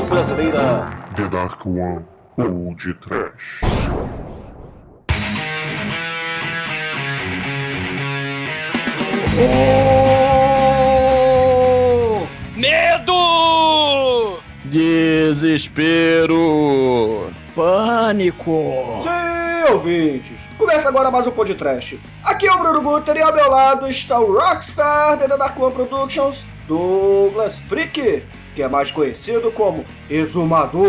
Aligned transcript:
versão 0.00 0.06
brasileira. 0.06 0.90
The 1.16 1.28
Dark 1.28 1.66
One 1.66 2.04
ou 2.36 2.74
de 2.74 2.94
Trash. 2.94 3.60
Medo! 12.56 14.38
Desespero! 14.64 16.38
Pânico! 17.54 19.02
Sim, 19.02 19.72
ouvintes! 19.72 20.40
Começa 20.56 20.88
agora 20.88 21.10
mais 21.10 21.26
um 21.26 21.30
podcast. 21.30 21.98
Aqui 22.22 22.46
é 22.46 22.52
o 22.52 22.58
Bruno 22.58 22.80
Guter 22.82 23.16
e 23.16 23.22
ao 23.22 23.34
meu 23.34 23.50
lado 23.50 23.88
está 23.88 24.20
o 24.20 24.32
Rockstar 24.32 25.16
da 25.16 25.36
Dark 25.36 25.58
One 25.58 25.74
Productions, 25.74 26.46
Douglas 26.68 27.58
Freak, 27.58 28.22
que 28.60 28.64
é 28.64 28.68
mais 28.68 28.90
conhecido 28.90 29.50
como 29.50 29.86
Exumador. 30.10 30.82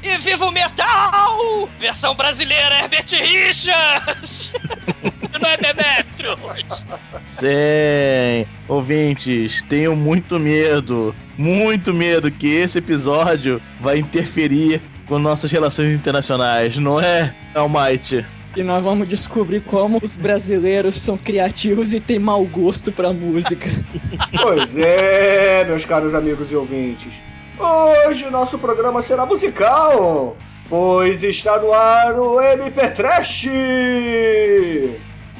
E 0.00 0.16
viva 0.18 0.46
o 0.46 0.52
metal! 0.52 1.68
Versão 1.80 2.14
brasileira, 2.14 2.78
Herbert 2.78 3.06
Richards! 3.10 4.52
Não 5.34 5.50
é 5.50 5.56
Demetrius! 5.56 6.86
Sim, 7.24 8.46
ouvintes, 8.68 9.62
tenho 9.62 9.96
muito 9.96 10.38
medo, 10.38 11.12
muito 11.36 11.92
medo 11.92 12.30
que 12.30 12.46
esse 12.46 12.78
episódio 12.78 13.60
vai 13.80 13.98
interferir 13.98 14.80
com 15.08 15.18
nossas 15.18 15.50
relações 15.50 15.90
internacionais, 15.90 16.76
não 16.76 17.00
é, 17.00 17.34
Almighty? 17.52 18.24
E 18.54 18.62
nós 18.62 18.84
vamos 18.84 19.08
descobrir 19.08 19.62
como 19.62 19.98
os 20.02 20.14
brasileiros 20.16 21.00
são 21.00 21.16
criativos 21.16 21.94
e 21.94 22.00
têm 22.00 22.18
mau 22.18 22.44
gosto 22.44 22.92
pra 22.92 23.12
música. 23.12 23.68
Pois 24.42 24.76
é, 24.76 25.64
meus 25.64 25.84
caros 25.84 26.14
amigos 26.14 26.50
e 26.50 26.56
ouvintes. 26.56 27.14
Hoje 27.58 28.24
o 28.24 28.30
nosso 28.30 28.58
programa 28.58 29.00
será 29.00 29.24
musical, 29.24 30.36
pois 30.68 31.22
está 31.22 31.58
no 31.58 31.72
ar 31.72 32.18
o 32.18 32.40
MP 32.40 32.88
Trash. 32.88 33.46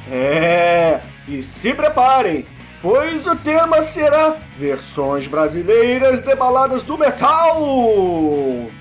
É, 0.09 1.01
e 1.27 1.43
se 1.43 1.73
preparem, 1.73 2.45
pois 2.83 3.25
o 3.25 3.35
tema 3.37 3.81
será 3.81 4.37
versões 4.57 5.25
brasileiras 5.25 6.21
de 6.21 6.35
baladas 6.35 6.83
do 6.83 6.97
metal. 6.97 7.57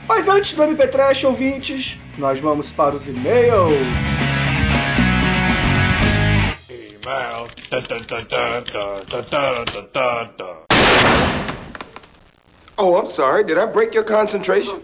Mas 0.09 0.29
antes 0.29 0.55
do 0.55 0.65
MP 0.65 0.89
Trash, 0.89 1.23
ouvintes, 1.23 2.01
nós 2.19 2.41
vamos 2.41 2.73
para 2.73 2.97
os 2.97 3.07
e-mails. 3.07 3.73
Oh, 12.77 12.97
I'm 12.97 13.11
sorry. 13.15 13.45
Did 13.45 13.59
I 13.59 13.67
break 13.67 13.95
your 13.95 14.05
concentration? 14.05 14.83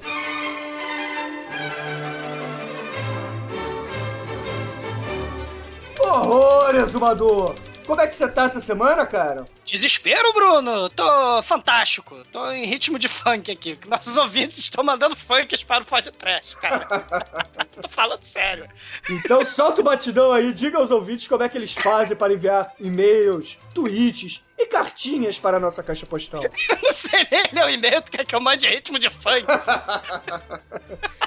Horror, 6.00 6.76
exumador! 6.76 7.54
Como 7.88 8.02
é 8.02 8.06
que 8.06 8.14
você 8.14 8.28
tá 8.28 8.44
essa 8.44 8.60
semana, 8.60 9.06
cara? 9.06 9.46
Desespero, 9.64 10.30
Bruno! 10.34 10.90
Tô 10.90 11.42
fantástico. 11.42 12.22
Tô 12.30 12.50
em 12.52 12.66
ritmo 12.66 12.98
de 12.98 13.08
funk 13.08 13.50
aqui. 13.50 13.78
Nossos 13.88 14.18
ouvintes 14.18 14.58
estão 14.58 14.84
mandando 14.84 15.16
funks 15.16 15.64
para 15.64 15.82
o 15.82 15.86
podcast, 15.86 16.54
cara. 16.58 16.84
Tô 17.80 17.88
falando 17.88 18.22
sério. 18.22 18.68
Então 19.08 19.42
solta 19.42 19.80
o 19.80 19.84
batidão 19.84 20.32
aí, 20.32 20.52
diga 20.52 20.76
aos 20.76 20.90
ouvintes 20.90 21.26
como 21.26 21.42
é 21.42 21.48
que 21.48 21.56
eles 21.56 21.72
fazem 21.72 22.14
para 22.14 22.34
enviar 22.34 22.74
e-mails, 22.78 23.56
tweets 23.72 24.42
e 24.58 24.66
cartinhas 24.66 25.38
para 25.38 25.56
a 25.56 25.60
nossa 25.60 25.82
caixa 25.82 26.04
postal. 26.04 26.42
Eu 26.42 26.78
não 26.82 26.92
sei 26.92 27.26
nem 27.30 27.42
ler 27.52 27.64
o 27.64 27.70
e-mail, 27.70 28.02
tu 28.02 28.10
quer 28.10 28.26
que 28.26 28.34
eu 28.34 28.40
mande 28.40 28.66
ritmo 28.66 28.98
de 28.98 29.08
funk? 29.10 29.46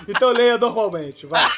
Então 0.07 0.31
leia 0.31 0.57
normalmente, 0.57 1.27
vai. 1.27 1.41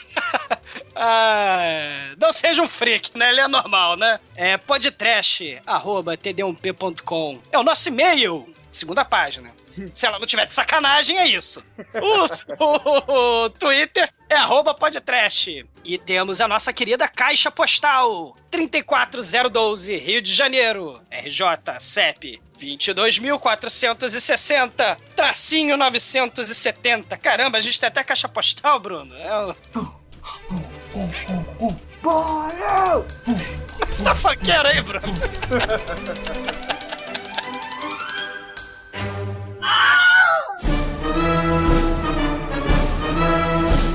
Ah, 0.96 2.14
não 2.20 2.32
seja 2.32 2.62
um 2.62 2.68
freak, 2.68 3.18
né? 3.18 3.30
Ele 3.30 3.42
é 3.42 3.48
normal, 3.48 3.96
né? 3.96 4.20
É 4.36 4.58
podtrash, 4.58 5.60
arroba 5.66 6.16
td1p.com. 6.16 7.40
É 7.52 7.58
o 7.58 7.64
nosso 7.64 7.90
e-mail, 7.90 8.48
segunda 8.78 9.06
página. 9.06 9.52
Se 9.94 10.06
ela 10.06 10.20
não 10.20 10.26
tiver 10.26 10.46
de 10.46 10.52
sacanagem, 10.54 11.18
é 11.18 11.28
isso. 11.28 11.64
O, 11.96 12.64
o, 12.64 13.46
o 13.46 13.50
Twitter 13.50 14.10
é 14.30 14.36
arroba 14.36 14.74
podtrash. 14.74 15.66
E 15.84 15.98
temos 15.98 16.40
a 16.42 16.48
nossa 16.48 16.72
querida 16.72 17.08
caixa 17.08 17.50
postal, 17.52 18.36
34012, 18.52 19.96
Rio 19.98 20.22
de 20.22 20.32
Janeiro, 20.34 21.02
RJ, 21.12 21.80
CEP 21.80 22.42
22.460, 22.58 24.98
tracinho 25.16 25.76
970. 25.76 27.18
Caramba, 27.18 27.58
a 27.58 27.62
gente 27.62 27.80
tem 27.80 27.88
até 27.88 28.04
caixa 28.04 28.30
postal, 28.30 28.80
Bruno. 28.80 29.16
É. 29.16 29.56
Bora! 32.02 33.06
Tá 34.04 34.16
funkeiro 34.16 34.68
aí, 34.68 34.82
Bruno. 34.82 35.08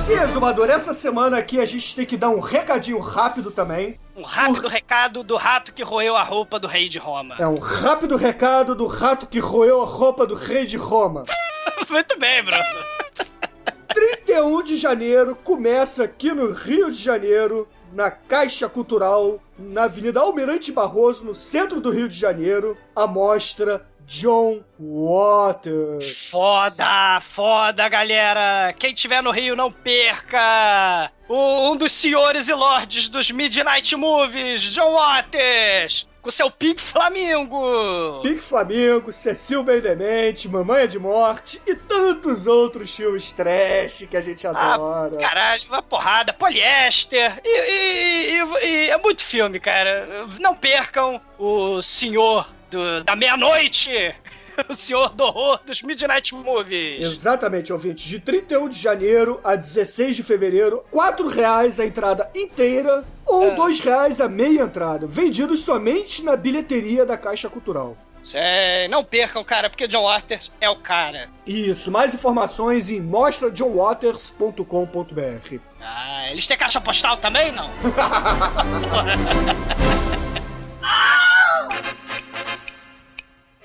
E, 0.08 0.12
Exumador, 0.12 0.70
essa 0.70 0.94
semana 0.94 1.36
aqui 1.36 1.60
a 1.60 1.66
gente 1.66 1.94
tem 1.94 2.06
que 2.06 2.16
dar 2.16 2.30
um 2.30 2.40
recadinho 2.40 2.98
rápido 2.98 3.50
também. 3.50 4.00
Um 4.16 4.22
rápido 4.22 4.66
recado 4.66 5.22
do 5.22 5.36
rato 5.36 5.72
que 5.72 5.82
roeu 5.82 6.16
a 6.16 6.22
roupa 6.22 6.58
do 6.58 6.66
rei 6.66 6.88
de 6.88 6.98
Roma. 6.98 7.36
É 7.38 7.46
um 7.46 7.58
rápido 7.58 8.16
recado 8.16 8.74
do 8.74 8.86
rato 8.86 9.26
que 9.26 9.38
roeu 9.38 9.82
a 9.82 9.84
roupa 9.84 10.26
do 10.26 10.34
rei 10.34 10.64
de 10.64 10.76
Roma. 10.76 11.24
Muito 11.90 12.18
bem, 12.18 12.42
Bruno. 12.42 12.64
31 13.88 14.62
de 14.62 14.76
janeiro 14.76 15.36
começa 15.36 16.04
aqui 16.04 16.32
no 16.32 16.52
Rio 16.52 16.90
de 16.90 17.02
Janeiro, 17.02 17.68
na 17.92 18.10
Caixa 18.10 18.68
Cultural, 18.68 19.42
na 19.58 19.84
Avenida 19.84 20.20
Almirante 20.20 20.70
Barroso, 20.70 21.24
no 21.24 21.34
centro 21.34 21.80
do 21.80 21.90
Rio 21.90 22.08
de 22.08 22.16
Janeiro, 22.16 22.76
a 22.94 23.06
mostra 23.06 23.87
John 24.08 24.62
Waters. 24.80 26.30
Foda, 26.30 27.20
foda, 27.34 27.86
galera. 27.90 28.72
Quem 28.78 28.94
tiver 28.94 29.22
no 29.22 29.30
Rio, 29.30 29.54
não 29.54 29.70
perca. 29.70 31.12
O- 31.28 31.72
um 31.72 31.76
dos 31.76 31.92
senhores 31.92 32.48
e 32.48 32.54
lords 32.54 33.10
dos 33.10 33.30
Midnight 33.30 33.94
Movies, 33.96 34.62
John 34.62 34.92
Waters. 34.94 36.08
Com 36.22 36.30
seu 36.30 36.50
Pink 36.50 36.80
Flamingo. 36.80 38.20
Pink 38.22 38.40
Flamengo, 38.40 39.12
Cecil 39.12 39.62
Bem 39.62 39.80
Demente, 39.80 40.48
Mamãe 40.48 40.88
de 40.88 40.98
Morte 40.98 41.60
e 41.66 41.74
tantos 41.76 42.46
outros 42.46 42.94
filmes 42.94 43.30
trash 43.32 44.06
que 44.10 44.16
a 44.16 44.20
gente 44.22 44.46
Ah, 44.46 44.50
adora. 44.74 45.16
caralho, 45.18 45.64
uma 45.68 45.82
porrada, 45.82 46.32
poliéster. 46.32 47.38
E, 47.44 47.48
e- 47.48 48.40
e- 48.40 48.66
e 48.86 48.90
é 48.90 48.96
muito 48.96 49.22
filme, 49.22 49.60
cara. 49.60 50.26
Não 50.40 50.54
percam 50.56 51.20
o 51.38 51.80
senhor 51.82 52.48
do- 52.70 53.02
da 53.04 53.16
meia-noite. 53.16 53.90
O 54.68 54.74
senhor 54.74 55.10
do 55.10 55.22
horror 55.22 55.60
dos 55.64 55.82
Midnight 55.82 56.34
Movies. 56.34 57.06
Exatamente, 57.06 57.72
ouvintes. 57.72 58.04
De 58.06 58.18
31 58.18 58.68
de 58.68 58.76
janeiro 58.76 59.38
a 59.44 59.54
16 59.54 60.16
de 60.16 60.24
fevereiro, 60.24 60.84
4 60.90 61.28
reais 61.28 61.78
a 61.78 61.86
entrada 61.86 62.28
inteira 62.34 63.04
ou 63.24 63.54
2 63.54 63.78
reais 63.78 64.20
a 64.20 64.28
meia 64.28 64.62
entrada. 64.62 65.06
Vendidos 65.06 65.60
somente 65.60 66.24
na 66.24 66.34
bilheteria 66.34 67.06
da 67.06 67.16
Caixa 67.16 67.48
Cultural. 67.48 67.96
Sei, 68.24 68.88
não 68.90 69.04
percam, 69.04 69.44
cara, 69.44 69.70
porque 69.70 69.86
John 69.86 70.02
Waters 70.02 70.50
é 70.60 70.68
o 70.68 70.74
cara. 70.74 71.28
Isso, 71.46 71.88
mais 71.92 72.12
informações 72.12 72.90
em 72.90 73.00
mostrajohnwaters.com.br. 73.00 75.56
Ah, 75.80 76.32
eles 76.32 76.48
têm 76.48 76.56
caixa 76.56 76.80
postal 76.80 77.16
também, 77.18 77.52
não? 77.52 77.70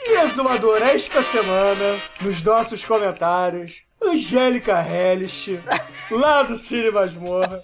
E 0.05 0.17
Exumador, 0.25 0.81
esta 0.81 1.23
semana, 1.23 1.97
nos 2.21 2.43
nossos 2.43 2.83
comentários, 2.83 3.83
Angélica 4.01 4.85
Hellish, 4.85 5.61
lá 6.11 6.43
do 6.43 6.57
Cine 6.57 6.91
Masmorra, 6.91 7.61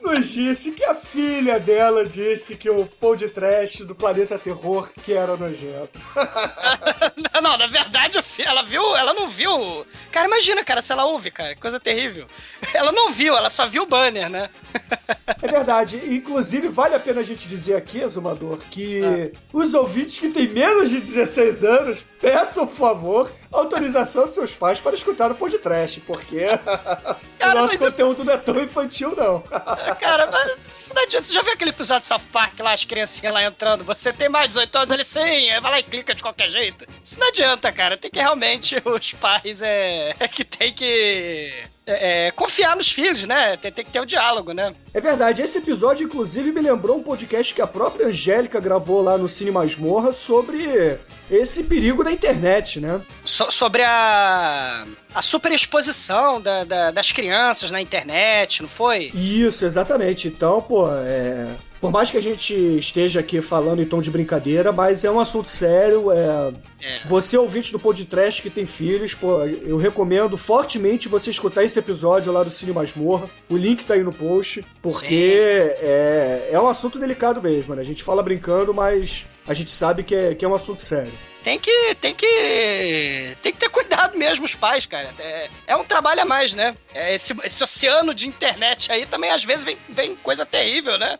nos 0.00 0.28
disse 0.28 0.72
que 0.72 0.84
a 0.84 0.96
filha 0.96 1.60
dela 1.60 2.04
disse 2.04 2.56
que 2.56 2.68
o 2.68 2.86
pão 2.86 3.14
de 3.14 3.28
trash 3.28 3.78
do 3.80 3.94
Planeta 3.94 4.36
Terror 4.36 4.90
que 5.04 5.12
era 5.12 5.36
nojento. 5.36 6.00
não, 7.40 7.56
na 7.56 7.68
verdade, 7.68 8.18
ela 8.44 8.62
viu, 8.64 8.96
ela 8.96 9.14
não 9.14 9.28
viu. 9.28 9.86
Cara, 10.10 10.26
imagina, 10.26 10.64
cara, 10.64 10.82
se 10.82 10.92
ela 10.92 11.04
ouve, 11.04 11.30
cara, 11.30 11.54
coisa 11.54 11.78
terrível. 11.78 12.26
Ela 12.74 12.90
não 12.90 13.12
viu, 13.12 13.36
ela 13.36 13.48
só 13.48 13.66
viu 13.66 13.84
o 13.84 13.86
banner, 13.86 14.28
né? 14.28 14.50
É 15.42 15.48
verdade. 15.48 15.96
Inclusive, 16.14 16.68
vale 16.68 16.94
a 16.94 17.00
pena 17.00 17.20
a 17.20 17.24
gente 17.24 17.46
dizer 17.48 17.74
aqui, 17.76 18.02
Azumador, 18.02 18.58
que 18.70 19.32
os 19.52 19.74
ouvintes 19.74 20.18
que 20.18 20.28
têm 20.30 20.48
menos 20.48 20.90
de 20.90 21.00
16 21.00 21.64
anos 21.64 21.98
peçam, 22.20 22.66
por 22.66 22.76
favor, 22.76 23.30
autorização 23.52 24.22
aos 24.22 24.30
seus 24.30 24.52
pais 24.52 24.80
para 24.80 24.94
escutar 24.94 25.30
o 25.30 25.34
podcast, 25.34 26.00
porque 26.00 26.46
Cara, 27.38 27.60
o 27.60 27.62
nosso 27.62 27.74
mas 27.74 27.74
isso- 27.74 27.90
conteúdo 27.90 28.24
não 28.24 28.32
é 28.32 28.36
tão 28.38 28.60
infantil, 28.60 29.14
não. 29.16 29.40
Cara, 30.00 30.26
mas 30.30 30.56
isso 30.68 30.94
não 30.94 31.02
adianta. 31.02 31.26
Você 31.26 31.32
já 31.34 31.42
viu 31.42 31.52
aquele 31.52 31.70
episódio 31.70 32.00
de 32.02 32.06
South 32.06 32.20
Park 32.32 32.58
lá, 32.60 32.72
as 32.72 32.84
criancinhas 32.84 33.32
lá 33.34 33.44
entrando? 33.44 33.84
Você 33.84 34.12
tem 34.12 34.28
mais 34.28 34.44
de 34.48 34.54
18 34.54 34.76
anos? 34.78 34.94
Ele 34.94 35.04
sim, 35.04 35.60
vai 35.60 35.70
lá 35.70 35.78
e 35.78 35.82
clica 35.82 36.14
de 36.14 36.22
qualquer 36.22 36.48
jeito. 36.50 36.86
Isso 37.04 37.20
não 37.20 37.28
adianta, 37.28 37.70
cara. 37.72 37.96
Tem 37.96 38.10
que 38.10 38.18
realmente, 38.18 38.76
os 38.84 39.12
pais 39.12 39.62
é, 39.62 40.14
é 40.18 40.28
que 40.28 40.44
tem 40.44 40.72
que 40.72 41.52
é, 41.86 42.26
é, 42.26 42.30
confiar 42.32 42.74
nos 42.76 42.90
filhos, 42.90 43.24
né? 43.26 43.56
Tem, 43.56 43.70
tem 43.70 43.84
que 43.84 43.90
ter 43.92 44.00
o 44.00 44.04
diálogo, 44.06 44.52
né? 44.52 44.74
É 44.92 45.00
verdade, 45.00 45.40
esse 45.40 45.58
episódio, 45.58 46.04
inclusive, 46.04 46.50
me 46.50 46.60
lembrou 46.60 46.96
um 46.96 47.02
podcast 47.02 47.54
que 47.54 47.62
a 47.62 47.66
própria 47.66 48.08
Angélica 48.08 48.58
gravou 48.58 49.00
lá 49.02 49.16
no 49.16 49.28
Cine 49.28 49.50
Masmorra 49.52 50.12
sobre 50.12 50.98
esse 51.30 51.62
perigo 51.64 52.02
da 52.02 52.10
internet, 52.10 52.80
né? 52.80 53.00
So- 53.24 53.50
sobre 53.52 53.82
a, 53.84 54.84
a 55.14 55.22
superexposição 55.22 56.40
da, 56.40 56.64
da- 56.64 56.90
das 56.90 57.12
crianças 57.12 57.70
na 57.70 57.80
internet, 57.80 58.62
não 58.62 58.68
foi? 58.68 59.12
Isso, 59.14 59.64
exatamente. 59.64 60.28
Então, 60.28 60.60
pô, 60.60 60.88
é. 60.92 61.46
Por 61.80 61.90
mais 61.90 62.10
que 62.10 62.16
a 62.16 62.22
gente 62.22 62.54
esteja 62.78 63.20
aqui 63.20 63.40
falando 63.40 63.82
em 63.82 63.86
tom 63.86 64.00
de 64.00 64.10
brincadeira, 64.10 64.72
mas 64.72 65.04
é 65.04 65.10
um 65.10 65.20
assunto 65.20 65.48
sério. 65.48 66.10
É... 66.10 66.52
É. 66.82 67.00
Você, 67.06 67.36
ouvinte 67.36 67.72
do 67.72 67.78
podcast 67.78 68.40
que 68.40 68.50
tem 68.50 68.66
filhos, 68.66 69.14
pô, 69.14 69.44
eu 69.44 69.76
recomendo 69.76 70.36
fortemente 70.36 71.08
você 71.08 71.30
escutar 71.30 71.64
esse 71.64 71.78
episódio 71.78 72.32
lá 72.32 72.42
do 72.42 72.50
Cine 72.50 72.72
Masmorra. 72.72 73.28
O 73.48 73.56
link 73.56 73.84
tá 73.84 73.94
aí 73.94 74.02
no 74.02 74.12
post, 74.12 74.64
porque 74.80 75.74
é, 75.80 76.50
é 76.52 76.60
um 76.60 76.68
assunto 76.68 76.98
delicado 76.98 77.42
mesmo, 77.42 77.74
né? 77.74 77.82
A 77.82 77.84
gente 77.84 78.02
fala 78.02 78.22
brincando, 78.22 78.72
mas 78.72 79.24
a 79.46 79.54
gente 79.54 79.70
sabe 79.70 80.02
que 80.02 80.14
é, 80.14 80.34
que 80.34 80.44
é 80.44 80.48
um 80.48 80.54
assunto 80.54 80.82
sério. 80.82 81.12
Tem 81.42 81.60
que, 81.60 81.94
tem 82.00 82.12
que, 82.12 83.36
tem 83.40 83.52
que 83.52 83.58
ter 83.58 83.68
cuidado 83.68 84.18
mesmo 84.18 84.44
os 84.44 84.56
pais, 84.56 84.84
cara. 84.84 85.14
É, 85.16 85.48
é 85.68 85.76
um 85.76 85.84
trabalho 85.84 86.22
a 86.22 86.24
mais, 86.24 86.52
né? 86.52 86.76
É, 86.92 87.14
esse, 87.14 87.32
esse 87.44 87.62
oceano 87.62 88.12
de 88.12 88.26
internet 88.26 88.90
aí 88.90 89.06
também 89.06 89.30
às 89.30 89.44
vezes 89.44 89.64
vem, 89.64 89.78
vem 89.88 90.16
coisa 90.16 90.44
terrível, 90.44 90.98
né? 90.98 91.18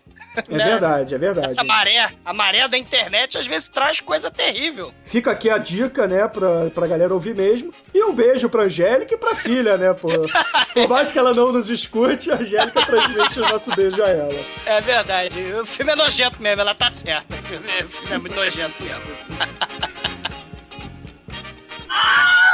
É 0.50 0.56
verdade, 0.64 1.14
é 1.14 1.18
verdade. 1.18 1.46
Essa 1.46 1.64
maré, 1.64 2.08
a 2.24 2.34
maré 2.34 2.66
da 2.68 2.76
internet 2.78 3.38
às 3.38 3.46
vezes 3.46 3.68
traz 3.68 4.00
coisa 4.00 4.30
terrível. 4.30 4.92
Fica 5.04 5.30
aqui 5.30 5.48
a 5.48 5.58
dica, 5.58 6.06
né, 6.06 6.26
pra, 6.28 6.70
pra 6.70 6.86
galera 6.86 7.12
ouvir 7.14 7.34
mesmo. 7.34 7.72
E 7.94 8.02
um 8.04 8.14
beijo 8.14 8.48
pra 8.48 8.64
Angélica 8.64 9.14
e 9.14 9.18
pra 9.18 9.34
filha, 9.34 9.76
né, 9.76 9.92
pô. 9.94 10.08
Por 10.74 10.88
mais 10.88 11.10
que 11.10 11.18
ela 11.18 11.32
não 11.32 11.52
nos 11.52 11.70
escute, 11.70 12.30
a 12.30 12.34
Angélica 12.36 12.84
transmite 12.84 13.40
o 13.40 13.48
nosso 13.48 13.74
beijo 13.74 14.02
a 14.02 14.08
ela. 14.08 14.34
É 14.66 14.80
verdade. 14.80 15.38
O 15.60 15.66
filme 15.66 15.92
é 15.92 15.96
nojento 15.96 16.40
mesmo, 16.42 16.60
ela 16.60 16.74
tá 16.74 16.90
certa. 16.90 17.34
O 17.34 17.38
filme, 17.38 17.66
é- 17.78 17.84
o 17.84 17.88
filme 17.88 18.14
é 18.14 18.18
muito 18.18 18.34
nojento 18.36 18.82
mesmo. 18.82 19.00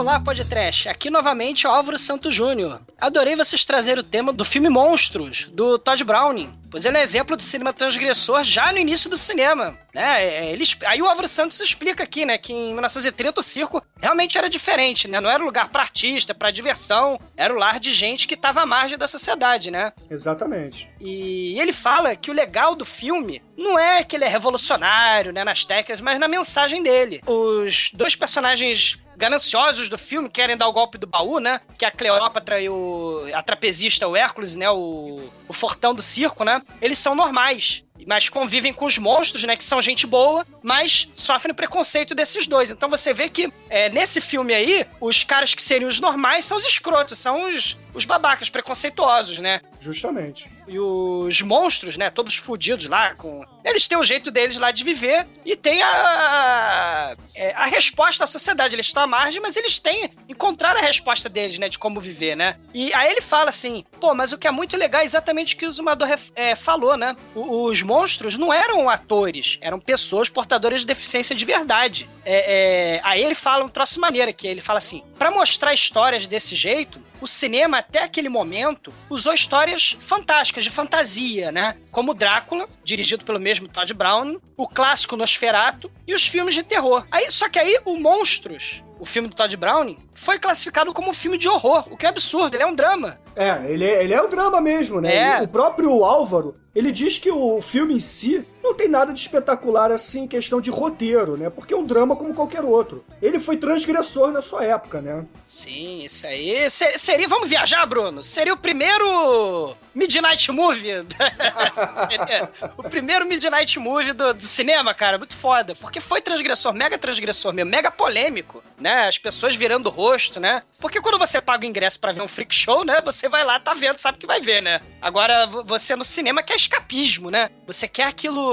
Olá, 0.00 0.18
podcast. 0.18 0.88
Aqui 0.88 1.10
novamente 1.10 1.66
Álvaro 1.66 1.98
Santos 1.98 2.34
Júnior. 2.34 2.80
Adorei 2.98 3.36
vocês 3.36 3.66
trazer 3.66 3.98
o 3.98 4.02
tema 4.02 4.32
do 4.32 4.46
filme 4.46 4.70
Monstros, 4.70 5.46
do 5.52 5.78
Todd 5.78 6.02
Browning, 6.04 6.50
pois 6.70 6.84
ele 6.84 6.98
é 6.98 7.02
exemplo 7.02 7.36
de 7.36 7.42
cinema 7.42 7.72
transgressor 7.72 8.42
já 8.44 8.70
no 8.72 8.78
início 8.78 9.10
do 9.10 9.16
cinema. 9.16 9.76
Né? 9.92 10.24
É, 10.24 10.52
Ele, 10.52 10.62
exp- 10.62 10.84
aí 10.86 11.02
o 11.02 11.06
Álvaro 11.08 11.26
Santos 11.26 11.58
explica 11.60 12.04
aqui, 12.04 12.24
né, 12.24 12.38
que 12.38 12.52
em 12.52 12.68
1930 12.72 13.40
o 13.40 13.42
circo 13.42 13.82
realmente 14.00 14.38
era 14.38 14.48
diferente, 14.48 15.08
né? 15.08 15.20
Não 15.20 15.28
era 15.28 15.42
lugar 15.42 15.68
para 15.68 15.82
artista, 15.82 16.32
para 16.32 16.50
diversão, 16.52 17.18
era 17.36 17.52
o 17.52 17.56
lar 17.58 17.80
de 17.80 17.92
gente 17.92 18.26
que 18.28 18.34
estava 18.34 18.60
à 18.62 18.66
margem 18.66 18.96
da 18.96 19.08
sociedade, 19.08 19.70
né? 19.70 19.92
Exatamente. 20.08 20.88
E 21.00 21.58
ele 21.60 21.72
fala 21.72 22.14
que 22.14 22.30
o 22.30 22.34
legal 22.34 22.76
do 22.76 22.84
filme 22.84 23.42
não 23.56 23.78
é 23.78 24.04
que 24.04 24.14
ele 24.16 24.24
é 24.24 24.28
revolucionário, 24.28 25.32
né, 25.32 25.42
nas 25.42 25.64
técnicas, 25.64 26.00
mas 26.00 26.18
na 26.20 26.28
mensagem 26.28 26.82
dele. 26.82 27.20
Os 27.26 27.90
dois 27.92 28.14
personagens 28.14 29.02
gananciosos 29.16 29.90
do 29.90 29.98
filme 29.98 30.30
querem 30.30 30.56
dar 30.56 30.66
o 30.66 30.72
golpe 30.72 30.96
do 30.96 31.06
baú, 31.06 31.38
né? 31.40 31.60
Que 31.76 31.84
é 31.84 31.88
a 31.88 31.90
Cleópatra 31.90 32.58
e 32.60 32.70
o 32.70 33.26
a 33.34 33.42
trapezista, 33.42 34.08
o 34.08 34.16
Hércules, 34.16 34.56
né, 34.56 34.70
o, 34.70 35.28
o 35.46 35.52
fortão 35.52 35.94
do 35.94 36.00
circo, 36.00 36.42
né? 36.42 36.59
Eles 36.80 36.98
são 36.98 37.14
normais. 37.14 37.82
Mas 38.06 38.28
convivem 38.28 38.72
com 38.72 38.86
os 38.86 38.96
monstros, 38.96 39.44
né? 39.44 39.56
Que 39.56 39.64
são 39.64 39.82
gente 39.82 40.06
boa, 40.06 40.46
mas 40.62 41.08
sofrem 41.14 41.54
preconceito 41.54 42.14
desses 42.14 42.46
dois. 42.46 42.70
Então 42.70 42.88
você 42.88 43.12
vê 43.12 43.28
que 43.28 43.52
é, 43.68 43.88
nesse 43.90 44.20
filme 44.20 44.54
aí, 44.54 44.86
os 45.00 45.22
caras 45.22 45.54
que 45.54 45.62
seriam 45.62 45.88
os 45.88 46.00
normais 46.00 46.44
são 46.44 46.56
os 46.56 46.64
escrotos, 46.64 47.18
são 47.18 47.48
os, 47.50 47.76
os 47.92 48.04
babacas 48.04 48.48
preconceituosos, 48.48 49.38
né? 49.38 49.60
Justamente. 49.80 50.48
E 50.68 50.78
os 50.78 51.40
monstros, 51.42 51.96
né? 51.96 52.10
Todos 52.10 52.36
fudidos 52.36 52.84
lá, 52.86 53.14
com. 53.16 53.44
Eles 53.64 53.88
têm 53.88 53.96
o 53.98 54.04
jeito 54.04 54.30
deles 54.30 54.56
lá 54.58 54.70
de 54.70 54.84
viver 54.84 55.26
e 55.44 55.56
tem 55.56 55.82
a. 55.82 57.16
é, 57.34 57.52
a 57.54 57.66
resposta 57.66 58.24
à 58.24 58.26
sociedade. 58.26 58.74
Eles 58.74 58.86
estão 58.86 59.02
à 59.02 59.06
margem, 59.06 59.40
mas 59.40 59.56
eles 59.56 59.78
têm. 59.78 60.10
encontrar 60.28 60.76
a 60.76 60.80
resposta 60.80 61.28
deles, 61.28 61.58
né? 61.58 61.68
De 61.68 61.78
como 61.78 62.00
viver, 62.00 62.36
né? 62.36 62.56
E 62.74 62.92
aí 62.94 63.10
ele 63.10 63.20
fala 63.20 63.50
assim: 63.50 63.84
pô, 64.00 64.14
mas 64.14 64.32
o 64.32 64.38
que 64.38 64.46
é 64.46 64.50
muito 64.50 64.76
legal 64.76 65.00
é 65.02 65.04
exatamente 65.04 65.54
o 65.54 65.58
que 65.58 65.66
o 65.66 65.72
Zumador 65.72 66.08
é, 66.36 66.54
falou, 66.54 66.96
né? 66.96 67.16
O- 67.34 67.64
os 67.64 67.82
monstros 67.82 68.36
não 68.36 68.52
eram 68.52 68.88
atores, 68.88 69.58
eram 69.60 69.78
pessoas 69.80 70.28
portadoras 70.28 70.82
de 70.82 70.86
deficiência 70.86 71.34
de 71.34 71.44
verdade. 71.44 72.08
É, 72.24 72.96
é, 72.96 73.00
aí 73.02 73.22
ele 73.22 73.34
fala 73.34 73.64
um 73.64 73.68
troço 73.68 74.00
maneiro 74.00 74.30
aqui. 74.30 74.46
Ele 74.46 74.60
fala 74.60 74.78
assim: 74.78 75.02
pra 75.18 75.30
mostrar 75.30 75.72
histórias 75.74 76.26
desse 76.26 76.54
jeito, 76.56 77.00
o 77.20 77.26
cinema, 77.26 77.78
até 77.78 78.02
aquele 78.02 78.28
momento, 78.28 78.92
usou 79.10 79.34
histórias 79.34 79.69
fantásticas, 80.00 80.64
de 80.64 80.70
fantasia, 80.70 81.50
né? 81.52 81.76
Como 81.90 82.14
Drácula, 82.14 82.66
dirigido 82.84 83.24
pelo 83.24 83.40
mesmo 83.40 83.68
Todd 83.68 83.92
Brown, 83.94 84.38
o 84.56 84.68
clássico 84.68 85.16
Nosferatu 85.16 85.90
e 86.06 86.14
os 86.14 86.26
filmes 86.26 86.54
de 86.54 86.62
terror. 86.62 87.06
Aí, 87.10 87.30
só 87.30 87.48
que 87.48 87.58
aí 87.58 87.78
o 87.84 87.96
Monstros, 87.96 88.82
o 88.98 89.06
filme 89.06 89.28
do 89.28 89.34
Todd 89.34 89.56
Browning, 89.56 89.98
foi 90.12 90.38
classificado 90.38 90.92
como 90.92 91.10
um 91.10 91.14
filme 91.14 91.38
de 91.38 91.48
horror, 91.48 91.86
o 91.90 91.96
que 91.96 92.06
é 92.06 92.08
absurdo, 92.08 92.54
ele 92.54 92.62
é 92.62 92.66
um 92.66 92.74
drama. 92.74 93.18
É, 93.34 93.72
ele 93.72 93.84
é, 93.84 94.04
ele 94.04 94.12
é 94.12 94.20
o 94.20 94.28
drama 94.28 94.60
mesmo, 94.60 95.00
né? 95.00 95.16
É. 95.16 95.42
O 95.42 95.48
próprio 95.48 96.04
Álvaro, 96.04 96.56
ele 96.74 96.92
diz 96.92 97.18
que 97.18 97.30
o 97.30 97.60
filme 97.60 97.94
em 97.94 98.00
si 98.00 98.44
não 98.62 98.74
tem 98.74 98.88
nada 98.88 99.12
de 99.12 99.20
espetacular 99.20 99.90
assim 99.90 100.22
em 100.22 100.28
questão 100.28 100.60
de 100.60 100.70
roteiro, 100.70 101.36
né? 101.36 101.48
Porque 101.50 101.74
é 101.74 101.76
um 101.76 101.84
drama 101.84 102.14
como 102.16 102.34
qualquer 102.34 102.62
outro. 102.64 103.04
Ele 103.20 103.38
foi 103.38 103.56
transgressor 103.56 104.30
na 104.30 104.42
sua 104.42 104.64
época, 104.64 105.00
né? 105.00 105.24
Sim, 105.46 106.04
isso 106.04 106.26
aí. 106.26 106.68
Se- 106.70 106.98
seria, 106.98 107.26
vamos 107.28 107.48
viajar, 107.48 107.84
Bruno? 107.86 108.22
Seria 108.22 108.52
o 108.54 108.56
primeiro 108.56 109.74
Midnight 109.94 110.50
Movie. 110.52 111.04
seria 112.08 112.50
o 112.76 112.82
primeiro 112.82 113.26
Midnight 113.26 113.78
Movie 113.78 114.12
do, 114.12 114.34
do 114.34 114.44
cinema, 114.44 114.92
cara. 114.94 115.18
Muito 115.18 115.36
foda. 115.36 115.74
Porque 115.74 116.00
foi 116.00 116.20
transgressor, 116.20 116.72
mega 116.72 116.98
transgressor 116.98 117.52
mesmo, 117.52 117.70
mega 117.70 117.90
polêmico, 117.90 118.62
né? 118.78 119.06
As 119.08 119.18
pessoas 119.18 119.54
virando 119.56 119.86
o 119.86 119.90
rosto, 119.92 120.38
né? 120.40 120.62
Porque 120.80 121.00
quando 121.00 121.18
você 121.18 121.40
paga 121.40 121.64
o 121.64 121.68
ingresso 121.68 121.98
pra 121.98 122.12
ver 122.12 122.22
um 122.22 122.28
freak 122.28 122.54
show, 122.54 122.84
né? 122.84 123.00
Você 123.04 123.28
vai 123.28 123.44
lá, 123.44 123.58
tá 123.58 123.74
vendo, 123.74 123.98
sabe 123.98 124.18
que 124.18 124.26
vai 124.26 124.40
ver, 124.40 124.62
né? 124.62 124.80
Agora, 125.00 125.46
vo- 125.46 125.64
você 125.64 125.96
no 125.96 126.04
cinema 126.04 126.42
quer 126.42 126.56
escapismo, 126.56 127.30
né? 127.30 127.50
Você 127.66 127.88
quer 127.88 128.04
aquilo. 128.04 128.50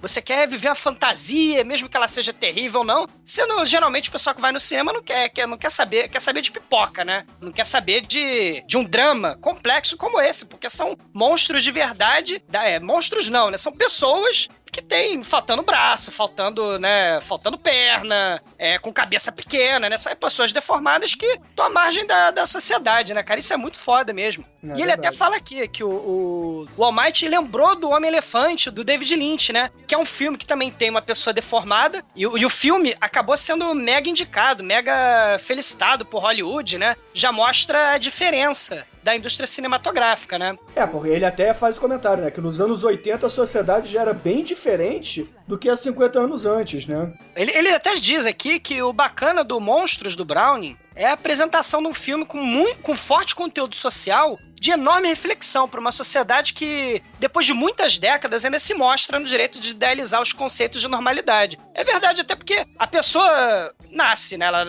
Você 0.00 0.20
quer 0.20 0.48
viver 0.48 0.68
a 0.68 0.74
fantasia, 0.74 1.62
mesmo 1.64 1.88
que 1.88 1.96
ela 1.96 2.08
seja 2.08 2.32
terrível 2.32 2.80
ou 2.80 2.86
não. 2.86 3.06
Não, 3.48 3.64
geralmente 3.64 4.08
o 4.08 4.12
pessoal 4.12 4.34
que 4.34 4.40
vai 4.40 4.52
no 4.52 4.58
cinema 4.60 4.92
não 4.92 5.02
quer, 5.02 5.28
quer, 5.28 5.46
não 5.46 5.56
quer 5.58 5.70
saber, 5.70 6.08
quer 6.08 6.20
saber 6.20 6.40
de 6.42 6.50
pipoca, 6.50 7.04
né? 7.04 7.24
Não 7.40 7.52
quer 7.52 7.64
saber 7.66 8.00
de, 8.02 8.62
de 8.66 8.76
um 8.76 8.84
drama 8.84 9.36
complexo 9.40 9.96
como 9.96 10.20
esse, 10.20 10.44
porque 10.46 10.68
são 10.68 10.96
monstros 11.12 11.62
de 11.62 11.70
verdade. 11.70 12.42
da- 12.48 12.64
É, 12.64 12.78
monstros 12.80 13.28
não, 13.28 13.50
né? 13.50 13.58
São 13.58 13.72
pessoas 13.72 14.48
que 14.72 14.80
tem 14.80 15.22
faltando 15.22 15.62
braço, 15.62 16.10
faltando, 16.10 16.78
né, 16.78 17.20
faltando 17.20 17.58
perna, 17.58 18.40
é, 18.58 18.78
com 18.78 18.90
cabeça 18.90 19.30
pequena, 19.30 19.86
né? 19.90 19.98
São 19.98 20.16
pessoas 20.16 20.50
deformadas 20.50 21.14
que 21.14 21.26
estão 21.26 21.66
à 21.66 21.68
margem 21.68 22.06
da, 22.06 22.30
da 22.30 22.46
sociedade, 22.46 23.12
né, 23.12 23.22
cara? 23.22 23.38
Isso 23.38 23.52
é 23.52 23.56
muito 23.58 23.78
foda 23.78 24.14
mesmo. 24.14 24.44
É 24.64 24.68
e 24.68 24.70
ele 24.70 24.86
verdade. 24.86 25.08
até 25.08 25.12
fala 25.16 25.36
aqui 25.36 25.68
que 25.68 25.84
o, 25.84 25.90
o, 25.90 26.68
o 26.74 26.84
All 26.84 26.90
Might 26.92 27.28
lembrou 27.28 27.76
do 27.76 27.90
Homem-Elefante, 27.90 28.70
do 28.70 28.82
David 28.82 29.14
Lynch, 29.14 29.52
né? 29.52 29.70
Que 29.86 29.94
é 29.94 29.98
um 29.98 30.06
filme 30.06 30.38
que 30.38 30.46
também 30.46 30.70
tem 30.70 30.88
uma 30.88 31.02
pessoa 31.02 31.34
deformada. 31.34 32.02
E, 32.16 32.26
o- 32.26 32.38
e 32.38 32.46
o 32.46 32.50
filme 32.50 32.96
acabou 32.98 33.36
sendo 33.36 33.74
mega 33.74 34.08
indicado, 34.08 34.64
mega 34.64 35.38
felicitado 35.38 36.06
por 36.06 36.22
Hollywood, 36.22 36.78
né? 36.78 36.96
Já 37.12 37.30
mostra 37.30 37.90
a 37.90 37.98
diferença 37.98 38.86
da 39.02 39.16
indústria 39.16 39.46
cinematográfica, 39.46 40.38
né? 40.38 40.56
É, 40.74 40.86
porque 40.86 41.08
ele 41.08 41.24
até 41.24 41.52
faz 41.52 41.76
o 41.76 41.80
comentário, 41.80 42.22
né? 42.22 42.30
Que 42.30 42.40
nos 42.40 42.60
anos 42.60 42.84
80 42.84 43.26
a 43.26 43.30
sociedade 43.30 43.90
já 43.90 44.02
era 44.02 44.12
bem 44.12 44.42
diferente 44.42 45.28
do 45.46 45.58
que 45.58 45.68
há 45.68 45.76
50 45.76 46.18
anos 46.20 46.46
antes, 46.46 46.86
né? 46.86 47.12
Ele, 47.34 47.50
ele 47.52 47.68
até 47.68 47.94
diz 47.96 48.26
aqui 48.26 48.60
que 48.60 48.82
o 48.82 48.92
bacana 48.92 49.42
do 49.42 49.58
Monstros 49.60 50.14
do 50.14 50.24
Browning 50.24 50.76
é 50.94 51.06
a 51.06 51.14
apresentação 51.14 51.82
de 51.82 51.88
um 51.88 51.94
filme 51.94 52.24
com, 52.24 52.38
muito, 52.38 52.80
com 52.80 52.94
forte 52.94 53.34
conteúdo 53.34 53.74
social 53.74 54.38
de 54.62 54.70
enorme 54.70 55.08
reflexão 55.08 55.68
para 55.68 55.80
uma 55.80 55.90
sociedade 55.90 56.52
que, 56.52 57.02
depois 57.18 57.44
de 57.44 57.52
muitas 57.52 57.98
décadas, 57.98 58.44
ainda 58.44 58.60
se 58.60 58.72
mostra 58.74 59.18
no 59.18 59.24
direito 59.26 59.58
de 59.58 59.70
idealizar 59.70 60.22
os 60.22 60.32
conceitos 60.32 60.80
de 60.80 60.86
normalidade. 60.86 61.58
É 61.74 61.82
verdade, 61.82 62.20
até 62.20 62.36
porque 62.36 62.64
a 62.78 62.86
pessoa 62.86 63.74
nasce, 63.90 64.38
né? 64.38 64.46
Ela, 64.46 64.64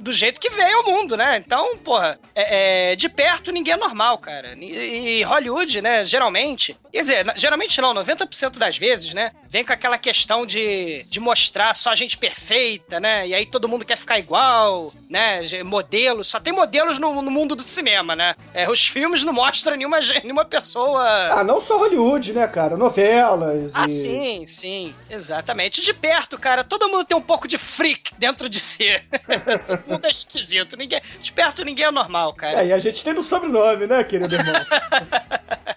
do 0.00 0.12
jeito 0.12 0.40
que 0.40 0.50
veio 0.50 0.78
ao 0.78 0.84
mundo, 0.84 1.16
né? 1.16 1.36
Então, 1.36 1.78
porra, 1.78 2.18
é- 2.34 2.90
é, 2.92 2.96
de 2.96 3.08
perto 3.08 3.52
ninguém 3.52 3.74
é 3.74 3.76
normal, 3.76 4.18
cara. 4.18 4.56
E, 4.58 5.20
e 5.20 5.22
Hollywood, 5.22 5.80
né, 5.80 6.02
geralmente, 6.02 6.76
quer 6.92 7.02
dizer, 7.02 7.32
geralmente 7.36 7.80
não, 7.80 7.94
90% 7.94 8.58
das 8.58 8.76
vezes, 8.76 9.14
né, 9.14 9.30
vem 9.48 9.64
com 9.64 9.72
aquela 9.72 9.96
questão 9.96 10.44
de, 10.44 11.04
de 11.08 11.20
mostrar 11.20 11.72
só 11.74 11.94
gente 11.94 12.18
perfeita, 12.18 12.98
né? 12.98 13.28
E 13.28 13.34
aí 13.34 13.46
todo 13.46 13.68
mundo 13.68 13.84
quer 13.84 13.96
ficar 13.96 14.18
igual, 14.18 14.92
né? 15.08 15.40
Modelos, 15.64 16.26
só 16.26 16.40
tem 16.40 16.52
modelos 16.52 16.98
no, 16.98 17.22
no 17.22 17.30
mundo 17.30 17.54
do 17.54 17.62
cinema, 17.62 18.16
né? 18.16 18.34
É, 18.52 18.68
os 18.68 18.86
filmes 18.88 19.19
não 19.22 19.32
mostram 19.32 19.76
nenhuma, 19.76 19.98
nenhuma 20.22 20.44
pessoa. 20.44 21.02
Ah, 21.30 21.44
não 21.44 21.60
só 21.60 21.78
Hollywood, 21.78 22.32
né, 22.32 22.46
cara? 22.46 22.76
Novelas 22.76 23.72
Ah, 23.74 23.84
e... 23.84 23.88
sim, 23.88 24.46
sim, 24.46 24.94
exatamente. 25.08 25.80
De 25.80 25.92
perto, 25.92 26.38
cara, 26.38 26.64
todo 26.64 26.88
mundo 26.88 27.04
tem 27.04 27.16
um 27.16 27.22
pouco 27.22 27.46
de 27.48 27.58
freak 27.58 28.12
dentro 28.18 28.48
de 28.48 28.60
si. 28.60 29.00
todo 29.66 29.84
mundo 29.86 30.04
é 30.06 30.10
esquisito. 30.10 30.76
Ninguém, 30.76 31.00
de 31.20 31.32
perto 31.32 31.64
ninguém 31.64 31.86
é 31.86 31.90
normal, 31.90 32.32
cara. 32.34 32.62
É, 32.62 32.66
e 32.68 32.72
a 32.72 32.78
gente 32.78 33.02
tem 33.02 33.12
no 33.12 33.22
sobrenome, 33.22 33.86
né, 33.86 34.02
querido 34.04 34.34
irmão? 34.34 34.54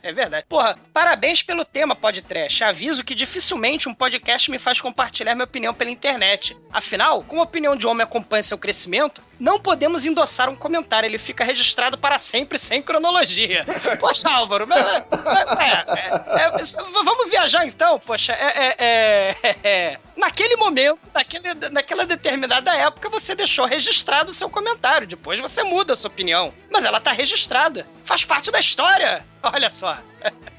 É 0.04 0.12
verdade. 0.12 0.46
Porra, 0.50 0.78
parabéns 0.94 1.42
pelo 1.42 1.64
tema 1.64 1.96
podcast. 1.96 2.62
Aviso 2.62 3.06
que 3.06 3.16
dificilmente 3.16 3.88
um 3.88 3.94
podcast 3.94 4.52
me 4.52 4.60
faz 4.60 4.82
compartilhar 4.82 5.34
minha 5.34 5.46
opinião 5.46 5.74
pela 5.74 5.90
internet. 5.90 6.58
Afinal, 6.74 7.24
como 7.24 7.40
a 7.40 7.46
opinião 7.46 7.74
de 7.74 7.88
homem 7.88 8.04
acompanha 8.04 8.44
seu 8.44 8.58
crescimento, 8.58 9.24
não 9.40 9.60
podemos 9.60 10.06
endossar 10.06 10.50
um 10.50 10.56
comentário. 10.56 11.08
Ele 11.08 11.18
fica 11.18 11.44
registrado 11.44 11.98
para 11.98 12.18
sempre, 12.18 12.58
sem 12.58 12.82
cronologia. 12.82 13.66
Poxa, 14.00 14.30
Álvaro, 14.30 14.68
mas, 14.68 14.84
mas- 14.84 15.58
é, 15.60 16.42
é, 16.42 16.46
é, 16.46 17.04
vamos 17.04 17.30
viajar 17.30 17.66
então? 17.66 18.00
Poxa, 18.00 18.34
é, 18.34 18.46
é, 18.46 18.76
é, 18.80 19.56
é, 19.64 20.00
naquele 20.16 20.56
momento, 20.56 21.00
naquele, 21.14 21.54
naquela 21.70 22.06
determinada 22.06 22.76
época, 22.76 23.10
você 23.10 23.36
deixou 23.36 23.66
registrado 23.66 24.32
o 24.32 24.34
seu 24.34 24.50
comentário. 24.50 25.08
Depois 25.08 25.40
você 25.40 25.64
muda 25.64 25.94
a 25.94 25.96
sua 25.96 26.10
opinião. 26.10 26.54
Mas 26.72 26.86
ela 26.86 27.00
tá 27.02 27.12
registrada. 27.12 27.88
Faz 28.06 28.24
parte 28.26 28.52
da 28.52 28.60
história. 28.60 29.26
Olha 29.42 29.70
só. 29.70 29.98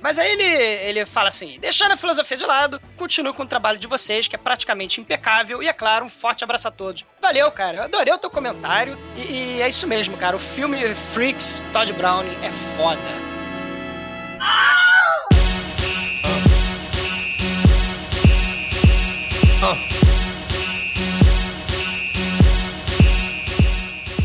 Mas 0.01 0.19
aí 0.19 0.33
ele, 0.33 0.45
ele 0.45 1.07
fala 1.07 1.29
assim: 1.29 1.59
deixando 1.61 1.93
a 1.93 1.97
filosofia 1.97 2.37
de 2.37 2.45
lado, 2.45 2.81
continue 2.97 3.33
com 3.33 3.43
o 3.43 3.47
trabalho 3.47 3.79
de 3.79 3.87
vocês, 3.87 4.29
que 4.29 4.37
é 4.37 4.39
praticamente 4.39 5.01
impecável. 5.01 5.63
E 5.63 5.69
é 5.69 5.73
claro, 5.73 6.05
um 6.05 6.11
forte 6.11 6.45
abraço 6.45 6.69
a 6.69 6.71
todos. 6.71 7.05
Valeu, 7.21 7.51
cara. 7.51 7.79
Eu 7.79 7.83
adorei 7.85 8.13
o 8.13 8.19
teu 8.19 8.31
comentário. 8.31 8.99
E, 9.17 9.57
e 9.57 9.63
é 9.63 9.69
isso 9.69 9.87
mesmo, 9.87 10.17
cara. 10.17 10.37
O 10.37 10.41
filme 10.41 10.95
Freaks, 10.95 11.63
Todd 11.73 11.93
Browning, 11.95 12.37
é 12.43 12.51
foda. 12.77 13.25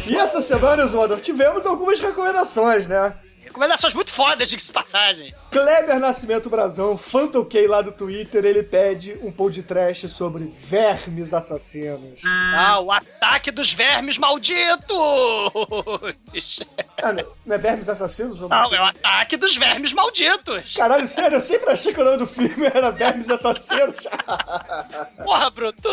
E 0.09 0.15
essa 0.17 0.41
semana, 0.41 0.85
Zoador, 0.87 1.19
tivemos 1.21 1.67
algumas 1.67 1.99
recomendações, 1.99 2.87
né? 2.87 3.13
Recomendações 3.49 3.95
muito 3.95 4.11
fodas, 4.11 4.47
de 4.47 4.71
passagem. 4.71 5.33
Kleber 5.49 5.99
Nascimento 5.99 6.51
Brazão, 6.51 6.95
Phantom 6.95 7.43
K 7.43 7.67
lá 7.67 7.81
do 7.81 7.91
Twitter, 7.91 8.45
ele 8.45 8.61
pede 8.61 9.17
um 9.23 9.31
pão 9.31 9.49
de 9.49 9.63
trash 9.63 10.01
sobre 10.07 10.53
vermes 10.61 11.33
assassinos. 11.33 12.21
Ah, 12.23 12.79
o 12.79 12.91
ataque 12.91 13.49
dos 13.49 13.73
vermes 13.73 14.19
malditos! 14.19 14.85
Ah, 17.01 17.11
não, 17.11 17.25
não 17.43 17.55
é 17.55 17.57
vermes 17.57 17.89
assassinos? 17.89 18.39
Não, 18.39 18.73
é 18.73 18.81
o 18.81 18.85
ataque 18.85 19.35
dos 19.35 19.57
vermes 19.57 19.93
malditos! 19.93 20.75
Caralho, 20.75 21.07
sério, 21.07 21.37
eu 21.37 21.41
sempre 21.41 21.71
achei 21.71 21.91
que 21.91 21.99
o 21.99 22.05
nome 22.05 22.17
do 22.17 22.27
filme 22.27 22.67
era 22.67 22.91
Vermes 22.91 23.31
Assassinos. 23.31 24.05
Porra, 25.23 25.49
Bruto! 25.49 25.89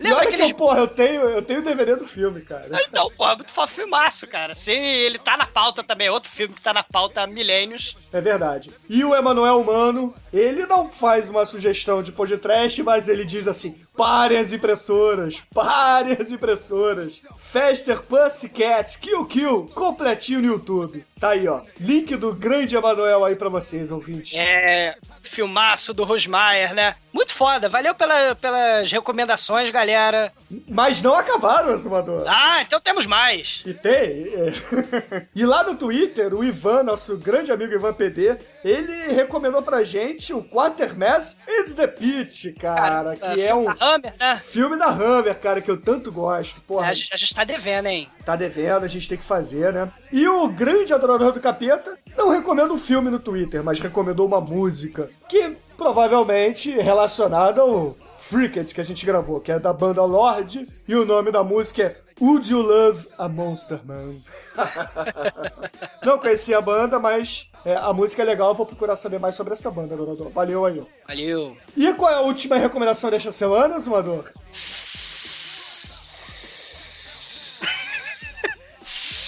Lembra 0.00 0.20
que, 0.22 0.28
aqueles... 0.34 0.50
eu, 0.50 0.56
porra, 0.56 0.78
eu 0.80 0.88
tenho, 0.94 1.20
eu 1.22 1.42
tenho 1.42 1.60
o 1.60 1.64
DVD 1.64 1.96
do 1.96 2.06
filme, 2.06 2.40
cara. 2.42 2.68
Então, 2.88 3.10
porra, 3.16 3.36
muito 3.36 3.52
fo- 3.52 3.66
filmaço, 3.66 4.26
cara. 4.26 4.54
Sim, 4.54 4.72
ele 4.80 5.18
tá 5.18 5.36
na 5.36 5.46
pauta 5.46 5.82
também. 5.82 6.06
é 6.06 6.10
Outro 6.10 6.30
filme 6.30 6.54
que 6.54 6.60
tá 6.62 6.72
na 6.72 6.82
pauta 6.82 7.22
há 7.22 7.26
milênios. 7.26 7.96
É 8.12 8.20
verdade. 8.20 8.70
E 8.88 9.04
o 9.04 9.14
Emanuel 9.14 9.62
Mano, 9.64 10.14
ele 10.32 10.66
não 10.66 10.88
faz 10.88 11.28
uma 11.28 11.44
sugestão 11.44 12.02
de 12.02 12.12
podcast, 12.12 12.82
mas 12.82 13.08
ele 13.08 13.24
diz 13.24 13.46
assim: 13.48 13.78
parem 13.98 14.38
as 14.38 14.52
impressoras, 14.52 15.42
parem 15.52 16.16
as 16.20 16.30
impressoras. 16.30 17.20
Faster 17.36 18.00
Pussycat, 18.02 18.96
Kill 18.98 19.24
Kill, 19.26 19.70
completinho 19.74 20.40
no 20.40 20.46
YouTube. 20.46 21.04
Tá 21.18 21.30
aí, 21.30 21.48
ó. 21.48 21.62
Link 21.80 22.14
do 22.14 22.32
grande 22.32 22.76
Emanuel 22.76 23.24
aí 23.24 23.34
pra 23.34 23.48
vocês, 23.48 23.90
ouvintes. 23.90 24.32
É. 24.38 24.94
Filmaço 25.22 25.92
do 25.92 26.04
Rosmaier, 26.04 26.72
né? 26.74 26.94
Muito 27.12 27.32
foda. 27.34 27.68
Valeu 27.68 27.92
pela- 27.94 28.34
pelas 28.36 28.90
recomendações, 28.92 29.68
galera. 29.70 30.32
Mas 30.68 31.02
não 31.02 31.14
acabaram, 31.14 31.72
Exumador. 31.74 32.22
Ah, 32.26 32.62
então 32.62 32.80
temos 32.80 33.04
mais. 33.04 33.62
E 33.66 33.74
tem. 33.74 33.92
é. 33.92 35.26
e 35.34 35.44
lá 35.44 35.64
no 35.64 35.74
Twitter, 35.74 36.32
o 36.34 36.44
Ivan, 36.44 36.84
nosso 36.84 37.16
grande 37.16 37.50
amigo 37.50 37.72
Ivan 37.74 37.94
PD, 37.94 38.36
ele 38.64 39.12
recomendou 39.12 39.62
pra 39.62 39.82
gente 39.84 40.32
o 40.32 40.42
Quatermass 40.42 41.36
It's 41.48 41.74
the 41.74 41.86
Pitch, 41.86 42.56
cara, 42.58 43.14
que 43.16 43.42
é 43.42 43.54
um 43.54 43.64
da 43.64 43.74
Hammer, 43.80 44.14
né? 44.18 44.42
filme 44.44 44.76
da 44.76 44.86
Hammer, 44.86 45.38
cara, 45.38 45.60
que 45.60 45.70
eu 45.70 45.80
tanto 45.80 46.10
gosto. 46.10 46.60
Porra, 46.62 46.88
A 46.88 46.92
gente, 46.92 47.14
a 47.14 47.16
gente 47.16 47.34
tá 47.34 47.44
devendo, 47.44 47.86
hein? 47.86 48.08
tá 48.24 48.36
devendo, 48.36 48.84
a 48.84 48.88
gente 48.88 49.08
tem 49.08 49.16
que 49.18 49.24
fazer, 49.24 49.72
né? 49.72 49.90
E 50.12 50.28
o 50.28 50.48
grande 50.48 50.92
adorador 50.92 51.32
do 51.32 51.40
capeta 51.40 51.98
não 52.16 52.30
recomenda 52.30 52.72
um 52.72 52.78
filme 52.78 53.10
no 53.10 53.18
Twitter, 53.18 53.62
mas 53.62 53.80
recomendou 53.80 54.26
uma 54.26 54.40
música 54.40 55.08
que 55.28 55.56
provavelmente 55.76 56.78
é 56.78 56.82
relacionada 56.82 57.60
ao 57.62 57.96
Freakets 58.18 58.72
que 58.74 58.80
a 58.80 58.84
gente 58.84 59.06
gravou, 59.06 59.40
que 59.40 59.50
é 59.50 59.58
da 59.58 59.72
banda 59.72 60.02
Lorde, 60.04 60.66
e 60.86 60.94
o 60.94 61.04
nome 61.06 61.30
da 61.32 61.42
música 61.42 61.82
é 61.84 61.96
Would 62.20 62.50
You 62.50 62.62
Love 62.62 63.06
a 63.16 63.28
Monster 63.28 63.80
Man? 63.84 64.16
não 66.04 66.18
conhecia 66.18 66.58
a 66.58 66.60
banda, 66.60 66.98
mas 66.98 67.48
é, 67.64 67.76
a 67.76 67.92
música 67.92 68.22
é 68.22 68.24
legal, 68.24 68.54
vou 68.54 68.66
procurar 68.66 68.96
saber 68.96 69.20
mais 69.20 69.36
sobre 69.36 69.52
essa 69.52 69.70
banda, 69.70 69.94
adorador. 69.94 70.30
Valeu 70.30 70.64
aí. 70.64 70.82
Valeu. 71.06 71.56
E 71.76 71.92
qual 71.94 72.10
é 72.10 72.16
a 72.16 72.20
última 72.20 72.56
recomendação 72.56 73.10
desta 73.10 73.32
semana, 73.32 73.78
Zumador? 73.78 74.24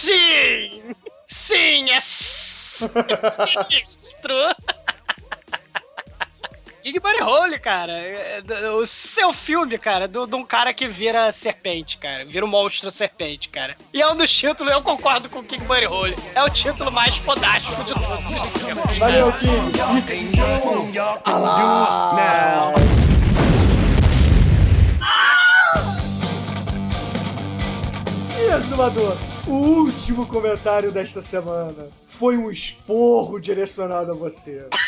Sim! 0.02 0.94
Sim, 1.28 1.90
é 1.90 2.00
sinistro! 2.00 2.88
Big 6.82 6.98
Buddy 6.98 7.22
Hole, 7.22 7.58
cara. 7.58 7.92
É, 7.92 8.40
do- 8.42 8.76
O 8.78 8.86
seu 8.86 9.32
filme, 9.32 9.76
cara, 9.78 10.08
do- 10.08 10.26
de 10.26 10.34
um 10.34 10.44
cara 10.44 10.72
que 10.72 10.86
vira 10.88 11.30
serpente, 11.32 11.98
cara. 11.98 12.24
Vira 12.24 12.44
um 12.44 12.48
monstro 12.48 12.90
serpente, 12.90 13.48
cara. 13.48 13.76
E 13.92 14.00
é 14.00 14.08
um 14.08 14.16
dos 14.16 14.30
títulos, 14.32 14.72
eu 14.72 14.82
concordo 14.82 15.28
com 15.28 15.40
o 15.40 15.44
King 15.44 15.64
Buddy 15.64 15.86
Hole. 15.86 16.16
É 16.34 16.42
o 16.42 16.50
título 16.50 16.90
mais 16.90 17.16
fodástico 17.18 17.84
de 17.84 17.92
todos 17.92 18.26
os 18.26 18.62
filmes. 18.62 18.98
Valeu, 18.98 19.32
King. 19.34 19.70
E 28.38 28.54
Exumador, 28.54 29.16
o 29.46 29.52
último 29.52 30.26
comentário 30.26 30.90
desta 30.90 31.22
semana 31.22 31.88
foi 32.08 32.36
um 32.36 32.50
esporro 32.50 33.38
direcionado 33.40 34.12
a 34.12 34.14
você. 34.14 34.66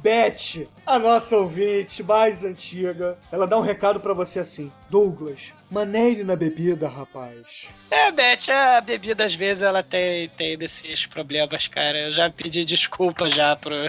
Beth, 0.00 0.66
a 0.86 0.98
nossa 0.98 1.36
ouvinte 1.36 2.02
mais 2.02 2.44
antiga, 2.44 3.18
ela 3.32 3.46
dá 3.46 3.58
um 3.58 3.62
recado 3.62 3.98
pra 4.00 4.14
você 4.14 4.38
assim: 4.40 4.70
Douglas, 4.88 5.52
maneire 5.70 6.22
na 6.24 6.36
bebida, 6.36 6.88
rapaz. 6.88 7.66
É, 7.90 8.10
Beth, 8.12 8.48
a 8.50 8.80
bebida 8.80 9.24
às 9.24 9.34
vezes 9.34 9.62
ela 9.62 9.82
tem, 9.82 10.28
tem 10.30 10.56
desses 10.56 11.06
problemas, 11.06 11.66
cara. 11.66 11.98
Eu 11.98 12.12
já 12.12 12.30
pedi 12.30 12.64
desculpa 12.64 13.28
já 13.28 13.56
pro. 13.56 13.74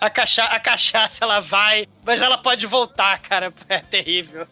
A, 0.00 0.10
cacha 0.10 0.42
a 0.42 0.58
cachaça 0.58 1.24
ela 1.24 1.38
vai, 1.38 1.86
mas 2.04 2.20
ela 2.20 2.36
pode 2.36 2.66
voltar, 2.66 3.20
cara. 3.20 3.52
É 3.68 3.78
terrível. 3.78 4.44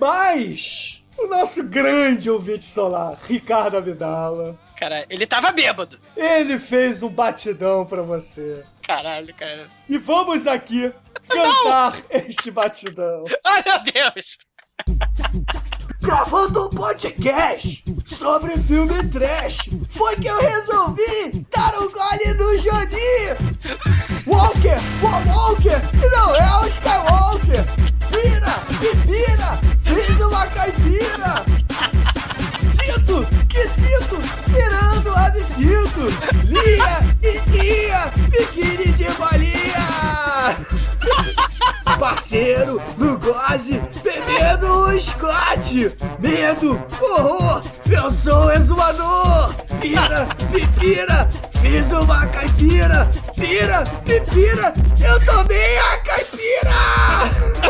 Mas 0.00 1.02
o 1.18 1.26
nosso 1.26 1.62
grande 1.68 2.30
ouvinte 2.30 2.64
solar, 2.64 3.18
Ricardo 3.28 3.76
Abdala, 3.76 4.58
Cara, 4.76 5.04
ele 5.10 5.26
tava 5.26 5.52
bêbado. 5.52 6.00
ele 6.16 6.58
fez 6.58 7.02
um 7.02 7.10
batidão 7.10 7.84
pra 7.84 8.00
você. 8.00 8.64
Caralho, 8.82 9.32
cara. 9.34 9.68
E 9.88 9.98
vamos 9.98 10.46
aqui 10.46 10.92
cantar 11.28 12.02
este 12.10 12.50
batidão. 12.50 13.24
Ai, 13.44 13.62
meu 13.64 13.82
Deus. 13.92 14.38
Gravando 16.00 16.66
um 16.66 16.70
podcast 16.70 17.84
sobre 18.06 18.56
filme 18.62 19.06
trash, 19.08 19.68
foi 19.90 20.16
que 20.16 20.26
eu 20.26 20.40
resolvi 20.40 21.46
dar 21.50 21.78
um 21.78 21.90
gole 21.90 22.34
no 22.34 22.58
Johnny. 22.58 23.36
Walker, 24.26 24.78
Wall 25.02 25.22
Walker, 25.26 25.80
não 26.10 26.34
é 26.34 26.64
o 26.64 26.66
Skywalker. 26.68 27.64
Vira 28.08 28.56
e 28.80 28.96
vira, 29.06 29.60
fiz 29.84 30.20
uma 30.20 30.46
caipira 30.46 31.59
sinto, 32.84 33.26
que 33.48 33.68
sinto, 33.68 34.18
virando 34.46 35.14
absinto. 35.14 36.06
Lia 36.44 37.00
e 37.22 37.86
ia, 37.86 38.12
biquíni 38.28 38.92
de 38.92 39.08
valia. 39.10 40.56
Parceiro, 41.98 42.80
no 42.96 43.18
goze, 43.18 43.80
bebendo 44.02 44.66
o 44.66 45.00
Scott. 45.00 45.94
Medo, 46.18 46.82
horror, 47.00 47.62
é 48.50 48.56
exumador. 48.56 49.54
Pira, 49.80 50.26
pipira, 50.52 51.28
fiz 51.60 51.92
uma 51.92 52.26
caipira. 52.26 53.10
Pira, 53.34 53.84
pipira, 54.04 54.74
eu 54.98 55.24
tomei 55.24 55.78
a 55.78 55.96
caipira. 55.98 56.70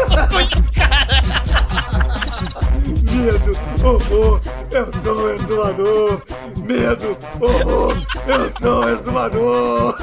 Nossa. 0.09 1.80
Medo, 3.11 3.53
horror, 3.85 4.41
eu 4.71 4.93
sou 5.01 5.17
um 5.17 5.35
exumador. 5.35 6.23
Medo, 6.57 7.19
horror, 7.41 7.97
eu 8.27 8.51
sou 8.61 8.85
um 8.85 8.89
exumador. 8.89 9.97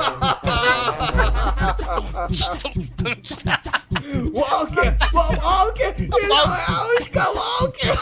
Walker, 4.33 4.97
Walker, 5.13 5.95
ele 5.97 6.33
é 6.33 6.71
o 6.81 6.99
Skywalker. 6.99 7.97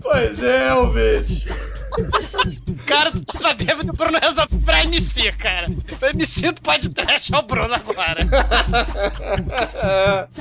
pois 0.02 0.42
é, 0.42 0.68
Elvis. 0.68 1.46
Cara, 2.86 3.10
tu 3.12 3.38
tá 3.38 3.52
bêbado, 3.52 3.90
o 3.90 3.96
Bruno 3.96 4.18
resolve 4.22 4.56
pra 4.64 4.82
MC, 4.84 5.32
cara. 5.32 5.66
O 5.70 6.06
MC 6.06 6.52
do 6.52 6.60
podcast 6.60 7.34
é 7.34 7.38
o 7.38 7.42
Bruno 7.42 7.74
agora. 7.74 8.26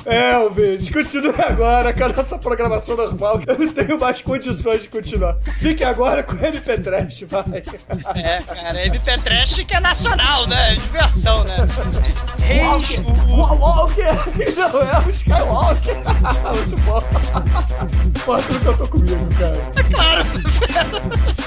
É, 0.06 0.32
Elvis, 0.34 0.90
continue 0.90 1.34
agora 1.40 1.94
com 1.94 2.04
a 2.04 2.10
nossa 2.10 2.38
programação 2.40 2.96
normal, 2.96 3.42
eu 3.46 3.58
não 3.60 3.72
tenho 3.74 4.00
mais 4.00 4.22
condições 4.22 4.84
de 4.84 4.88
continuar. 4.90 5.38
Fique 5.60 5.84
agora 5.84 6.24
com 6.24 6.36
o 6.36 6.46
MP 6.46 6.78
Trash, 6.80 7.22
vai. 7.28 7.44
É, 8.16 8.42
cara, 8.42 8.86
MP 8.86 9.18
Trash 9.20 9.56
que 9.66 9.76
é 9.76 9.80
nacional, 9.80 10.48
né? 10.48 10.74
É 10.74 10.76
Diversão, 10.76 11.44
né? 11.44 11.58
Reis 12.40 12.90
Wa- 13.30 13.54
Walker, 13.54 14.56
não 14.56 14.82
é 14.82 15.00
o 15.06 15.10
Skywalker. 15.10 15.96
Muito 15.96 16.78
bom. 16.84 17.00
O 18.28 18.60
que 18.60 18.66
eu 18.68 18.78
tô 18.78 18.88
comigo, 18.88 19.28
cara. 19.38 19.58
Claro! 19.92 20.24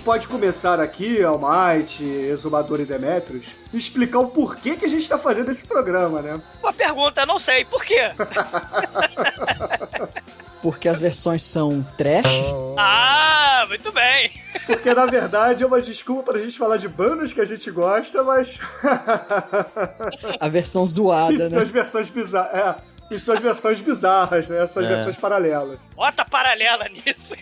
gente 0.00 0.04
pode 0.04 0.28
começar 0.28 0.80
aqui, 0.80 1.22
Almighty, 1.22 2.04
Exumador 2.04 2.80
e 2.80 2.86
Demetrius, 2.86 3.44
e 3.70 3.76
explicar 3.76 4.20
o 4.20 4.28
porquê 4.28 4.74
que 4.74 4.86
a 4.86 4.88
gente 4.88 5.06
tá 5.06 5.18
fazendo 5.18 5.50
esse 5.50 5.66
programa, 5.66 6.22
né? 6.22 6.40
Uma 6.62 6.72
pergunta, 6.72 7.26
não 7.26 7.38
sei, 7.38 7.66
por 7.66 7.84
quê? 7.84 8.10
Porque 10.62 10.88
as 10.88 10.98
versões 10.98 11.42
são 11.42 11.82
trash. 11.96 12.42
Ah, 12.78 13.64
muito 13.68 13.92
bem. 13.92 14.30
Porque, 14.66 14.92
na 14.92 15.06
verdade, 15.06 15.64
é 15.64 15.66
uma 15.66 15.80
desculpa 15.80 16.32
pra 16.32 16.40
gente 16.40 16.58
falar 16.58 16.76
de 16.76 16.88
bandas 16.88 17.32
que 17.32 17.40
a 17.40 17.46
gente 17.46 17.70
gosta, 17.70 18.22
mas... 18.22 18.58
A 20.38 20.48
versão 20.48 20.84
zoada, 20.84 21.32
e 21.32 21.38
né? 21.38 21.48
suas 21.48 21.70
versões 21.70 22.10
bizarras. 22.10 22.54
É, 22.54 22.74
e 23.10 23.18
suas 23.18 23.40
versões 23.40 23.80
bizarras, 23.80 24.48
né? 24.48 24.66
Suas 24.66 24.86
versões 24.86 25.16
paralelas. 25.16 25.78
Bota 25.94 26.24
paralela 26.24 26.88
nisso. 26.88 27.34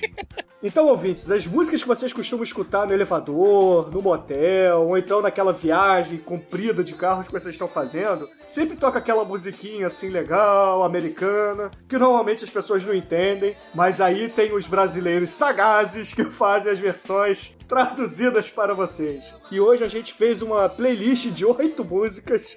Então, 0.68 0.86
ouvintes, 0.86 1.30
as 1.30 1.46
músicas 1.46 1.80
que 1.80 1.88
vocês 1.88 2.12
costumam 2.12 2.44
escutar 2.44 2.86
no 2.86 2.92
elevador, 2.92 3.90
no 3.90 4.02
motel, 4.02 4.88
ou 4.88 4.98
então 4.98 5.22
naquela 5.22 5.50
viagem 5.50 6.18
comprida 6.18 6.84
de 6.84 6.92
carros 6.92 7.26
que 7.26 7.32
vocês 7.32 7.54
estão 7.54 7.66
fazendo, 7.66 8.28
sempre 8.46 8.76
toca 8.76 8.98
aquela 8.98 9.24
musiquinha 9.24 9.86
assim 9.86 10.10
legal, 10.10 10.84
americana, 10.84 11.70
que 11.88 11.96
normalmente 11.96 12.44
as 12.44 12.50
pessoas 12.50 12.84
não 12.84 12.92
entendem, 12.92 13.56
mas 13.74 13.98
aí 13.98 14.28
tem 14.28 14.52
os 14.52 14.66
brasileiros 14.66 15.30
sagazes 15.30 16.12
que 16.12 16.26
fazem 16.28 16.70
as 16.70 16.78
versões 16.78 17.56
traduzidas 17.66 18.50
para 18.50 18.74
vocês. 18.74 19.32
E 19.50 19.58
hoje 19.58 19.84
a 19.84 19.88
gente 19.88 20.12
fez 20.12 20.42
uma 20.42 20.68
playlist 20.68 21.28
de 21.30 21.46
oito 21.46 21.82
músicas 21.82 22.54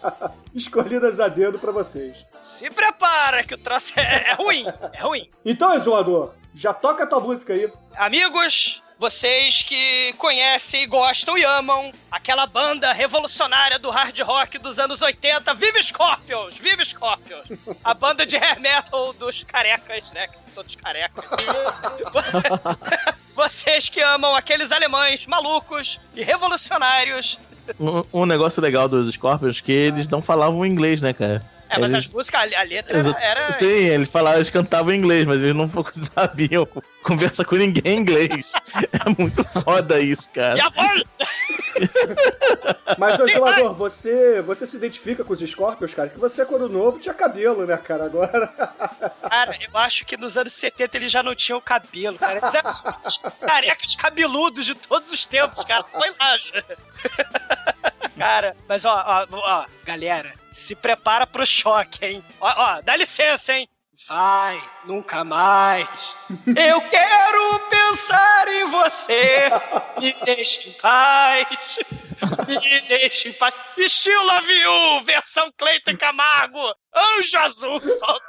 escolhidas 0.54 1.20
a 1.20 1.28
dedo 1.28 1.58
para 1.58 1.72
vocês. 1.72 2.16
Se 2.40 2.70
prepara 2.70 3.44
que 3.44 3.54
o 3.54 3.58
troço 3.58 3.92
é, 4.00 4.30
é 4.30 4.32
ruim. 4.32 4.64
É 4.94 5.02
ruim. 5.02 5.28
Então, 5.44 5.74
Exuador, 5.74 6.32
já 6.54 6.72
toca 6.72 7.04
a 7.04 7.06
tua 7.06 7.20
música 7.20 7.52
aí. 7.52 7.70
Amigos, 7.96 8.82
vocês 8.98 9.62
que 9.62 10.12
conhecem, 10.18 10.86
gostam 10.88 11.38
e 11.38 11.42
amam 11.42 11.90
aquela 12.10 12.46
banda 12.46 12.92
revolucionária 12.92 13.78
do 13.78 13.90
hard 13.90 14.18
rock 14.20 14.58
dos 14.58 14.78
anos 14.78 15.00
80, 15.00 15.54
Vive 15.54 15.82
Scorpions! 15.82 16.58
Vive 16.58 16.84
Scorpions! 16.84 17.46
A 17.82 17.94
banda 17.94 18.26
de 18.26 18.36
hair 18.36 18.60
metal 18.60 19.14
dos 19.14 19.42
carecas, 19.44 20.12
né? 20.12 20.26
Que 20.26 20.34
são 20.34 20.52
todos 20.54 20.74
carecas. 20.74 21.24
vocês 23.34 23.88
que 23.88 24.02
amam 24.02 24.36
aqueles 24.36 24.70
alemães 24.70 25.24
malucos 25.24 25.98
e 26.14 26.22
revolucionários. 26.22 27.38
Um, 27.78 28.22
um 28.22 28.26
negócio 28.26 28.60
legal 28.60 28.86
dos 28.86 29.14
Scorpions 29.14 29.58
é 29.58 29.62
que 29.62 29.72
eles 29.72 30.06
não 30.08 30.20
falavam 30.20 30.66
inglês, 30.66 31.00
né, 31.00 31.14
cara? 31.14 31.42
É, 31.70 31.78
mas 31.78 31.92
Eles- 31.92 32.06
as 32.06 32.12
músicas, 32.12 32.52
a 32.52 32.62
letra 32.62 32.98
Exa- 32.98 33.16
era. 33.20 33.58
Sim, 33.58 33.64
eles 33.66 34.08
falavam, 34.08 34.38
eles 34.38 34.50
cantavam 34.50 34.92
inglês, 34.92 35.24
mas 35.24 35.40
eles 35.40 35.54
não 35.54 35.70
sabiam 36.14 36.66
conversar 37.04 37.44
com 37.44 37.54
ninguém 37.56 37.94
em 37.94 37.98
inglês. 38.00 38.52
É 39.06 39.08
muito 39.22 39.42
foda 39.44 39.98
isso, 40.00 40.28
cara. 40.30 40.58
E 40.58 40.60
a 40.60 40.68
voz! 40.68 41.02
Mas, 42.98 43.18
ô 43.18 43.26
Exumador, 43.26 43.74
você, 43.74 44.42
você 44.42 44.66
se 44.66 44.76
identifica 44.76 45.24
com 45.24 45.32
os 45.32 45.38
Scorpions, 45.40 45.94
cara? 45.94 46.08
Que 46.08 46.18
você, 46.18 46.44
quando 46.44 46.68
novo, 46.68 46.98
tinha 46.98 47.14
cabelo, 47.14 47.64
né, 47.66 47.76
cara? 47.78 48.04
Agora. 48.04 48.46
Cara, 49.30 49.56
eu 49.60 49.78
acho 49.78 50.04
que 50.04 50.16
nos 50.16 50.36
anos 50.36 50.52
70 50.52 50.96
eles 50.96 51.12
já 51.12 51.22
não 51.22 51.34
tinham 51.34 51.60
cabelo, 51.60 52.18
cara. 52.18 52.38
Eles 52.42 52.54
eram 52.54 52.70
os 52.70 52.82
carecas 53.40 53.94
cabeludos 53.94 54.66
de 54.66 54.74
todos 54.74 55.10
os 55.12 55.24
tempos, 55.24 55.64
cara. 55.64 55.84
Foi 55.84 56.10
lá. 56.10 56.36
Cara, 58.20 58.54
mas 58.68 58.84
ó, 58.84 59.02
ó, 59.06 59.26
ó, 59.32 59.64
galera, 59.82 60.34
se 60.50 60.76
prepara 60.76 61.26
pro 61.26 61.46
choque, 61.46 62.04
hein? 62.04 62.24
Ó, 62.38 62.52
ó, 62.54 62.82
dá 62.82 62.94
licença, 62.94 63.54
hein? 63.54 63.66
Vai, 64.06 64.62
nunca 64.84 65.24
mais. 65.24 66.14
Eu 66.54 66.82
quero 66.90 67.60
pensar 67.70 68.46
em 68.48 68.66
você. 68.66 69.48
Me 69.98 70.14
deixe 70.22 70.68
em 70.68 70.72
paz. 70.74 71.78
Me 72.46 72.80
deixe 72.88 73.30
em 73.30 73.32
paz. 73.32 73.54
Estilo 73.78 74.30
Aviu, 74.32 75.00
versão 75.02 75.50
Cleiton 75.56 75.96
Camargo. 75.96 76.60
Anjo 76.94 77.38
Azul, 77.38 77.80
solta 77.80 78.20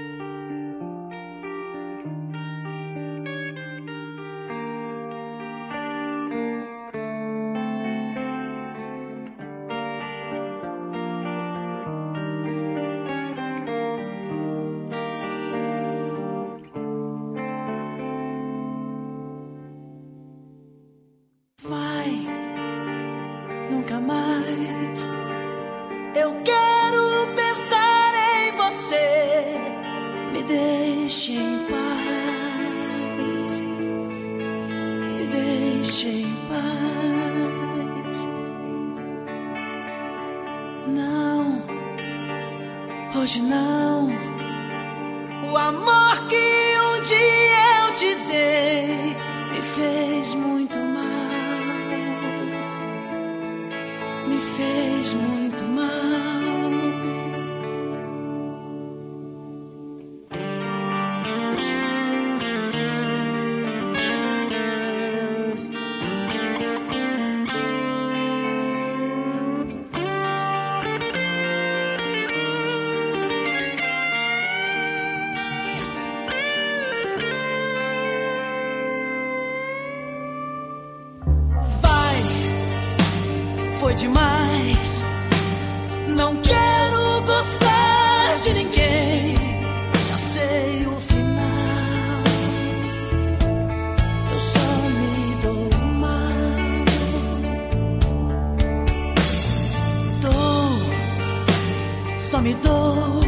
só 102.28 102.42
me 102.42 102.54
dou 102.56 103.22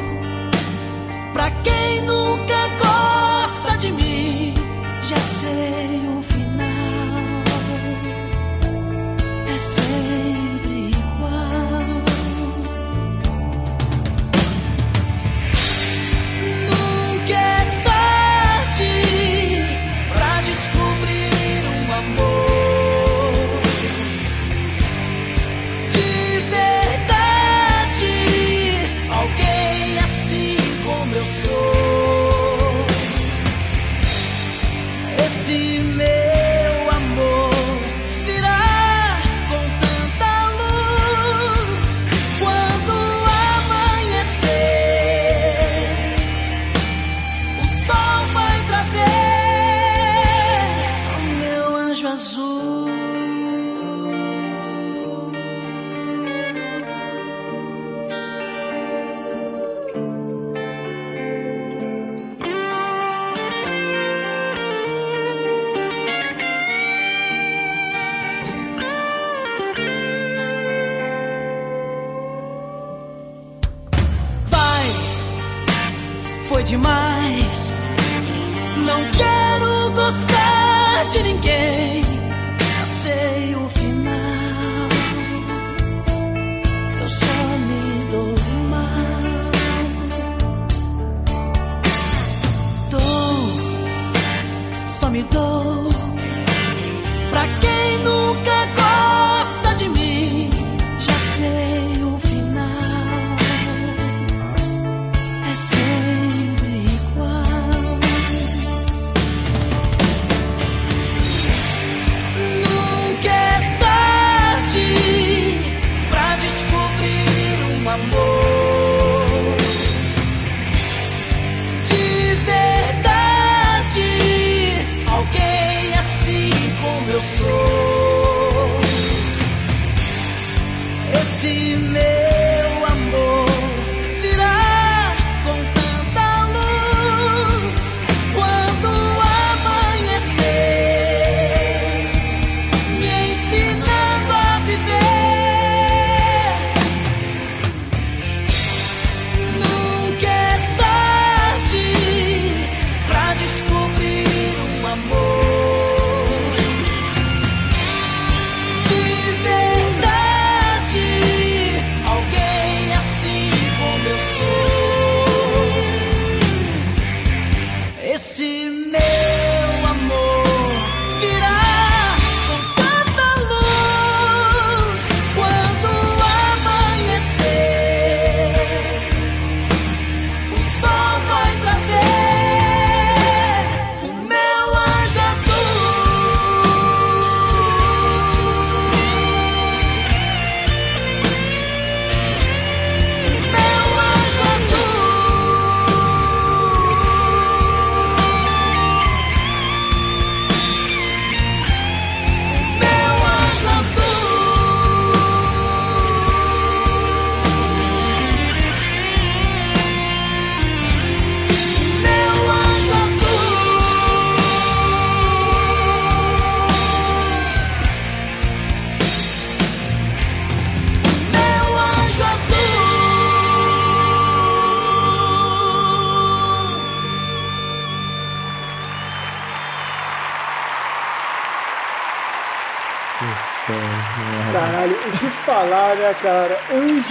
pra 1.32 1.50
quem 1.64 2.02
nunca 2.02 2.68
gosta 2.78 3.78
de 3.78 3.94
mim. 3.94 4.54
Já 5.02 5.16
sei 5.16 6.02
o 6.18 6.22
fim. 6.22 6.39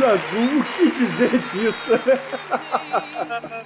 Azul, 0.09 0.61
o 0.61 0.65
que 0.65 0.91
dizer 0.91 1.31
disso, 1.53 1.93
né? 1.93 2.19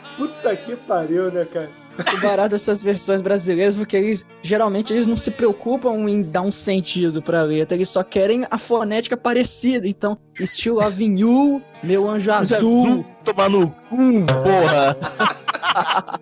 Puta 0.16 0.56
que 0.56 0.76
pariu, 0.76 1.30
né, 1.30 1.44
cara? 1.44 1.70
O 1.98 2.20
barato 2.20 2.50
dessas 2.50 2.82
versões 2.82 3.20
brasileiras, 3.20 3.76
porque 3.76 3.96
eles 3.96 4.26
geralmente 4.42 4.92
eles 4.92 5.06
não 5.06 5.16
se 5.16 5.30
preocupam 5.30 6.08
em 6.08 6.22
dar 6.22 6.42
um 6.42 6.50
sentido 6.50 7.22
pra 7.22 7.42
letra, 7.42 7.76
eles 7.76 7.88
só 7.88 8.02
querem 8.02 8.46
a 8.50 8.58
fonética 8.58 9.16
parecida. 9.16 9.86
Então, 9.86 10.18
estilo 10.40 10.80
Avenue, 10.80 11.62
meu 11.82 12.08
anjo 12.08 12.32
azul. 12.32 13.04
Tomar 13.24 13.50
no 13.50 13.68
cu, 13.70 14.26
porra. 14.42 14.96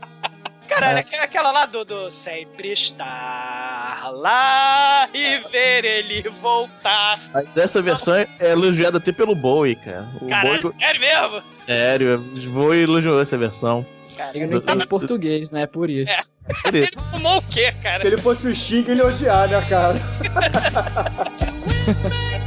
Caralho, 0.80 0.98
aqu- 0.98 1.22
aquela 1.22 1.50
lá 1.50 1.66
do, 1.66 1.84
do 1.84 2.10
sempre 2.10 2.72
estar 2.72 4.10
lá 4.12 5.08
e 5.14 5.38
ver 5.50 5.84
ele 5.84 6.28
voltar. 6.28 7.20
Mas 7.32 7.46
Essa 7.56 7.80
versão 7.82 8.14
é 8.14 8.26
elogiada 8.40 8.98
até 8.98 9.12
pelo 9.12 9.34
Bowie, 9.34 9.76
cara. 9.76 10.06
O 10.20 10.28
Caralho, 10.28 10.62
Bowie, 10.62 10.74
sério 10.74 11.00
mesmo? 11.00 11.42
sério, 11.66 12.16
o 12.18 12.50
Bowie 12.50 12.82
elogiou 12.82 13.20
essa 13.20 13.36
versão. 13.38 13.86
Ele 14.34 14.46
não 14.46 14.58
entende 14.58 14.86
português, 14.86 15.50
né? 15.50 15.66
Por 15.66 15.88
isso. 15.88 16.12
Por 16.62 16.74
isso. 16.74 16.88
Ele 16.92 17.02
fumou 17.12 17.38
o 17.38 17.42
quê, 17.42 17.72
cara? 17.82 18.00
Se 18.00 18.06
ele 18.08 18.16
fosse 18.18 18.46
o 18.48 18.54
Sting, 18.54 18.84
ele 18.88 19.00
ia 19.00 19.06
odiar, 19.06 19.48
né, 19.48 19.64
cara? 19.68 19.98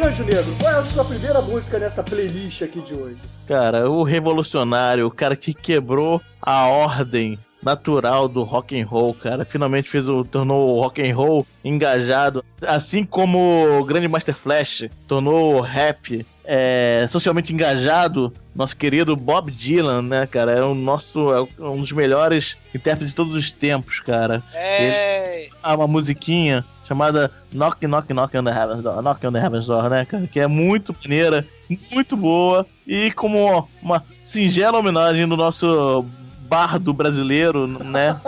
E 0.00 0.02
Anjo 0.02 0.24
Negro, 0.24 0.56
qual 0.58 0.72
é 0.72 0.78
a 0.78 0.82
sua 0.82 1.04
primeira 1.04 1.42
música 1.42 1.78
nessa 1.78 2.02
playlist 2.02 2.62
aqui 2.62 2.80
de 2.80 2.94
hoje? 2.94 3.18
Cara, 3.46 3.90
o 3.90 4.02
revolucionário, 4.02 5.06
o 5.06 5.10
cara 5.10 5.36
que 5.36 5.52
quebrou 5.52 6.22
a 6.40 6.68
ordem 6.68 7.38
natural 7.62 8.26
do 8.26 8.42
rock 8.42 8.80
and 8.80 8.86
roll, 8.86 9.12
cara, 9.12 9.44
finalmente 9.44 9.90
fez 9.90 10.08
o 10.08 10.24
tornou 10.24 10.74
o 10.74 10.82
rock 10.82 11.02
and 11.02 11.14
roll 11.14 11.46
engajado, 11.62 12.42
assim 12.66 13.04
como 13.04 13.78
o 13.78 13.84
grande 13.84 14.08
Master 14.08 14.34
Flash 14.34 14.88
tornou 15.06 15.56
o 15.56 15.60
rap 15.60 16.24
é, 16.46 17.06
socialmente 17.10 17.52
engajado. 17.52 18.32
Nosso 18.54 18.74
querido 18.74 19.14
Bob 19.14 19.50
Dylan, 19.50 20.00
né, 20.00 20.26
cara, 20.26 20.52
é 20.52 20.62
o 20.62 20.74
nosso 20.74 21.30
é 21.30 21.62
um 21.62 21.78
dos 21.78 21.92
melhores 21.92 22.56
intérpretes 22.74 23.08
de 23.08 23.14
todos 23.14 23.34
os 23.34 23.50
tempos, 23.50 24.00
cara. 24.00 24.42
É. 24.54 25.48
Há 25.62 25.76
uma 25.76 25.86
musiquinha 25.86 26.64
chamada 26.90 27.30
Knock 27.52 27.86
Knock 27.86 28.12
Knock 28.12 28.36
on 28.36 28.42
the 28.42 28.50
Heaven's 28.50 28.82
Door, 28.82 29.00
Knock 29.00 29.24
on 29.24 29.32
the 29.32 29.38
Heaven's 29.38 29.66
Door, 29.66 29.88
né, 29.88 30.04
cara, 30.04 30.26
que 30.26 30.40
é 30.40 30.48
muito 30.48 30.92
maneira, 31.00 31.46
muito 31.92 32.16
boa 32.16 32.66
e 32.84 33.12
como 33.12 33.68
uma 33.80 34.02
singela 34.24 34.78
homenagem 34.78 35.28
do 35.28 35.36
nosso 35.36 36.04
bardo 36.48 36.92
brasileiro, 36.92 37.68
né? 37.68 38.20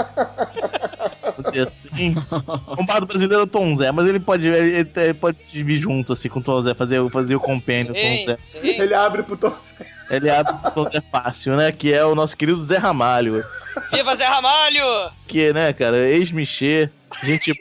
Assim. 1.67 2.15
Um 2.79 2.87
bardo 2.87 3.05
brasileiro 3.05 3.43
é 3.43 3.45
o 3.45 3.49
Tom 3.49 3.75
Zé, 3.75 3.91
mas 3.91 4.07
ele 4.07 4.21
pode, 4.21 4.47
ele, 4.47 4.89
ele 4.95 5.15
pode 5.15 5.39
vir 5.51 5.79
junto 5.79 6.13
assim 6.13 6.29
com 6.29 6.39
o 6.39 6.43
Tom 6.43 6.63
Zé, 6.63 6.73
fazer, 6.73 7.11
fazer 7.11 7.35
o 7.35 7.41
compêndio 7.41 7.93
Sim, 7.93 8.01
Tom 8.01 8.27
Zé. 8.27 8.37
sim. 8.39 8.69
Ele 8.81 8.95
abre 8.95 9.25
pro 9.25 9.37
Tom. 9.37 9.53
Ele 10.09 10.31
abre 10.31 10.55
o 10.55 10.71
Tom 10.71 10.89
Zé 10.89 11.03
fácil, 11.11 11.57
né? 11.57 11.73
Que 11.73 11.93
é 11.93 12.05
o 12.05 12.15
nosso 12.15 12.37
querido 12.37 12.63
Zé 12.63 12.77
Ramalho. 12.79 13.45
Viva 13.93 14.15
Zé 14.15 14.27
Ramalho! 14.27 15.11
Que, 15.27 15.53
né, 15.53 15.73
cara, 15.73 16.09
ex-michê, 16.09 16.89
gente. 17.25 17.53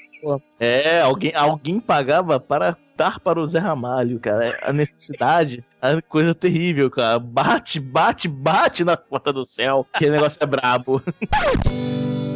É, 0.59 1.01
alguém, 1.01 1.33
alguém 1.35 1.79
pagava 1.79 2.39
para 2.39 2.77
dar 2.95 3.19
para 3.19 3.39
o 3.39 3.47
Zé 3.47 3.59
Ramalho, 3.59 4.19
cara. 4.19 4.57
A 4.63 4.71
necessidade 4.71 5.63
é 5.81 6.01
coisa 6.01 6.35
terrível, 6.35 6.89
cara. 6.89 7.19
Bate, 7.19 7.79
bate, 7.79 8.27
bate 8.27 8.83
na 8.83 8.95
porta 8.95 9.33
do 9.33 9.45
céu. 9.45 9.85
Que 9.93 10.09
negócio 10.09 10.37
é 10.41 10.45
brabo. 10.45 11.01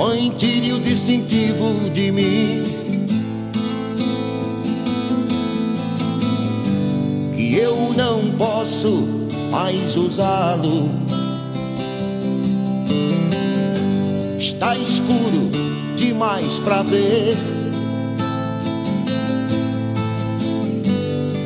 Mãe, 0.00 0.32
tire 0.38 0.72
o 0.72 0.80
distintivo 0.80 1.90
de 1.90 2.10
mim. 2.10 2.62
Que 7.36 7.56
eu 7.56 7.92
não 7.94 8.30
posso 8.30 9.06
mais 9.50 9.98
usá-lo. 9.98 10.88
Está 14.38 14.74
escuro 14.74 15.50
demais 15.96 16.58
pra 16.60 16.80
ver. 16.80 17.36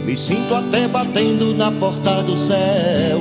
Me 0.07 0.17
sinto 0.17 0.55
até 0.55 0.87
batendo 0.87 1.57
na 1.57 1.73
porta 1.73 2.23
do 2.23 2.37
céu. 2.37 3.21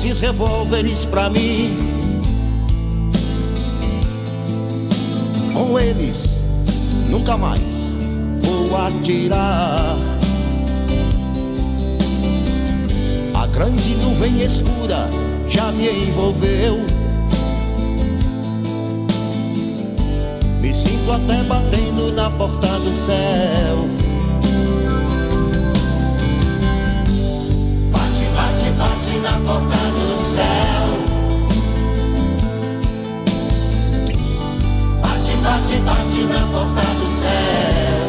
Esses 0.00 0.18
revólveres 0.20 1.04
pra 1.04 1.28
mim. 1.28 1.76
Com 5.52 5.78
eles, 5.78 6.42
nunca 7.10 7.36
mais 7.36 7.94
vou 8.40 8.74
atirar. 8.78 9.98
A 13.34 13.46
grande 13.48 13.94
nuvem 13.96 14.42
escura 14.42 15.06
já 15.46 15.70
me 15.72 16.08
envolveu. 16.08 16.80
Me 20.62 20.72
sinto 20.72 21.12
até 21.12 21.42
batendo 21.42 22.10
na 22.14 22.30
porta 22.30 22.78
do 22.78 22.94
céu. 22.94 23.86
Bate, 27.92 28.24
bate, 28.34 28.70
bate 28.78 29.18
na 29.18 29.38
porta 29.40 29.79
Bate, 35.70 35.82
bate, 35.82 36.24
na 36.24 36.40
porta 36.48 36.82
do 36.98 37.06
céu. 37.10 38.02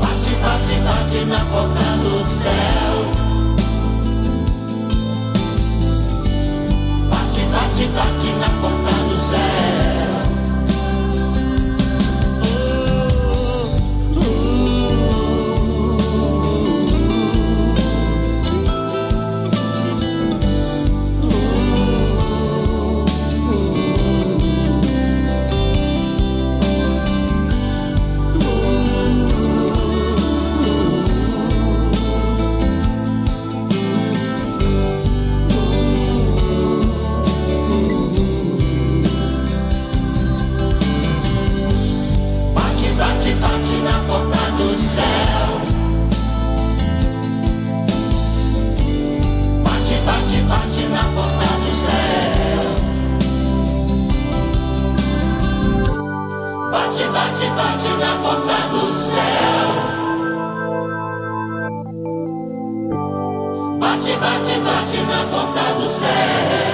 Bate, 0.00 0.32
bate, 0.42 0.76
bate 0.80 1.24
na 1.26 1.40
porta 1.44 1.88
do 2.02 2.24
céu. 2.24 2.94
Bate, 7.10 7.42
bate, 7.52 7.86
bate 7.88 8.32
na 8.40 8.48
porta 8.62 8.92
do 8.92 9.20
céu. 9.20 10.19
Na 57.48 58.16
porta 58.22 58.68
do 58.68 58.92
céu. 58.92 59.68
Bate, 63.78 64.16
bate, 64.16 64.60
bate 64.60 65.02
na 65.02 65.24
porta 65.30 65.74
do 65.74 65.88
céu. 65.88 66.69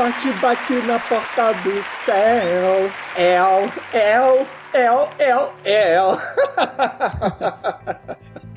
Bate, 0.00 0.32
bate, 0.40 0.72
na 0.86 0.98
porta 0.98 1.52
do 1.62 1.84
céu. 2.06 2.90
El, 3.18 3.70
el, 3.92 4.46
el, 4.72 5.08
el, 5.18 5.52
el. 5.66 6.16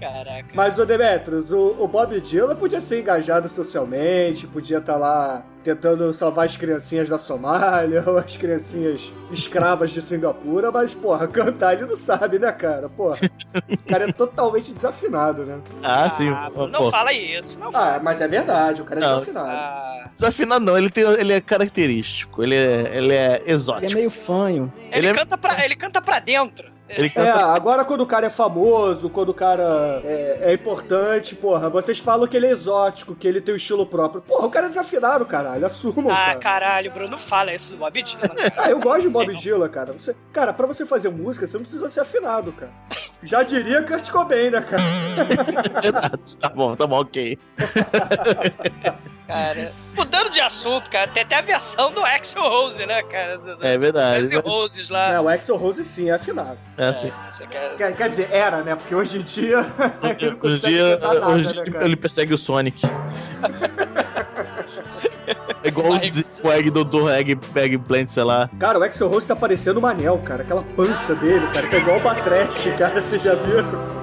Caraca. 0.03 0.45
Mas, 0.53 0.77
ô 0.79 0.85
Demetrius, 0.85 1.51
o, 1.51 1.75
o 1.79 1.87
Bob 1.87 2.19
Dylan 2.19 2.55
podia 2.55 2.79
ser 2.81 2.99
engajado 3.01 3.47
socialmente, 3.49 4.47
podia 4.47 4.77
estar 4.79 4.97
lá 4.97 5.43
tentando 5.63 6.13
salvar 6.13 6.45
as 6.45 6.57
criancinhas 6.57 7.07
da 7.07 7.17
Somália 7.17 8.03
ou 8.07 8.17
as 8.17 8.35
criancinhas 8.35 9.13
escravas 9.31 9.91
de 9.91 10.01
Singapura, 10.01 10.69
mas, 10.71 10.93
porra, 10.93 11.25
cantar 11.27 11.73
ele 11.73 11.85
não 11.85 11.95
sabe, 11.95 12.37
né, 12.37 12.51
cara? 12.51 12.89
Porra, 12.89 13.17
o 13.69 13.77
cara 13.89 14.09
é 14.09 14.11
totalmente 14.11 14.73
desafinado, 14.73 15.43
né? 15.45 15.59
Ah, 15.81 16.09
sim. 16.09 16.27
Ah, 16.29 16.51
não 16.69 16.81
pô. 16.81 16.91
fala 16.91 17.13
isso, 17.13 17.59
não 17.61 17.69
Ah, 17.69 17.71
fala. 17.71 17.99
mas 18.03 18.19
é 18.19 18.27
verdade, 18.27 18.81
o 18.81 18.85
cara 18.85 18.99
é 18.99 19.03
Não. 19.03 19.13
desafinado. 19.13 19.47
Ah, 19.49 20.09
Desafinado 20.13 20.65
não, 20.65 20.77
ele, 20.77 20.89
tem, 20.89 21.03
ele 21.05 21.33
é 21.33 21.39
característico, 21.41 22.43
ele 22.43 22.55
é, 22.55 22.91
ele 22.97 23.13
é 23.13 23.41
Ele 23.45 23.51
exótico. 23.53 23.91
é 23.91 23.95
meio 23.95 24.09
fanho. 24.09 24.71
ele, 24.91 24.97
Ele 24.97 25.07
é- 25.07 25.13
canta 25.13 25.37
pra, 25.37 25.63
ele 25.65 25.75
canta 25.75 26.01
pra 26.01 26.19
dentro. 26.19 26.72
Ele 26.95 27.07
É, 27.07 27.09
canta 27.09 27.45
agora 27.47 27.83
quando 27.85 28.01
o 28.01 28.05
cara 28.05 28.27
é 28.27 28.29
famoso, 28.29 29.09
quando 29.09 29.29
o 29.29 29.33
cara 29.33 30.01
é, 30.03 30.39
é 30.51 30.53
importante, 30.53 31.35
porra, 31.35 31.69
vocês 31.69 31.99
falam 31.99 32.27
que 32.27 32.35
ele 32.37 32.47
é 32.47 32.51
exótico, 32.51 33.15
que 33.15 33.27
ele 33.27 33.41
tem 33.41 33.53
um 33.53 33.57
estilo 33.57 33.85
próprio. 33.85 34.21
Porra, 34.21 34.45
o 34.47 34.49
cara 34.49 34.65
é 34.67 34.69
desafinado, 34.69 35.25
caralho, 35.25 35.65
assumam, 35.65 36.11
Ah, 36.11 36.15
cara. 36.27 36.39
caralho, 36.39 36.91
Bruno, 36.91 37.17
fala 37.17 37.53
isso 37.53 37.71
do 37.71 37.77
Bob 37.77 38.01
Dylan. 38.01 38.21
Ah, 38.57 38.69
eu 38.69 38.79
gosto 38.79 39.07
de 39.07 39.13
Bob. 39.13 39.35
Dylan, 39.35 39.69
cara. 39.69 39.93
Você, 39.93 40.15
cara, 40.31 40.53
pra 40.53 40.65
você 40.67 40.85
fazer 40.85 41.09
música, 41.09 41.45
você 41.47 41.57
não 41.57 41.63
precisa 41.63 41.89
ser 41.89 42.01
afinado, 42.01 42.51
cara. 42.53 42.71
Já 43.21 43.41
diria 43.43 43.81
Kurt 43.83 44.09
Cobain, 44.11 44.49
né, 44.51 44.61
cara? 44.61 44.81
tá 46.39 46.49
bom, 46.49 46.75
tá 46.75 46.85
bom, 46.87 46.99
ok. 47.01 47.37
Cara, 49.27 49.71
mudando 49.95 50.29
de 50.29 50.41
assunto, 50.41 50.89
cara, 50.89 51.07
tem 51.07 51.23
até 51.23 51.35
a 51.37 51.41
versão 51.41 51.91
do 51.91 52.03
Axel 52.03 52.43
Rose, 52.43 52.85
né, 52.85 53.01
cara? 53.03 53.37
Do, 53.37 53.57
do 53.57 53.65
É 53.65 53.77
verdade. 53.77 54.25
Axel 54.25 54.41
Roses 54.41 54.89
lá. 54.89 55.13
É, 55.13 55.19
o 55.19 55.29
Axel 55.29 55.55
Rose 55.55 55.83
sim, 55.83 56.09
é 56.09 56.13
afinado. 56.13 56.57
É 56.77 56.87
assim. 56.87 57.11
Você 57.31 57.47
quer... 57.47 57.75
Quer, 57.75 57.95
quer 57.95 58.09
dizer, 58.09 58.27
era, 58.31 58.61
né? 58.63 58.75
Porque 58.75 58.93
hoje 58.93 59.19
em 59.19 59.21
dia 59.21 59.65
ele 60.19 60.31
não 60.31 60.49
Hoje 60.51 60.67
dia, 60.67 60.97
nada, 60.97 61.27
hoje 61.29 61.57
né, 61.57 61.65
cara? 61.71 61.85
ele 61.85 61.95
persegue 61.95 62.33
o 62.33 62.37
Sonic. 62.37 62.85
É 65.63 65.67
igual 65.69 65.93
o 65.93 65.99
Swag 66.41 66.69
do, 66.69 66.83
do 66.83 67.09
Egg, 67.09 67.39
Egg 67.55 67.77
Plant, 67.77 68.09
sei 68.09 68.23
lá. 68.23 68.49
Cara, 68.59 68.77
o 68.77 68.83
Axel 68.83 69.07
Rose 69.07 69.25
tá 69.25 69.35
parecendo 69.35 69.79
o 69.79 69.81
Manel, 69.81 70.17
cara. 70.25 70.43
Aquela 70.43 70.63
pança 70.75 71.15
dele, 71.15 71.47
cara, 71.53 71.67
tá 71.69 71.77
igual 71.77 71.97
o 71.97 72.01
Batrash, 72.01 72.67
cara. 72.77 73.01
Vocês 73.01 73.21
já 73.21 73.35
viram? 73.35 74.02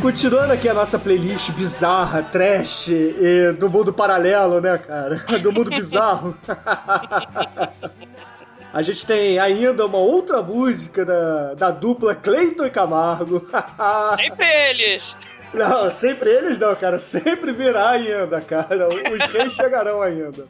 continuando 0.00 0.52
aqui 0.52 0.68
a 0.68 0.74
nossa 0.74 0.98
playlist 0.98 1.50
bizarra, 1.52 2.22
trash 2.22 2.88
e 2.88 3.52
do 3.58 3.68
mundo 3.68 3.92
paralelo, 3.92 4.60
né, 4.60 4.78
cara? 4.78 5.16
Do 5.42 5.52
mundo 5.52 5.70
bizarro. 5.70 6.36
A 8.72 8.82
gente 8.82 9.06
tem 9.06 9.38
ainda 9.38 9.86
uma 9.86 9.96
outra 9.96 10.42
música 10.42 11.02
da, 11.02 11.54
da 11.54 11.70
dupla 11.70 12.14
Cleiton 12.14 12.66
e 12.66 12.70
Camargo. 12.70 13.48
Sempre 14.14 14.46
eles! 14.68 15.16
Não, 15.54 15.90
sempre 15.90 16.28
eles 16.28 16.58
não, 16.58 16.74
cara. 16.74 16.98
Sempre 16.98 17.52
virá 17.52 17.90
ainda, 17.90 18.38
cara. 18.42 18.88
Os 18.88 19.24
reis 19.32 19.52
chegarão 19.54 20.02
ainda. 20.02 20.46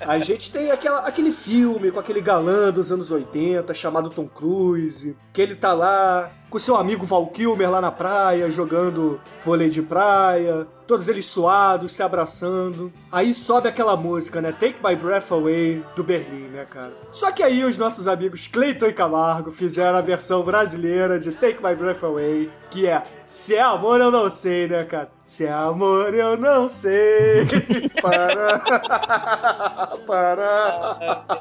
A 0.00 0.18
gente 0.20 0.50
tem 0.50 0.70
aquela, 0.70 1.00
aquele 1.00 1.32
filme 1.32 1.90
com 1.90 2.00
aquele 2.00 2.22
galã 2.22 2.70
dos 2.70 2.90
anos 2.90 3.10
80 3.10 3.74
chamado 3.74 4.08
Tom 4.08 4.26
Cruise, 4.26 5.14
que 5.34 5.42
ele 5.42 5.54
tá 5.54 5.74
lá 5.74 6.30
com 6.52 6.58
seu 6.58 6.76
amigo 6.76 7.06
Val 7.06 7.26
Kilmer 7.28 7.70
lá 7.70 7.80
na 7.80 7.90
praia, 7.90 8.50
jogando 8.50 9.18
vôlei 9.42 9.70
de 9.70 9.80
praia, 9.80 10.66
todos 10.86 11.08
eles 11.08 11.24
suados, 11.24 11.94
se 11.94 12.02
abraçando. 12.02 12.92
Aí 13.10 13.32
sobe 13.32 13.68
aquela 13.68 13.96
música, 13.96 14.42
né? 14.42 14.52
Take 14.52 14.76
My 14.84 14.94
Breath 14.94 15.32
Away, 15.32 15.82
do 15.96 16.04
Berlim, 16.04 16.48
né, 16.48 16.66
cara? 16.68 16.92
Só 17.10 17.32
que 17.32 17.42
aí 17.42 17.64
os 17.64 17.78
nossos 17.78 18.06
amigos 18.06 18.46
Cleiton 18.46 18.84
e 18.84 18.92
Camargo 18.92 19.50
fizeram 19.50 19.96
a 19.96 20.02
versão 20.02 20.42
brasileira 20.42 21.18
de 21.18 21.32
Take 21.32 21.64
My 21.64 21.74
Breath 21.74 22.04
Away, 22.04 22.50
que 22.70 22.86
é 22.86 23.02
Se 23.26 23.54
é 23.54 23.62
amor 23.62 24.02
eu 24.02 24.10
não 24.10 24.28
sei, 24.28 24.68
né, 24.68 24.84
cara? 24.84 25.10
Se 25.24 25.46
é 25.46 25.52
amor 25.52 26.12
eu 26.12 26.36
não 26.36 26.68
sei. 26.68 27.46
Para. 28.02 28.58
Para. 30.06 30.98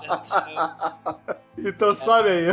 Ah. 0.08 1.15
Então 1.58 1.93
sobe 1.93 2.30
aí. 2.30 2.47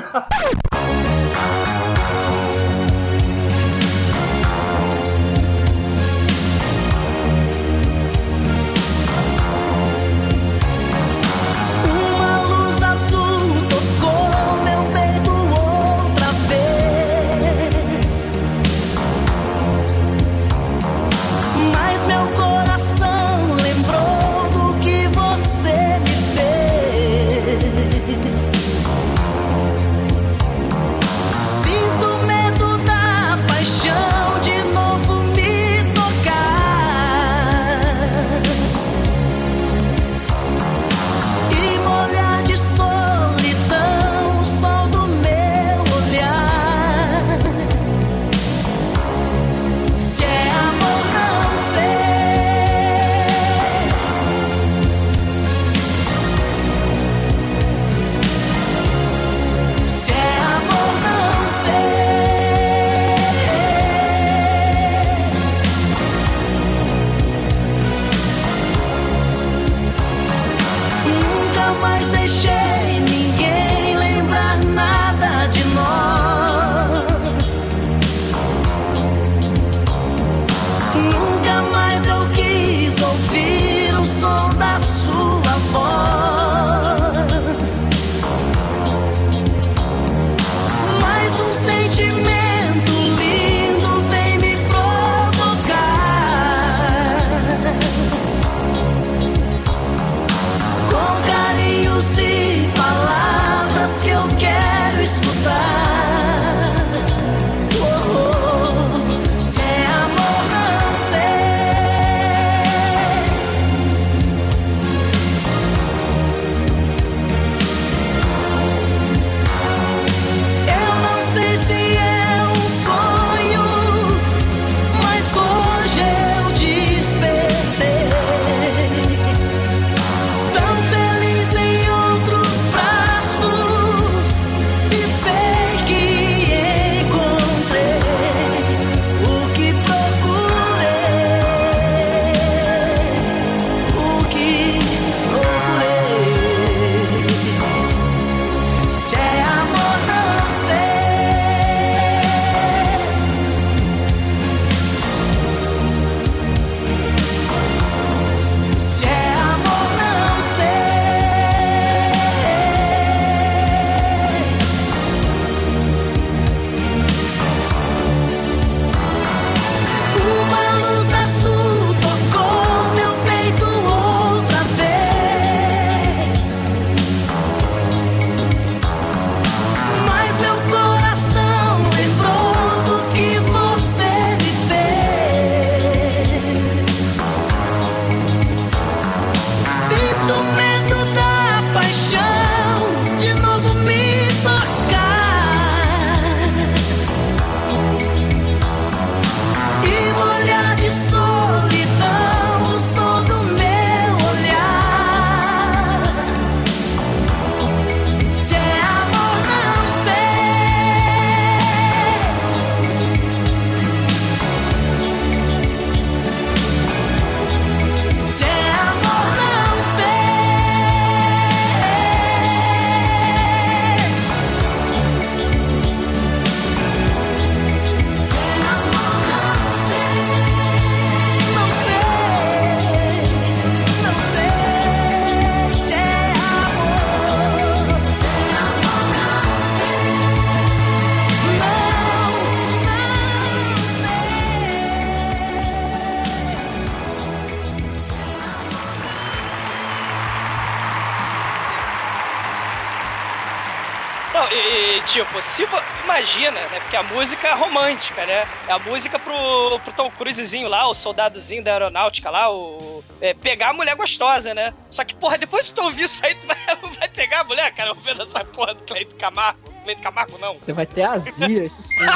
Porque 256.89 256.97
a 256.97 257.03
música 257.03 257.47
é 257.47 257.53
romântica, 257.53 258.25
né? 258.25 258.49
É 258.67 258.73
a 258.73 258.79
música 258.79 259.19
pro, 259.19 259.79
pro 259.81 259.93
Tom 259.93 260.11
Cruisezinho 260.11 260.69
lá, 260.69 260.89
o 260.89 260.95
soldadozinho 260.95 261.63
da 261.63 261.73
aeronáutica 261.73 262.31
lá, 262.31 262.51
o. 262.51 263.05
é, 263.21 263.35
pegar 263.35 263.69
a 263.69 263.73
mulher 263.75 263.95
gostosa, 263.95 264.55
né? 264.55 264.73
Só 264.89 265.05
que, 265.05 265.15
porra, 265.15 265.37
depois 265.37 265.67
de 265.67 265.75
tu 265.75 265.83
ouvir 265.83 266.05
isso 266.05 266.25
aí, 266.25 266.35
tu 266.35 266.47
vai, 266.47 266.57
vai 266.99 267.09
pegar 267.11 267.41
a 267.41 267.45
mulher, 267.45 267.71
cara, 267.75 267.91
ouvindo 267.91 268.23
essa 268.23 268.43
porra 268.43 268.73
do 268.73 268.85
Cleito 268.85 269.15
Camargo. 269.17 269.59
Cleito 269.85 270.01
Camargo 270.01 270.39
não. 270.39 270.55
Você 270.55 270.73
vai 270.73 270.87
ter 270.87 271.03
azia, 271.03 271.63
isso 271.63 271.83
sim. 271.83 272.01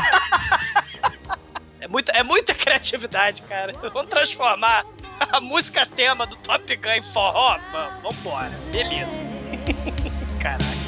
É 1.78 1.88
muita, 1.88 2.12
é 2.12 2.22
muita 2.22 2.54
criatividade, 2.54 3.42
cara. 3.42 3.74
Vamos 3.92 4.06
transformar 4.06 4.86
a 5.18 5.40
música 5.40 5.84
tema 5.84 6.24
do 6.24 6.36
Top 6.36 6.76
Gun 6.76 6.92
em 6.92 7.02
forró? 7.12 7.58
Vamos, 7.72 8.16
vambora. 8.22 8.50
Beleza. 8.70 9.24
Caraca. 10.40 10.82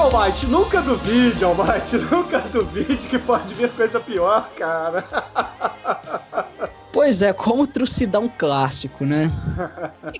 Almighty, 0.00 0.46
nunca 0.46 0.80
duvide, 0.80 1.44
Almighty, 1.44 1.96
nunca 2.10 2.38
duvide 2.40 3.06
que 3.08 3.18
pode 3.18 3.54
vir 3.54 3.70
coisa 3.70 4.00
pior, 4.00 4.50
cara. 4.56 5.04
Pois 6.92 7.22
é, 7.22 7.32
como 7.32 7.68
trucidar 7.68 8.20
um 8.20 8.28
clássico, 8.28 9.04
né? 9.04 9.30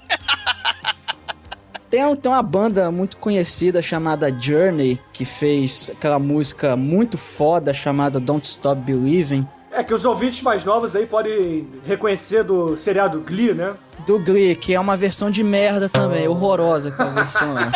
Tem, 1.90 2.04
um- 2.06 2.14
tem 2.14 2.30
uma 2.30 2.42
banda 2.44 2.88
muito 2.92 3.16
conhecida 3.16 3.82
chamada 3.82 4.32
Journey, 4.32 5.00
que 5.12 5.24
fez 5.24 5.90
aquela 5.92 6.20
música 6.20 6.76
muito 6.76 7.18
foda 7.18 7.74
chamada 7.74 8.20
Don't 8.20 8.46
Stop 8.46 8.80
Believing. 8.82 9.44
É 9.72 9.84
que 9.84 9.94
os 9.94 10.04
ouvintes 10.04 10.42
mais 10.42 10.64
novos 10.64 10.96
aí 10.96 11.06
podem 11.06 11.68
reconhecer 11.86 12.42
do 12.42 12.76
seriado 12.76 13.20
Glee, 13.20 13.54
né? 13.54 13.74
Do 14.04 14.18
Glee, 14.18 14.56
que 14.56 14.74
é 14.74 14.80
uma 14.80 14.96
versão 14.96 15.30
de 15.30 15.44
merda 15.44 15.88
também, 15.88 16.26
horrorosa 16.26 16.88
aquela 16.88 17.10
versão 17.10 17.54
lá. 17.54 17.70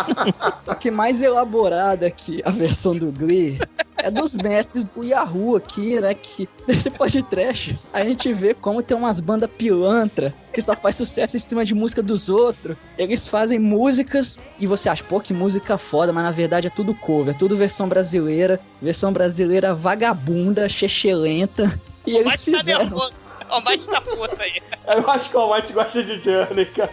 Só 0.58 0.74
que 0.74 0.90
mais 0.90 1.20
elaborada 1.20 2.10
que 2.10 2.40
a 2.46 2.50
versão 2.50 2.96
do 2.96 3.12
Glee 3.12 3.58
é 3.98 4.10
dos 4.10 4.34
mestres 4.36 4.86
do 4.86 5.04
Yahoo 5.04 5.56
aqui, 5.56 6.00
né? 6.00 6.14
Que 6.14 6.48
nesse 6.66 6.90
podcast 6.90 7.78
a 7.92 8.02
gente 8.04 8.32
vê 8.32 8.54
como 8.54 8.82
tem 8.82 8.96
umas 8.96 9.20
bandas 9.20 9.50
pilantra 9.56 10.32
que 10.54 10.62
só 10.62 10.74
faz 10.76 10.94
sucesso 10.96 11.36
em 11.36 11.40
cima 11.40 11.64
de 11.64 11.74
música 11.74 12.00
dos 12.02 12.28
outros. 12.28 12.76
Eles 12.96 13.26
fazem 13.26 13.58
músicas 13.58 14.38
e 14.58 14.66
você 14.66 14.88
acha, 14.88 15.02
pô, 15.04 15.20
que 15.20 15.34
música 15.34 15.76
foda, 15.76 16.12
mas 16.12 16.22
na 16.24 16.30
verdade 16.30 16.68
é 16.68 16.70
tudo 16.70 16.94
cover, 16.94 17.34
é 17.34 17.36
tudo 17.38 17.56
versão 17.56 17.88
brasileira, 17.88 18.60
versão 18.80 19.12
brasileira 19.12 19.74
vagabunda, 19.74 20.68
chechelenta. 20.68 21.78
E 22.06 22.14
O 22.14 22.18
eles 22.20 22.46
Mike 22.46 22.52
tá 22.52 22.58
fizeram. 22.58 22.80
nervoso. 22.80 23.24
O 23.50 23.60
Mike 23.68 23.86
tá 23.86 24.00
puto 24.00 24.36
aí. 24.40 24.62
Eu 24.96 25.10
acho 25.10 25.30
que 25.30 25.36
o 25.36 25.40
Almighty 25.40 25.72
gosta 25.72 26.02
de 26.02 26.20
Journey, 26.22 26.66
cara. 26.66 26.90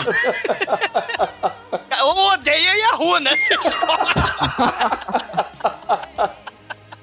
Eu 2.00 2.08
odeio 2.08 2.74
Yahoo, 2.80 3.20
né? 3.20 3.32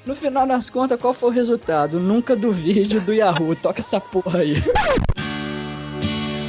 No 0.07 0.15
final 0.17 0.47
das 0.47 0.71
contas, 0.71 0.99
qual 0.99 1.13
foi 1.13 1.29
o 1.29 1.33
resultado? 1.33 2.01
Nunca 2.01 2.35
do 2.35 2.51
vídeo 2.51 3.01
do 3.01 3.13
Yahoo. 3.13 3.55
Toca 3.57 3.81
essa 3.81 4.01
porra 4.01 4.41
aí. 4.41 4.55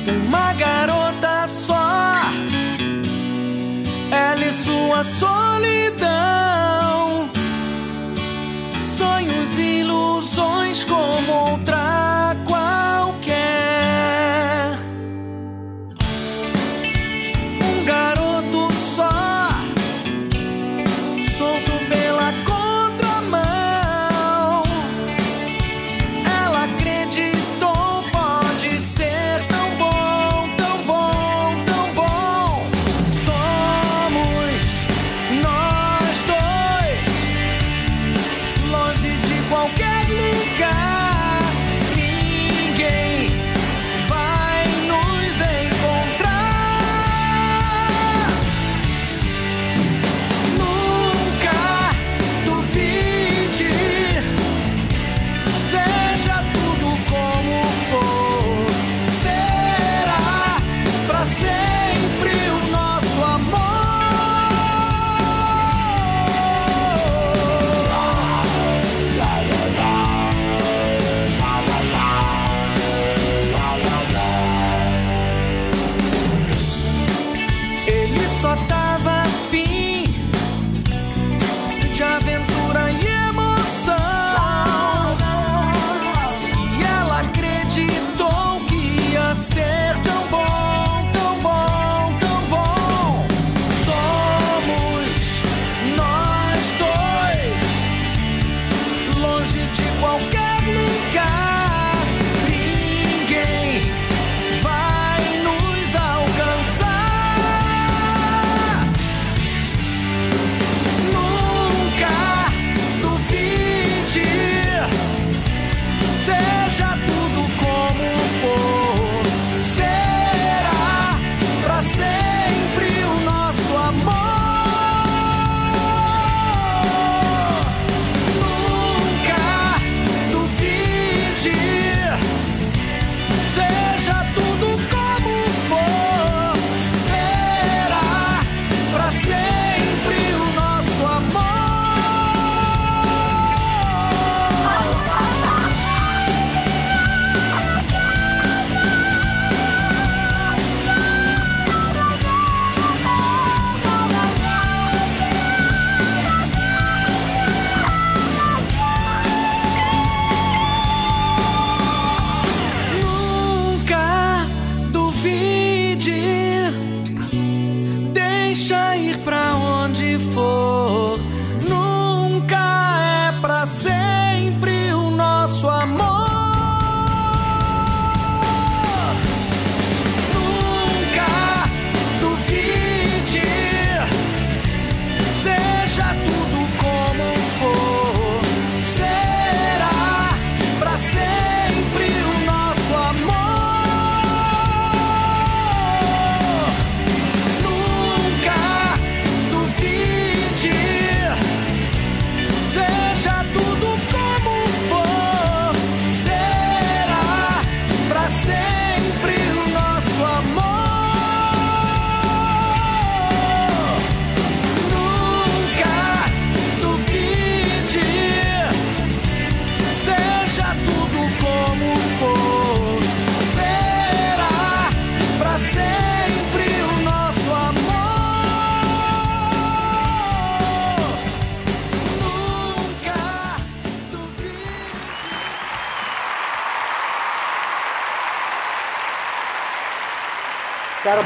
Uma 0.09 0.53
garota 0.53 1.47
só, 1.47 2.17
ela 4.11 4.45
e 4.45 4.51
sua 4.51 5.03
solidão. 5.03 6.09
Sonhos 8.81 9.57
e 9.57 9.81
ilusões 9.81 10.83
como 10.83 11.31
outra 11.51 12.35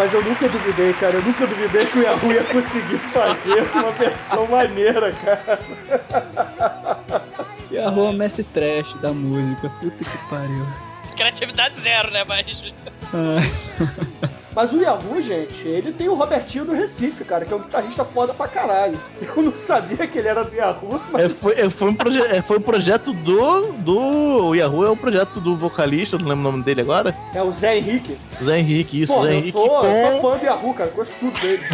mas 0.04 0.14
eu 0.14 0.22
nunca 0.22 0.50
duvidei, 0.50 0.92
cara. 0.94 1.16
Eu 1.16 1.22
nunca 1.22 1.48
duvidei 1.48 1.86
que 1.86 2.00
o 2.00 2.04
Yahoo 2.04 2.32
ia 2.34 2.44
conseguir 2.44 3.00
fazer 3.14 3.62
uma 3.74 3.90
versão 3.92 4.46
maneira, 4.48 5.14
cara. 5.14 5.60
E 7.72 7.78
a 7.78 7.90
rua 7.90 8.12
mestre 8.12 8.44
trash 8.44 8.94
da 8.96 9.14
música. 9.14 9.70
Puta 9.70 10.04
que 10.04 10.30
pariu. 10.30 10.68
Criatividade 11.16 11.80
zero, 11.80 12.12
né? 12.12 12.26
Mas. 12.28 12.62
Ah. 13.14 14.10
Mas 14.56 14.72
o 14.72 14.80
Yahoo, 14.82 15.22
gente, 15.22 15.68
ele 15.68 15.92
tem 15.92 16.08
o 16.08 16.14
Robertinho 16.16 16.66
do 16.66 16.74
Recife, 16.74 17.24
cara, 17.24 17.44
que 17.46 17.52
é 17.54 17.56
um 17.56 17.60
guitarrista 17.62 18.06
foda 18.06 18.34
pra 18.34 18.48
caralho. 18.48 18.98
Eu 19.36 19.42
não 19.44 19.58
sabia 19.58 20.06
que 20.06 20.20
ele 20.20 20.28
era 20.28 20.44
do 20.44 20.54
Yahoo, 20.56 21.02
mas 21.12 21.24
É, 21.26 21.30
foi, 21.30 21.54
é, 21.54 21.70
foi, 21.70 21.90
um 21.90 21.96
proje 21.96 22.22
é, 22.22 22.42
foi 22.42 22.58
um 22.58 22.62
projeto 22.62 23.12
do, 23.14 23.72
do. 23.74 23.98
O 24.50 24.56
Yahoo 24.56 24.86
é 24.86 24.92
um 24.92 24.98
projeto 24.98 25.40
do 25.40 25.56
vocalista, 25.58 26.18
não 26.18 26.28
lembro 26.28 26.48
o 26.48 26.52
nome 26.52 26.64
dele 26.64 26.82
agora. 26.82 27.16
é 27.34 27.42
o 27.42 27.52
Zé 27.52 27.78
Henrique. 27.78 28.16
Zé 28.44 28.60
Henrique, 28.60 29.02
isso, 29.04 29.14
Pô, 29.14 29.24
Zé 29.24 29.30
eu 29.30 29.34
Henrique. 29.34 29.52
sou, 29.52 29.86
eu 29.86 30.02
sou 30.12 30.22
com... 30.22 30.32
fã 30.32 30.38
do 30.38 30.46
Yahoo, 30.46 30.74
cara. 30.74 30.90
Gosto 30.92 31.16
tudo 31.20 31.40
dele. 31.40 31.62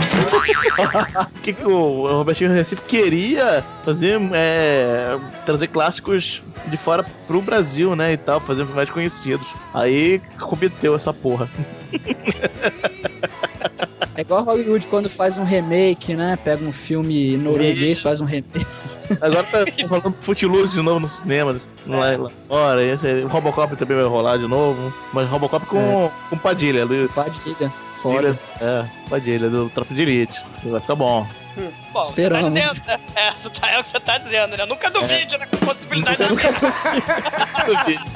O 1.39 1.41
que, 1.41 1.53
que 1.53 1.65
o 1.65 2.07
Robertinho 2.07 2.51
Recife 2.51 2.81
queria 2.83 3.63
fazer 3.83 4.19
é, 4.33 5.17
trazer 5.45 5.67
clássicos 5.67 6.41
de 6.69 6.77
fora 6.77 7.03
pro 7.27 7.41
Brasil, 7.41 7.95
né? 7.95 8.13
E 8.13 8.17
tal, 8.17 8.39
fazer 8.39 8.65
mais 8.65 8.89
conhecidos. 8.89 9.47
Aí 9.73 10.21
cometeu 10.39 10.95
essa 10.95 11.13
porra. 11.13 11.49
É 14.19 14.21
igual 14.21 14.43
Hollywood 14.43 14.85
quando 14.87 15.09
faz 15.09 15.37
um 15.37 15.45
remake, 15.45 16.13
né? 16.13 16.37
Pega 16.43 16.61
um 16.65 16.73
filme 16.73 17.37
norueguês, 17.37 18.01
faz 18.01 18.19
um 18.19 18.25
remake. 18.25 18.65
Agora 19.21 19.43
tá 19.43 19.59
falando 19.87 20.13
Footloose 20.23 20.75
de 20.75 20.81
novo 20.81 20.99
no 20.99 21.09
cinema, 21.09 21.57
lá, 21.87 22.17
lá 22.17 22.29
fora. 22.45 22.83
Esse, 22.83 23.21
Robocop 23.21 23.77
também 23.77 23.95
vai 23.95 24.05
rolar 24.05 24.35
de 24.35 24.45
novo. 24.45 24.93
Mas 25.13 25.29
Robocop 25.29 25.65
com, 25.67 26.11
com 26.29 26.37
Padilha. 26.37 26.85
Do, 26.85 27.07
Padilha, 27.15 27.73
foda. 27.91 28.37
é, 28.59 28.85
Padilha, 29.09 29.49
do 29.49 29.69
Tropa 29.69 29.93
de 29.93 30.01
Elite. 30.01 30.43
Vai 30.65 30.81
ficar 30.81 30.95
bom. 30.95 31.25
Bom, 31.91 32.01
Esperamos. 32.01 32.51
você 32.51 32.61
tá 32.61 32.71
dizendo, 32.73 32.87
né? 32.87 32.99
É, 33.15 33.31
você 33.31 33.49
tá- 33.49 33.69
é 33.69 33.79
o 33.79 33.81
que 33.81 33.87
você 33.89 33.99
tá 33.99 34.17
dizendo, 34.17 34.57
né? 34.57 34.65
Nunca 34.65 34.89
duvide 34.89 35.37
da 35.37 35.45
possibilidade 35.47 36.17
da 36.17 36.29
Nunca 36.29 36.51
merda. 36.51 36.73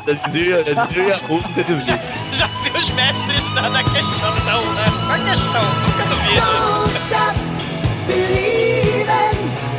Já 0.07 0.13
dizia, 0.27 0.63
já 0.63 1.01
Yahoo, 1.01 1.41
nunca 1.41 1.63
dizia. 1.63 2.01
Já 2.31 2.47
se 2.55 2.69
os 2.69 2.89
mestres 2.91 3.53
da, 3.53 3.69
da 3.69 3.83
questão, 3.83 4.37
então, 4.37 4.61
né? 4.73 4.85
Qual 5.05 5.11
a 5.11 5.19
questão? 5.19 5.65
Nunca 5.81 6.03
duvide. 6.09 6.41
Don't 6.41 6.97
stop 6.97 7.39
believing. 8.07 9.72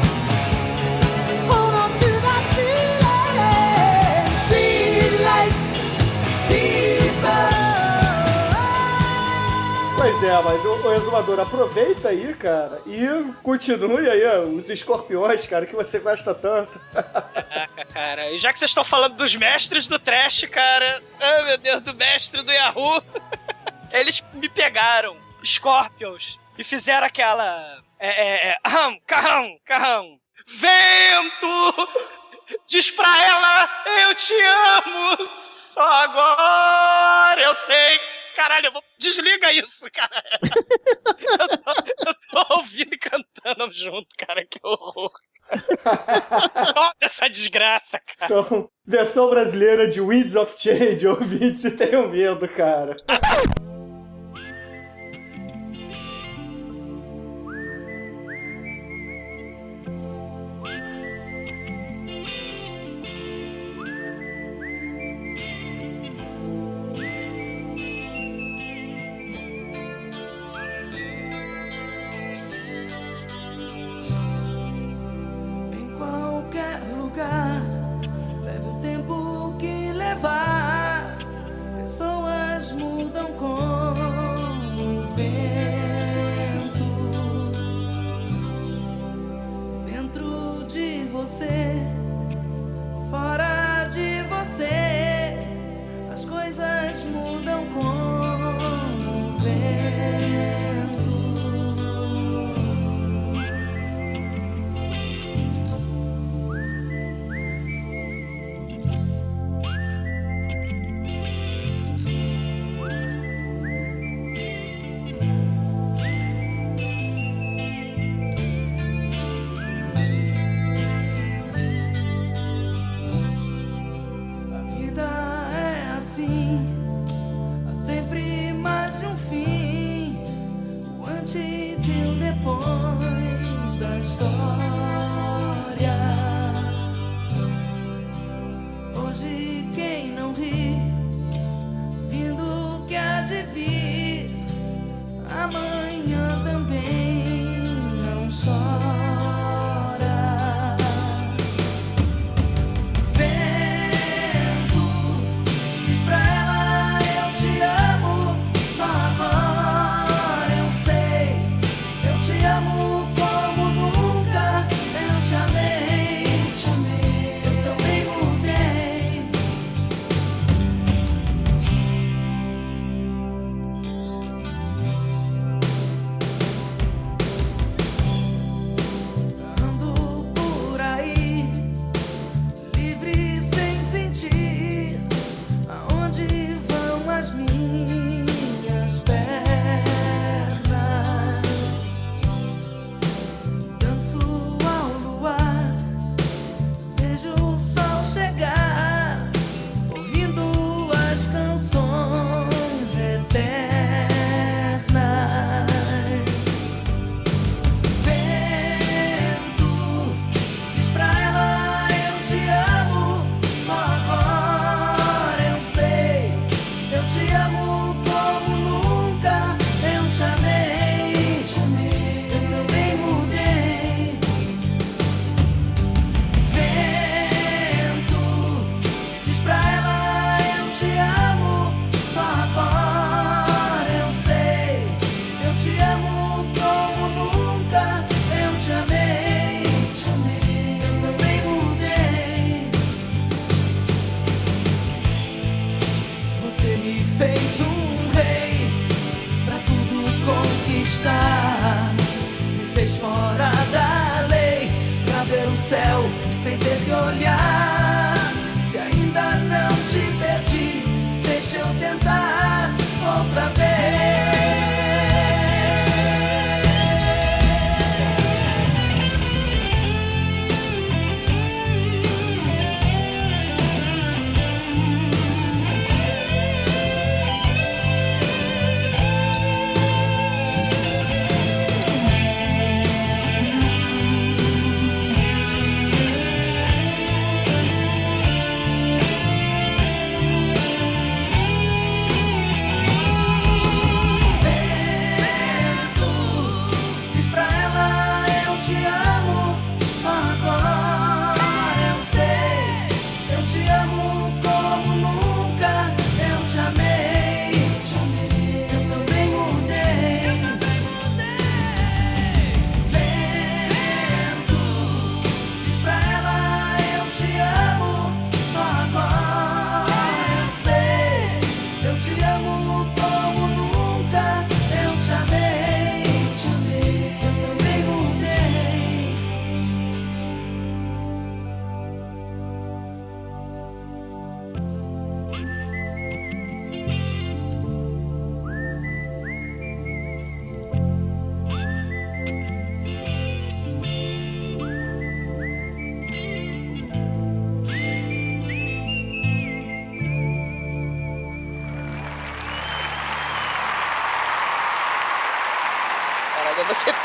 Pois 10.04 10.22
é, 10.22 10.42
mas 10.42 10.62
o, 10.62 10.92
exumador 10.92 11.40
aproveita 11.40 12.10
aí, 12.10 12.34
cara, 12.34 12.82
e 12.84 13.06
continue 13.42 14.06
aí 14.06 14.44
os 14.54 14.68
escorpiões, 14.68 15.46
cara, 15.46 15.64
que 15.64 15.74
você 15.74 15.98
gosta 15.98 16.34
tanto. 16.34 16.78
Caraca, 16.92 17.84
cara. 17.90 18.30
E 18.30 18.36
já 18.36 18.52
que 18.52 18.58
vocês 18.58 18.70
estão 18.70 18.84
falando 18.84 19.16
dos 19.16 19.34
mestres 19.34 19.86
do 19.86 19.98
trash, 19.98 20.44
cara. 20.44 21.02
Ai, 21.18 21.44
meu 21.46 21.56
Deus, 21.56 21.80
do 21.80 21.94
mestre 21.94 22.42
do 22.42 22.52
Yahoo. 22.52 23.02
Eles 23.90 24.22
me 24.34 24.46
pegaram, 24.46 25.16
Scorpions, 25.42 26.38
e 26.58 26.62
fizeram 26.62 27.06
aquela. 27.06 27.82
É, 27.98 28.08
é, 28.08 28.48
é. 28.48 28.58
Aham, 28.62 28.98
carrão, 29.06 29.58
carrão. 29.64 30.20
Vento! 30.46 31.88
Diz 32.66 32.90
pra 32.90 33.08
ela, 33.24 33.70
eu 34.02 34.14
te 34.14 34.34
amo! 34.34 35.24
Só 35.24 35.82
agora 35.82 37.40
eu 37.40 37.54
sei. 37.54 37.98
Caralho, 38.34 38.66
eu 38.66 38.72
vou... 38.72 38.82
desliga 38.98 39.52
isso, 39.52 39.86
cara. 39.92 40.22
Eu 41.26 41.48
tô, 41.48 41.72
eu 42.06 42.14
tô 42.44 42.54
ouvindo 42.56 42.94
e 42.94 42.98
cantando 42.98 43.72
junto, 43.72 44.08
cara, 44.16 44.44
que 44.44 44.58
horror. 44.62 45.10
Só 46.52 46.92
dessa 47.00 47.28
desgraça, 47.28 48.00
cara. 48.00 48.24
Então, 48.24 48.70
versão 48.84 49.28
brasileira 49.28 49.88
de 49.88 50.00
Winds 50.00 50.34
of 50.36 50.54
Change, 50.56 51.06
ouvintes, 51.08 51.64
e 51.64 51.70
tenham 51.70 52.08
medo, 52.08 52.48
cara. 52.48 52.96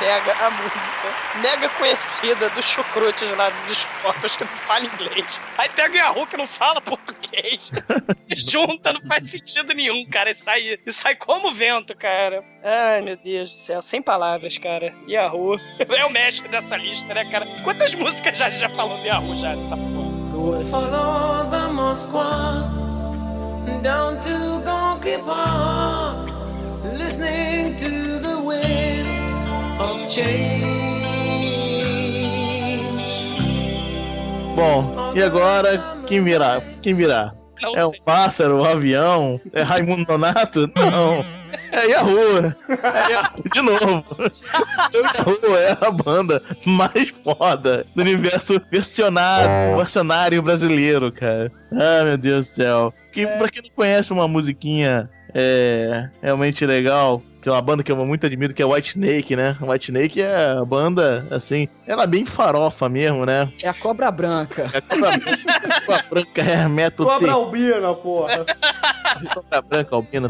Pega 0.10 0.34
a 0.44 0.50
música 0.50 1.40
mega 1.40 1.70
conhecida 1.70 2.50
dos 2.50 2.66
chucrutes 2.66 3.30
lá 3.38 3.52
dos 3.52 3.78
Scorpions 3.78 4.36
que 4.36 4.44
não 4.44 4.52
fala 4.52 4.86
inglês. 4.86 5.40
Aí 5.56 5.70
pega 5.70 5.94
o 5.94 5.98
Yahoo 5.98 6.26
que 6.26 6.36
não 6.36 6.48
fala 6.48 6.82
português. 6.82 7.72
e 8.28 8.34
junta, 8.36 8.92
não 8.92 9.02
faz 9.08 9.30
sentido 9.30 9.72
nenhum, 9.72 10.04
cara. 10.10 10.32
E 10.32 10.34
sai, 10.34 10.80
e 10.84 10.92
sai 10.92 11.16
como 11.16 11.52
vento, 11.52 11.96
cara. 11.96 12.44
Ai, 12.64 13.02
meu 13.02 13.18
Deus 13.18 13.52
do 13.52 13.56
céu. 13.56 13.82
Sem 13.84 14.02
palavras, 14.02 14.58
cara. 14.58 14.96
Yahoo. 15.08 15.60
É 15.78 16.06
o 16.06 16.10
mestre 16.10 16.48
dessa 16.50 16.76
lista, 16.76 17.14
né, 17.14 17.30
cara? 17.30 17.46
Quantas 17.64 17.94
músicas 17.94 18.36
já, 18.36 18.50
já 18.50 18.70
falou 18.70 18.98
de 19.02 19.10
Yahoo 19.10 19.38
já 19.38 19.54
dessa 19.54 19.78
porra? 19.78 20.10
Duas. 20.32 20.90
Down 23.82 24.20
to 24.20 24.62
Gonky 24.66 25.24
Park, 25.24 26.28
listening 26.98 27.78
to 27.78 28.20
the 28.20 28.42
wind 28.44 29.19
of 29.80 30.10
change. 30.10 30.70
Bom, 34.56 35.14
e 35.16 35.24
agora 35.24 35.96
quem 36.08 36.24
virá? 36.24 36.62
Quem 36.82 36.94
virá? 36.94 37.34
Não 37.62 37.76
É 37.76 37.86
um 37.86 37.92
pássaro, 38.06 38.62
um 38.62 38.66
avião? 38.66 39.40
É 39.54 39.62
Raimundo 39.62 40.06
Nonato? 40.08 40.70
Não. 40.78 41.26
É 41.72 41.86
Yahoo. 41.88 42.54
É 42.70 43.12
Yahoo 43.12 43.44
de 43.54 43.62
novo. 43.62 44.06
Yahoo 44.94 45.58
é 45.58 45.78
a 45.80 45.92
banda 45.92 46.42
mais 46.66 47.10
foda 47.10 47.86
do 47.96 48.02
universo 48.02 48.60
versionário, 48.72 49.78
versionário 49.78 50.42
brasileiro, 50.42 51.12
cara. 51.12 51.52
Ah, 51.72 52.04
meu 52.04 52.18
Deus 52.18 52.48
do 52.48 52.54
céu. 52.56 52.94
Que, 53.12 53.28
Pra 53.28 53.50
quem 53.50 53.62
não 53.62 53.70
conhece 53.76 54.12
uma 54.14 54.28
musiquinha 54.28 55.10
é, 55.34 56.10
realmente 56.22 56.66
legal, 56.66 57.22
que 57.42 57.50
é 57.50 57.52
uma 57.52 57.62
banda 57.62 57.84
que 57.84 57.92
eu 57.92 57.96
muito 57.96 58.26
admiro, 58.26 58.54
que 58.54 58.62
é 58.62 58.66
White 58.66 58.90
Snake, 58.90 59.36
né? 59.36 59.56
White 59.62 59.92
Snake 59.92 60.22
é 60.22 60.52
a 60.52 60.66
banda, 60.66 61.28
assim, 61.32 61.68
ela 61.86 62.04
é 62.04 62.08
bem 62.08 62.26
farofa 62.26 62.90
mesmo, 62.90 63.26
né? 63.26 63.52
É 63.62 63.70
a 63.70 63.74
cobra 63.74 64.12
branca. 64.12 64.66
É 64.74 64.82
cobra, 64.82 65.20
cobra 65.86 66.06
branca, 66.10 66.42
é 66.42 66.68
método 66.68 67.10
Cobra 67.10 67.32
albina, 67.32 67.94
porra. 67.94 68.46
Cobra 69.34 69.62
Branca, 69.62 69.96
Albina. 69.96 70.30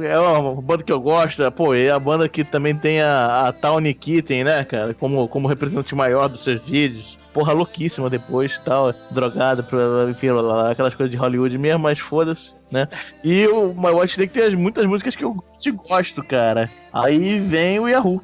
É 0.00 0.18
uma 0.18 0.62
banda 0.62 0.84
que 0.84 0.92
eu 0.92 1.00
gosto. 1.00 1.50
Pô, 1.52 1.74
é 1.74 1.90
a 1.90 1.98
banda 1.98 2.28
que 2.28 2.44
também 2.44 2.74
tem 2.74 3.02
a, 3.02 3.48
a 3.48 3.52
Tawny 3.52 3.92
Kitten, 3.92 4.44
né, 4.44 4.64
cara? 4.64 4.94
Como, 4.94 5.28
como 5.28 5.48
representante 5.48 5.94
maior 5.94 6.28
dos 6.28 6.42
seus 6.42 6.62
vídeos. 6.64 7.18
Porra, 7.32 7.52
louquíssima 7.52 8.10
depois 8.10 8.58
tal. 8.64 8.92
Drogada, 9.10 9.62
pra- 9.62 10.10
enfim, 10.10 10.28
aquelas 10.70 10.94
coisas 10.94 11.10
de 11.10 11.16
Hollywood 11.16 11.56
mesmo, 11.56 11.78
mas 11.82 11.98
foda-se, 11.98 12.52
né? 12.70 12.86
E 13.24 13.46
o 13.48 13.72
My 13.74 13.90
Watch 13.90 14.16
tem 14.28 14.42
as- 14.42 14.54
muitas 14.54 14.84
músicas 14.86 15.16
que 15.16 15.24
eu 15.24 15.42
te 15.58 15.70
gosto, 15.70 16.22
cara. 16.22 16.70
Aí 16.92 17.38
vem 17.40 17.78
o 17.80 17.88
Yahoo. 17.88 18.20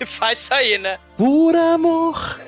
E 0.00 0.04
faz 0.06 0.50
aí, 0.52 0.78
né? 0.78 0.98
Por 1.16 1.56
amor, 1.56 2.38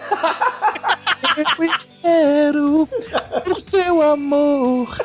eu 1.36 1.64
espero 1.64 2.88
por 3.44 3.60
seu 3.60 4.02
amor. 4.02 4.96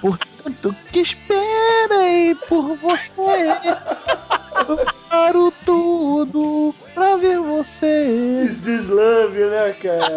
Por 0.00 0.18
tanto 0.42 0.74
que 0.90 1.00
esperei 1.00 2.34
por 2.48 2.76
você. 2.78 3.48
Eu 4.68 4.78
paro 5.10 5.52
tudo 5.64 6.74
pra 6.94 7.16
ver 7.16 7.38
você. 7.38 8.42
Is 8.46 8.62
this 8.62 8.88
love, 8.88 9.38
né, 9.38 9.74
cara? 9.82 10.16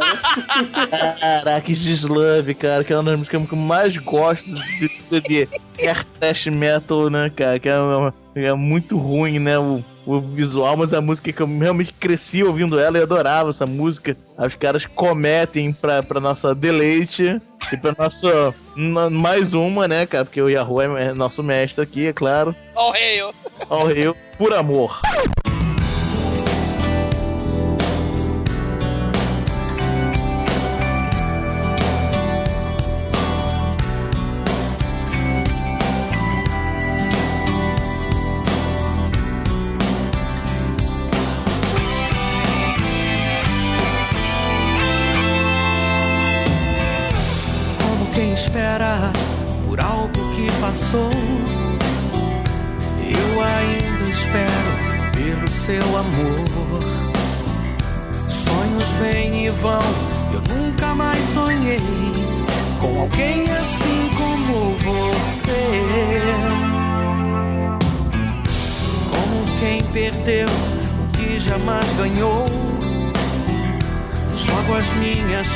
Caraca, 1.44 1.68
This 1.68 2.04
Love, 2.04 2.54
cara, 2.56 2.84
que 2.84 2.94
é 2.94 2.96
uma 2.98 3.04
das 3.12 3.20
músicas 3.20 3.48
que 3.48 3.54
eu 3.54 3.58
mais 3.58 3.96
gosto 3.98 4.46
de, 4.54 4.90
de, 5.12 5.22
de 5.22 5.50
hair 5.80 6.04
thrash 6.20 6.48
metal, 6.48 7.10
né, 7.10 7.32
cara? 7.36 7.60
Que 7.60 7.70
é, 7.70 7.80
uma- 7.80 8.14
é 8.36 8.54
muito 8.54 8.98
ruim, 8.98 9.40
né? 9.40 9.58
O, 9.60 9.84
o 10.06 10.20
visual, 10.20 10.76
mas 10.76 10.94
a 10.94 11.00
música 11.02 11.32
que 11.32 11.42
eu 11.42 11.48
realmente 11.60 11.94
cresci 11.94 12.44
ouvindo 12.44 12.78
ela 12.80 12.98
e 12.98 13.02
adorava 13.02 13.50
essa 13.52 13.66
música. 13.66 14.18
Os 14.38 14.56
caras 14.56 14.86
cometem 14.86 15.72
pra, 15.72 16.04
pra 16.04 16.20
nossa 16.20 16.54
deleite 16.54 17.40
e 17.72 17.78
pra 17.78 17.94
nossa. 17.98 18.54
Mais 19.12 19.54
uma, 19.54 19.88
né, 19.88 20.06
cara? 20.06 20.26
Porque 20.26 20.42
o 20.42 20.50
Yahoo 20.50 20.82
é, 20.82 21.06
é 21.10 21.14
nosso 21.14 21.42
mestre 21.44 21.84
aqui, 21.84 22.08
é 22.08 22.14
claro. 22.14 22.56
Ó, 22.76 22.90
o 22.90 22.92
rei, 22.92 23.22
ó. 23.22 23.32
Ao 23.70 23.86
Rio, 23.88 24.16
por 24.38 24.54
amor. 24.54 25.00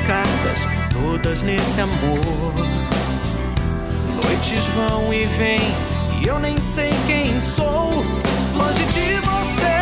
Cartas 0.01 0.67
todas 0.91 1.41
nesse 1.43 1.81
amor. 1.81 2.53
Noites 4.23 4.65
vão 4.75 5.13
e 5.13 5.25
vêm 5.25 5.59
e 6.21 6.27
eu 6.27 6.39
nem 6.39 6.59
sei 6.59 6.89
quem 7.05 7.39
sou. 7.41 8.05
Longe 8.55 8.85
de 8.85 9.19
você 9.21 9.76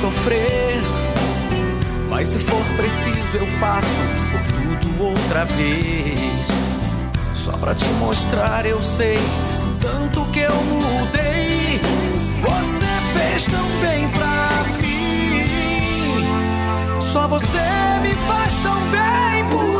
sofrer. 0.00 0.82
Mas 2.08 2.28
se 2.28 2.38
for 2.38 2.62
preciso, 2.76 3.36
eu 3.36 3.46
passo 3.60 3.88
por 4.30 4.76
tudo 4.76 5.04
outra 5.04 5.44
vez. 5.44 6.48
Só 7.34 7.52
pra 7.52 7.74
te 7.74 7.86
mostrar, 8.00 8.66
eu 8.66 8.80
sei 8.82 9.18
tanto 9.80 10.24
que 10.32 10.40
eu 10.40 10.54
mudei. 10.54 11.80
Você 12.42 12.86
fez 13.14 13.46
tão 13.46 13.68
bem 13.80 14.08
pra 14.10 14.64
mim. 14.80 16.26
Só 17.00 17.26
você 17.28 17.58
me 18.02 18.14
faz 18.26 18.58
tão 18.58 18.80
bem 18.90 19.44
por 19.50 19.77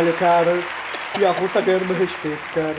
Caralho, 0.00 0.14
cara. 0.18 0.50
Yahoo 1.18 1.48
tá 1.50 1.60
ganhando 1.60 1.84
meu 1.86 1.96
respeito, 1.96 2.42
cara. 2.54 2.76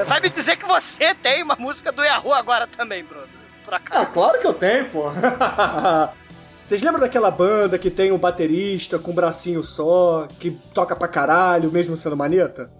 É, 0.00 0.04
vai 0.04 0.20
me 0.20 0.28
dizer 0.30 0.56
que 0.56 0.64
você 0.66 1.14
tem 1.14 1.42
uma 1.42 1.56
música 1.56 1.90
do 1.90 2.04
Yahoo 2.04 2.32
agora 2.32 2.66
também, 2.66 3.02
Bruno. 3.02 3.26
Por 3.64 3.74
Ah, 3.74 3.78
acaso. 3.78 4.10
claro 4.12 4.38
que 4.38 4.46
eu 4.46 4.52
tenho, 4.54 4.88
pô. 4.90 5.04
Vocês 6.62 6.80
lembram 6.82 7.00
daquela 7.00 7.30
banda 7.30 7.78
que 7.78 7.90
tem 7.90 8.12
um 8.12 8.18
baterista 8.18 8.98
com 8.98 9.10
um 9.10 9.14
bracinho 9.14 9.62
só, 9.64 10.26
que 10.38 10.50
toca 10.72 10.94
pra 10.94 11.08
caralho, 11.08 11.70
mesmo 11.72 11.96
sendo 11.96 12.16
maneta? 12.16 12.70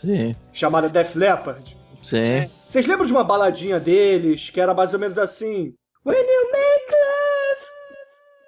Sim, 0.00 0.34
Chamada 0.52 0.88
Def 0.88 1.16
Leppard? 1.16 1.76
sim. 2.02 2.48
Vocês 2.68 2.86
lembram 2.86 3.06
de 3.06 3.12
uma 3.12 3.24
baladinha 3.24 3.80
deles 3.80 4.48
que 4.50 4.60
era 4.60 4.72
mais 4.72 4.94
ou 4.94 5.00
menos 5.00 5.18
assim? 5.18 5.74
When 6.04 6.16
you 6.18 6.52
make 6.52 6.92
love, 6.92 7.66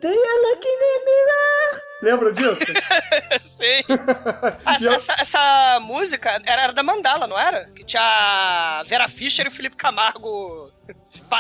do 0.03 0.09
you 0.09 0.43
look 0.43 0.65
in 0.65 0.79
the 0.79 1.05
mirror? 1.05 1.83
Lembram 2.03 2.33
disso? 2.33 2.61
Sim. 3.41 3.83
Essa, 4.67 4.93
essa- 4.95 5.17
essa 5.21 5.81
música 5.81 6.31
era, 6.45 6.63
era 6.63 6.73
da 6.73 6.83
Mandala, 6.83 7.27
não 7.27 7.39
era? 7.39 7.65
Que 7.71 7.85
tinha 7.85 8.01
a 8.03 8.83
Vera 8.87 9.09
Fischer 9.09 9.47
e 9.47 9.49
o 9.49 9.51
Felipe 9.53 9.75
Camargo, 9.77 10.71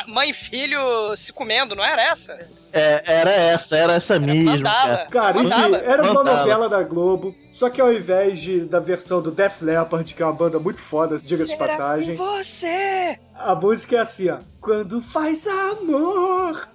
mãe 0.09 0.31
e 0.31 0.35
filho 0.35 1.17
se 1.17 1.33
comendo, 1.33 1.77
não 1.77 1.85
era 1.85 2.03
essa? 2.03 2.37
É, 2.73 3.03
era 3.07 3.31
essa, 3.31 3.77
era 3.77 3.93
essa 3.95 4.19
mesmo. 4.19 4.45
Mandala. 4.45 4.97
Cara. 4.97 5.07
Cara, 5.07 5.31
enfim, 5.39 5.49
Mandala. 5.49 5.79
era 5.79 6.03
uma 6.03 6.15
Mandala. 6.15 6.39
novela 6.39 6.69
da 6.69 6.83
Globo, 6.83 7.35
só 7.55 7.71
que 7.71 7.81
ao 7.81 7.93
invés 7.93 8.41
de, 8.41 8.61
da 8.65 8.81
versão 8.81 9.23
do 9.23 9.31
Def 9.31 9.63
Leppard, 9.63 10.13
que 10.13 10.23
é 10.23 10.27
uma 10.27 10.33
banda 10.35 10.59
muito 10.59 10.81
foda, 10.81 11.17
diga-se 11.17 11.49
de 11.51 11.57
passagem, 11.57 12.17
que 12.17 12.23
Você! 12.23 13.19
a 13.35 13.55
música 13.55 13.97
é 13.97 14.01
assim, 14.01 14.29
ó. 14.29 14.39
Quando 14.61 15.01
faz 15.01 15.47
amor, 15.47 16.69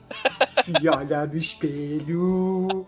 se 0.50 0.72
olha 0.88 1.26
no 1.26 1.38
espelho. 1.38 2.86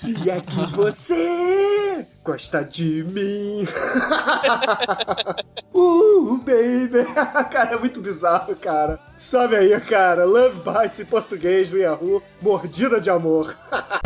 Se 0.00 0.30
é 0.30 0.40
que 0.40 0.64
você 0.76 2.06
gosta 2.22 2.62
de 2.62 3.02
mim. 3.02 3.66
uh, 5.74 6.36
baby. 6.36 7.04
cara, 7.50 7.74
é 7.74 7.76
muito 7.76 8.00
bizarro, 8.00 8.54
cara. 8.54 9.00
Sobe 9.16 9.56
aí, 9.56 9.80
cara. 9.80 10.24
Love 10.24 10.60
Bites 10.60 11.00
em 11.00 11.04
português 11.04 11.70
do 11.70 11.78
Yahoo. 11.78 12.22
Mordida 12.40 13.00
de 13.00 13.10
amor. 13.10 13.56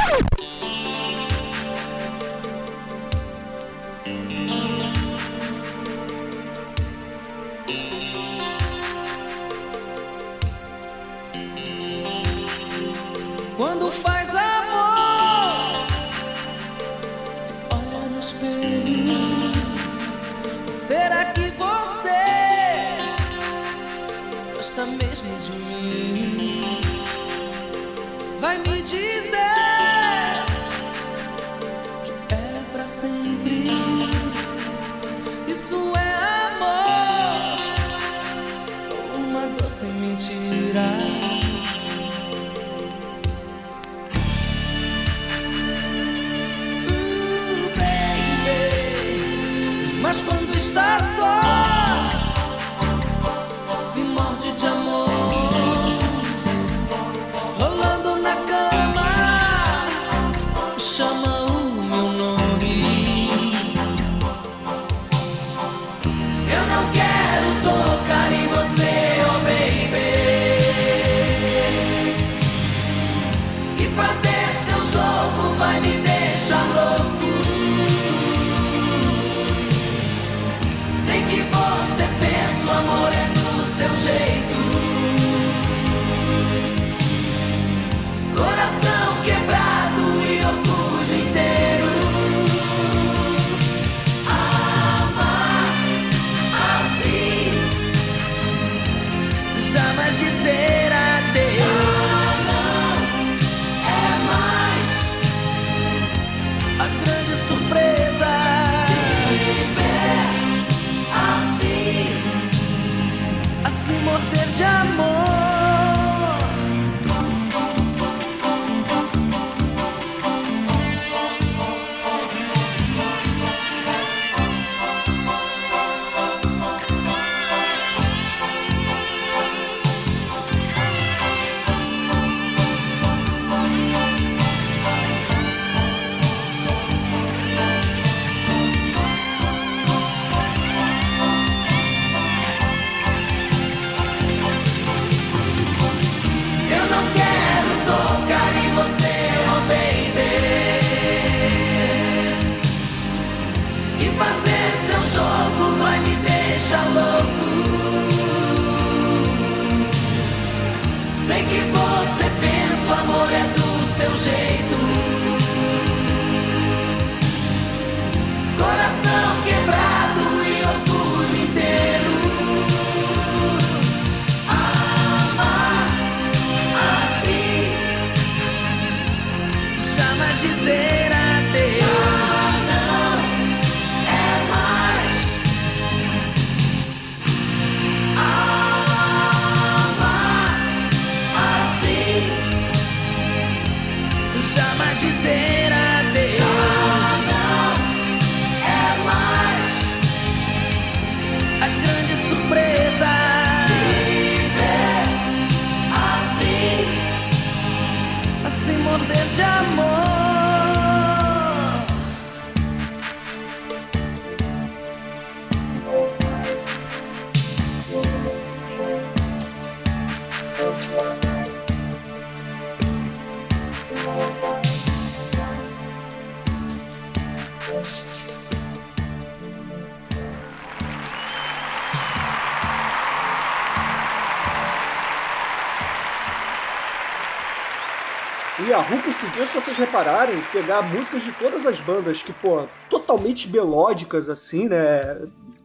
Yahoo 238.83 239.03
conseguiu, 239.03 239.47
se 239.47 239.55
vocês 239.55 239.77
repararem, 239.77 240.41
pegar 240.53 240.83
músicas 240.83 241.23
de 241.23 241.33
todas 241.33 241.65
as 241.67 241.81
bandas 241.81 242.23
que, 242.23 242.33
pô, 242.33 242.67
totalmente 242.91 243.49
melódicas, 243.49 244.29
assim, 244.29 244.69
né? 244.69 245.19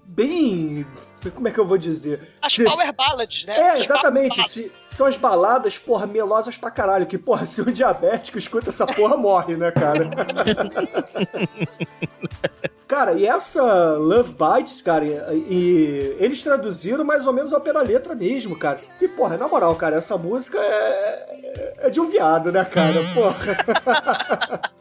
Bem. 0.05 0.85
Como 1.33 1.47
é 1.47 1.51
que 1.51 1.59
eu 1.59 1.65
vou 1.65 1.77
dizer? 1.77 2.35
As 2.41 2.53
Se- 2.53 2.63
power 2.63 2.93
ballads, 2.93 3.45
né? 3.45 3.59
É, 3.59 3.69
As 3.71 3.83
exatamente. 3.83 4.47
Se, 4.49 4.71
são 4.87 5.05
as 5.07 5.17
baladas, 5.17 5.77
porra, 5.77 6.07
melosas 6.07 6.55
pra 6.57 6.71
caralho. 6.71 7.05
Que, 7.05 7.17
porra, 7.17 7.45
se 7.45 7.61
um 7.61 7.65
diabético 7.65 8.37
escuta 8.37 8.69
essa 8.69 8.85
porra, 8.87 9.17
morre, 9.17 9.55
né, 9.57 9.71
cara? 9.71 10.09
cara, 12.87 13.13
e 13.13 13.25
essa 13.25 13.93
Love 13.97 14.33
Bites, 14.33 14.81
cara, 14.81 15.05
e, 15.05 15.09
e 15.49 16.17
eles 16.19 16.41
traduziram 16.41 17.03
mais 17.03 17.27
ou 17.27 17.33
menos 17.33 17.51
ao 17.51 17.61
pé 17.61 17.73
da 17.73 17.81
letra 17.81 18.15
mesmo, 18.15 18.57
cara. 18.57 18.79
E, 19.01 19.07
porra, 19.07 19.37
na 19.37 19.47
moral, 19.47 19.75
cara, 19.75 19.97
essa 19.97 20.17
música 20.17 20.57
é, 20.57 21.77
é 21.79 21.89
de 21.89 21.99
um 21.99 22.09
viado, 22.09 22.51
né, 22.51 22.63
cara? 22.63 22.99
Porra. 23.13 24.71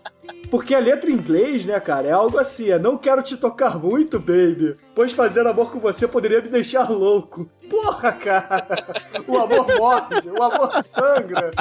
Porque 0.50 0.74
a 0.74 0.78
letra 0.78 1.10
em 1.10 1.14
inglês, 1.14 1.64
né, 1.64 1.78
cara, 1.80 2.06
é 2.06 2.12
algo 2.12 2.38
assim, 2.38 2.70
é 2.70 2.78
não 2.78 2.96
quero 2.96 3.22
te 3.22 3.36
tocar 3.36 3.78
muito, 3.78 4.20
baby, 4.20 4.76
pois 4.96 5.12
fazer 5.12 5.46
amor 5.46 5.70
com 5.70 5.78
você 5.78 6.08
poderia 6.08 6.40
me 6.40 6.48
deixar 6.48 6.90
louco. 6.90 7.46
Porra, 7.68 8.12
cara, 8.12 8.66
o 9.28 9.36
amor 9.36 9.66
morde, 9.76 10.30
o 10.30 10.42
amor 10.42 10.82
sangra, 10.82 11.52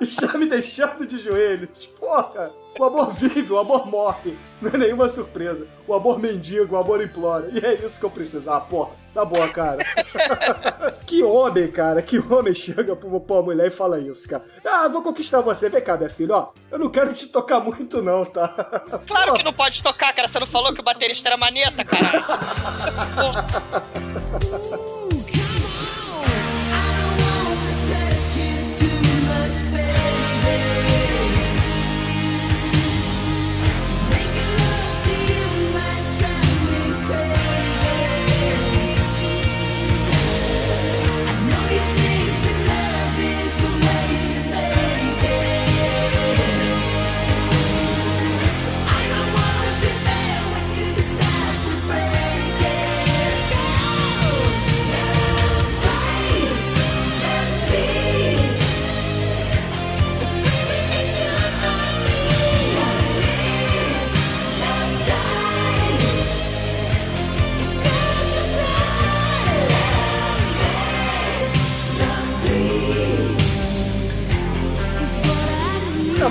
está 0.00 0.36
me 0.36 0.46
deixando 0.46 1.06
de 1.06 1.18
joelhos. 1.18 1.86
Porra, 1.86 2.50
o 2.78 2.84
amor 2.84 3.12
vive, 3.12 3.52
o 3.52 3.58
amor 3.58 3.86
morre. 3.86 4.36
Não 4.60 4.70
é 4.72 4.76
nenhuma 4.76 5.08
surpresa. 5.08 5.66
O 5.86 5.94
amor 5.94 6.18
mendiga, 6.18 6.74
o 6.74 6.76
amor 6.76 7.02
implora. 7.02 7.48
E 7.52 7.64
é 7.64 7.74
isso 7.74 7.98
que 7.98 8.04
eu 8.04 8.10
preciso. 8.10 8.50
Ah, 8.50 8.60
porra, 8.60 8.90
tá 9.14 9.24
boa, 9.24 9.48
cara. 9.48 9.78
que 11.06 11.22
homem, 11.22 11.70
cara, 11.70 12.02
que 12.02 12.18
homem 12.18 12.54
chega 12.54 12.94
pra 12.94 13.08
uma 13.08 13.42
mulher 13.42 13.68
e 13.68 13.70
fala 13.70 13.98
isso, 13.98 14.28
cara. 14.28 14.44
Ah, 14.64 14.88
vou 14.88 15.02
conquistar 15.02 15.40
você. 15.40 15.68
Vem 15.68 15.82
cá, 15.82 15.96
minha 15.96 16.10
filha, 16.10 16.34
ó. 16.34 16.48
Eu 16.70 16.78
não 16.78 16.90
quero 16.90 17.12
te 17.12 17.26
tocar 17.28 17.60
muito, 17.60 18.00
não, 18.02 18.24
tá? 18.24 18.48
Claro 19.06 19.34
que 19.34 19.42
não 19.42 19.52
pode 19.52 19.82
tocar, 19.82 20.12
cara. 20.12 20.28
Você 20.28 20.38
não 20.38 20.46
falou 20.46 20.72
que 20.72 20.80
o 20.80 20.84
baterista 20.84 21.28
era 21.28 21.36
maneta, 21.36 21.84
caralho. 21.84 22.24
Ha 22.80 22.88
ha 22.96 23.04
ha 23.14 23.60
ha 23.70 24.58
ha! 24.70 24.79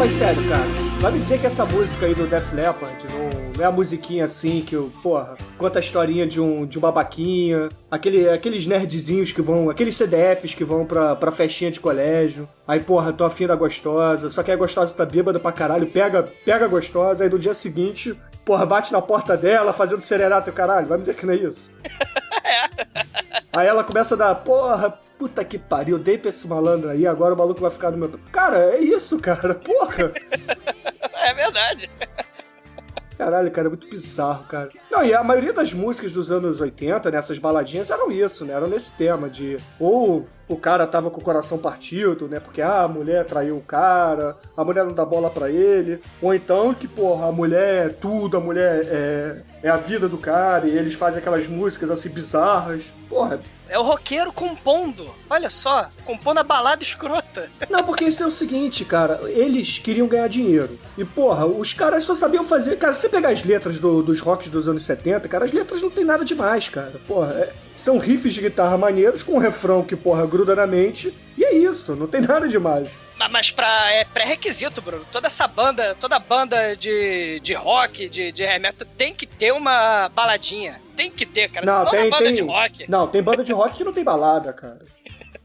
Mas 0.09 0.13
sério, 0.17 0.49
cara. 0.49 0.63
Vai 0.99 1.11
me 1.11 1.19
dizer 1.19 1.39
que 1.39 1.45
essa 1.45 1.65
música 1.65 2.05
aí 2.07 2.15
do 2.15 2.25
Def 2.25 2.51
Leppard 2.51 3.05
não, 3.07 3.61
é 3.63 3.65
a 3.65 3.71
musiquinha 3.71 4.25
assim 4.25 4.61
que, 4.61 4.75
o- 4.75 4.91
porra, 5.03 5.37
conta 5.57 5.77
a 5.77 5.81
historinha 5.81 6.25
de 6.25 6.41
um, 6.41 6.65
de 6.65 6.77
um 6.79 6.81
babaquinha, 6.81 7.69
aquele, 7.91 8.27
aqueles 8.27 8.65
nerdzinhos 8.65 9.31
que 9.31 9.41
vão, 9.41 9.69
aqueles 9.69 9.95
CDFs 9.95 10.55
que 10.55 10.63
vão 10.63 10.83
pra, 10.85 11.15
pra 11.15 11.31
festinha 11.31 11.69
de 11.69 11.79
colégio. 11.79 12.49
Aí, 12.67 12.79
porra, 12.79 13.13
tô 13.13 13.23
afim 13.23 13.45
da 13.45 13.55
gostosa, 13.55 14.29
só 14.31 14.41
que 14.41 14.51
a 14.51 14.55
gostosa 14.55 14.95
tá 14.97 15.05
bêbada 15.05 15.39
pra 15.39 15.51
caralho, 15.51 15.85
pega, 15.87 16.23
pega 16.43 16.65
a 16.65 16.67
gostosa, 16.67 17.23
aí 17.23 17.29
no 17.29 17.37
dia 17.39 17.53
seguinte, 17.53 18.15
porra, 18.43 18.65
bate 18.65 18.91
na 18.91 19.01
porta 19.01 19.37
dela 19.37 19.71
fazendo 19.73 20.01
serenata 20.01 20.51
caralho. 20.51 20.87
Vai 20.87 20.97
me 20.97 21.01
dizer 21.03 21.15
que 21.15 21.25
não 21.25 21.33
é 21.33 21.37
isso? 21.37 21.71
Aí 23.51 23.67
ela 23.67 23.83
começa 23.83 24.15
a 24.15 24.17
dar, 24.17 24.35
porra, 24.35 24.91
puta 25.17 25.43
que 25.43 25.57
pariu, 25.57 25.97
dei 25.99 26.17
pra 26.17 26.29
esse 26.29 26.47
malandro 26.47 26.89
aí, 26.89 27.05
agora 27.07 27.33
o 27.33 27.37
maluco 27.37 27.61
vai 27.61 27.71
ficar 27.71 27.91
no 27.91 27.97
meu. 27.97 28.19
Cara, 28.31 28.75
é 28.75 28.79
isso, 28.79 29.19
cara, 29.19 29.55
porra. 29.55 30.11
É 31.13 31.33
verdade. 31.33 31.89
Caralho, 33.19 33.51
cara, 33.51 33.67
é 33.67 33.69
muito 33.69 33.89
bizarro, 33.89 34.45
cara. 34.45 34.69
Não, 34.89 35.03
e 35.03 35.13
a 35.13 35.21
maioria 35.21 35.51
das 35.51 35.73
músicas 35.73 36.13
dos 36.13 36.31
anos 36.31 36.61
80, 36.61 37.11
nessas 37.11 37.37
baladinhas, 37.37 37.91
eram 37.91 38.09
isso, 38.09 38.45
né? 38.45 38.53
Eram 38.53 38.67
nesse 38.67 38.93
tema 38.93 39.29
de 39.29 39.57
ou 39.77 40.25
o 40.47 40.55
cara 40.55 40.87
tava 40.87 41.11
com 41.11 41.19
o 41.19 41.23
coração 41.23 41.57
partido, 41.57 42.29
né? 42.29 42.39
Porque 42.39 42.61
ah, 42.61 42.83
a 42.83 42.87
mulher 42.87 43.25
traiu 43.25 43.57
o 43.57 43.61
cara, 43.61 44.37
a 44.55 44.63
mulher 44.63 44.85
não 44.85 44.93
dá 44.93 45.03
bola 45.03 45.29
pra 45.29 45.49
ele. 45.49 46.01
Ou 46.21 46.33
então 46.33 46.73
que, 46.73 46.87
porra, 46.87 47.27
a 47.27 47.31
mulher 47.33 47.87
é 47.87 47.89
tudo, 47.89 48.37
a 48.37 48.39
mulher 48.39 48.85
é, 48.85 49.41
é 49.63 49.69
a 49.69 49.75
vida 49.75 50.07
do 50.07 50.17
cara, 50.17 50.65
e 50.65 50.77
eles 50.77 50.93
fazem 50.93 51.19
aquelas 51.19 51.45
músicas 51.45 51.91
assim 51.91 52.07
bizarras. 52.07 52.85
Porra, 53.09 53.41
É 53.69 53.77
o 53.77 53.83
roqueiro 53.83 54.33
compondo. 54.33 55.09
Olha 55.29 55.49
só, 55.49 55.89
compondo 56.03 56.39
a 56.39 56.43
balada 56.43 56.81
escrota. 56.83 57.49
Não, 57.69 57.83
porque 57.83 58.03
isso 58.05 58.23
é 58.23 58.25
o 58.25 58.31
seguinte, 58.31 58.83
cara. 58.83 59.19
Eles 59.29 59.77
queriam 59.77 60.07
ganhar 60.07 60.27
dinheiro. 60.27 60.79
E, 60.97 61.05
porra, 61.05 61.45
os 61.45 61.71
caras 61.73 62.03
só 62.03 62.15
sabiam 62.15 62.43
fazer. 62.43 62.77
Cara, 62.77 62.93
se 62.93 63.01
você 63.01 63.09
pegar 63.09 63.29
as 63.29 63.43
letras 63.43 63.79
do- 63.79 64.01
dos 64.01 64.19
rocks 64.19 64.49
dos 64.49 64.67
anos 64.67 64.83
70, 64.83 65.27
cara, 65.27 65.45
as 65.45 65.53
letras 65.53 65.81
não 65.81 65.89
tem 65.91 66.03
nada 66.03 66.25
demais, 66.25 66.67
cara. 66.67 66.99
Porra, 67.07 67.31
é- 67.33 67.53
são 67.79 67.97
riffs 67.97 68.33
de 68.33 68.41
guitarra 68.41 68.77
maneiros 68.77 69.23
com 69.23 69.33
um 69.33 69.37
refrão 69.39 69.83
que, 69.83 69.95
porra, 69.95 70.25
gruda 70.27 70.55
na 70.55 70.67
mente. 70.67 71.13
E 71.37 71.43
é 71.43 71.53
isso, 71.55 71.95
não 71.95 72.07
tem 72.07 72.21
nada 72.25 72.47
demais. 72.47 72.93
Ma- 73.17 73.29
Mas 73.29 73.49
pra, 73.51 73.91
é 73.93 74.03
pré-requisito, 74.05 74.81
Bruno. 74.81 75.05
Toda 75.11 75.27
essa 75.27 75.47
banda, 75.47 75.95
toda 75.99 76.19
banda 76.19 76.75
de, 76.75 77.39
de 77.41 77.53
rock, 77.53 78.09
de, 78.09 78.31
de 78.31 78.45
metal, 78.59 78.87
tem 78.97 79.13
que 79.15 79.25
ter 79.25 79.53
uma 79.53 80.09
baladinha. 80.09 80.79
Tem 80.95 81.09
que 81.09 81.25
ter, 81.25 81.49
cara. 81.49 81.65
Não, 81.65 81.77
Senão 81.79 81.91
tem, 81.91 81.99
é 82.01 82.09
banda 82.09 82.23
tem. 82.25 82.33
de 82.35 82.41
rock. 82.41 82.85
Não, 82.89 83.07
tem 83.07 83.23
banda 83.23 83.43
de 83.43 83.53
rock 83.53 83.77
que 83.77 83.83
não 83.85 83.93
tem 83.93 84.03
balada, 84.03 84.51
cara. 84.51 84.79